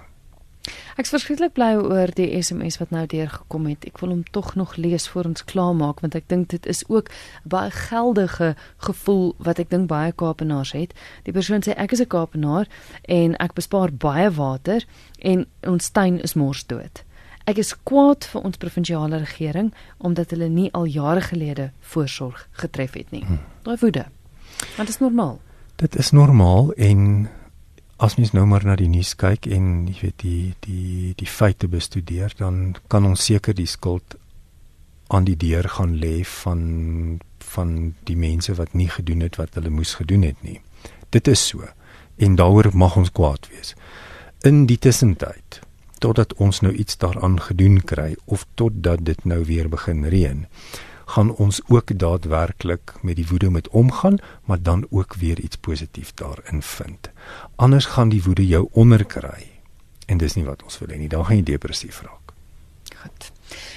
Ek's 1.01 1.13
verskriklik 1.15 1.55
bly 1.57 1.71
oor 1.81 2.11
die 2.13 2.29
SMS 2.43 2.77
wat 2.81 2.91
nou 2.93 3.07
deurgekom 3.09 3.67
het. 3.71 3.87
Ek 3.89 4.01
wil 4.03 4.13
hom 4.13 4.25
tog 4.35 4.53
nog 4.61 4.75
lees 4.77 5.09
voor 5.09 5.31
ons 5.31 5.45
klaarmaak 5.49 6.03
want 6.05 6.17
ek 6.19 6.29
dink 6.29 6.51
dit 6.53 6.67
is 6.69 6.83
ook 6.89 7.09
baie 7.49 7.71
geldige 7.73 8.53
gevoel 8.85 9.35
wat 9.39 9.63
ek 9.63 9.71
dink 9.73 9.89
baie 9.89 10.13
Kaapenaars 10.13 10.75
het. 10.77 10.93
Die 11.25 11.33
persoon 11.33 11.65
sê 11.65 11.77
ek 11.77 11.97
is 11.97 12.03
'n 12.05 12.13
Kaapenaar 12.13 12.69
en 13.09 13.37
ek 13.41 13.55
bespaar 13.55 13.93
baie 13.93 14.31
water 14.31 14.85
en 15.19 15.47
ons 15.65 15.91
tuin 15.91 16.21
is 16.21 16.35
mors 16.35 16.67
dood. 16.67 17.05
Ek 17.47 17.59
is 17.59 17.75
kwaad 17.83 18.25
vir 18.25 18.43
ons 18.43 18.57
provinsiale 18.57 19.19
regering 19.19 19.73
omdat 19.99 20.31
hulle 20.31 20.49
nie 20.49 20.69
al 20.73 20.85
jare 20.85 21.21
gelede 21.21 21.71
voorsorg 21.81 22.49
getref 22.53 22.93
het 22.95 23.11
nie. 23.11 23.25
Hm. 23.25 23.41
Daai 23.63 23.77
woede. 23.81 24.05
Want 24.77 24.89
dit 24.89 24.89
is 24.89 25.01
normaal. 25.01 25.41
Dit 25.77 25.97
is 25.97 26.11
normaal 26.11 26.73
en 26.73 27.29
as 28.01 28.17
mens 28.17 28.33
nou 28.33 28.47
maar 28.49 28.65
na 28.65 28.79
die 28.81 28.89
nuus 28.89 29.13
kyk 29.21 29.45
en 29.53 29.65
jy 29.91 29.99
weet 30.01 30.23
die 30.23 30.45
die 30.65 31.13
die 31.21 31.29
feite 31.29 31.69
bestudeer 31.69 32.33
dan 32.39 32.75
kan 32.89 33.05
ons 33.05 33.27
seker 33.29 33.57
die 33.57 33.69
skuld 33.69 34.17
aan 35.13 35.27
die 35.29 35.37
deur 35.37 35.69
gaan 35.77 35.99
lê 36.01 36.23
van 36.25 36.63
van 37.51 37.75
die 38.09 38.17
mense 38.17 38.55
wat 38.57 38.73
nie 38.79 38.89
gedoen 38.89 39.25
het 39.27 39.37
wat 39.41 39.59
hulle 39.59 39.73
moes 39.75 39.97
gedoen 39.99 40.23
het 40.23 40.39
nie. 40.47 40.61
Dit 41.11 41.29
is 41.29 41.43
so 41.51 41.67
en 42.17 42.37
daaroor 42.41 42.71
mag 42.73 42.97
ons 42.97 43.13
kwaad 43.13 43.49
wees. 43.53 43.75
In 44.47 44.65
die 44.71 44.79
tussentyd 44.79 45.61
totdat 46.01 46.33
ons 46.41 46.63
nou 46.65 46.73
iets 46.73 46.97
daaraan 46.97 47.37
gedoen 47.51 47.81
kry 47.85 48.15
of 48.25 48.47
totdat 48.55 49.05
dit 49.05 49.25
nou 49.29 49.43
weer 49.45 49.69
begin 49.69 50.07
reën 50.09 50.47
gaan 51.11 51.35
ons 51.35 51.61
ook 51.69 51.99
daadwerklik 51.99 52.93
met 53.03 53.17
die 53.17 53.27
woede 53.27 53.51
met 53.51 53.69
omgaan, 53.69 54.19
maar 54.45 54.63
dan 54.63 54.87
ook 54.91 55.15
weer 55.15 55.41
iets 55.41 55.57
positief 55.57 56.15
daarin 56.15 56.63
vind. 56.63 57.11
Anders 57.57 57.85
gaan 57.85 58.09
die 58.09 58.23
woede 58.23 58.47
jou 58.47 58.69
onderkry. 58.73 59.51
En 60.07 60.19
dis 60.19 60.35
nie 60.35 60.45
wat 60.45 60.63
ons 60.63 60.79
wil 60.79 60.89
hê 60.89 60.99
nie. 60.99 61.09
Dan 61.09 61.25
gaan 61.27 61.37
jy 61.37 61.43
depressief 61.43 62.03
raak. 62.03 62.33
Goed. 63.03 63.33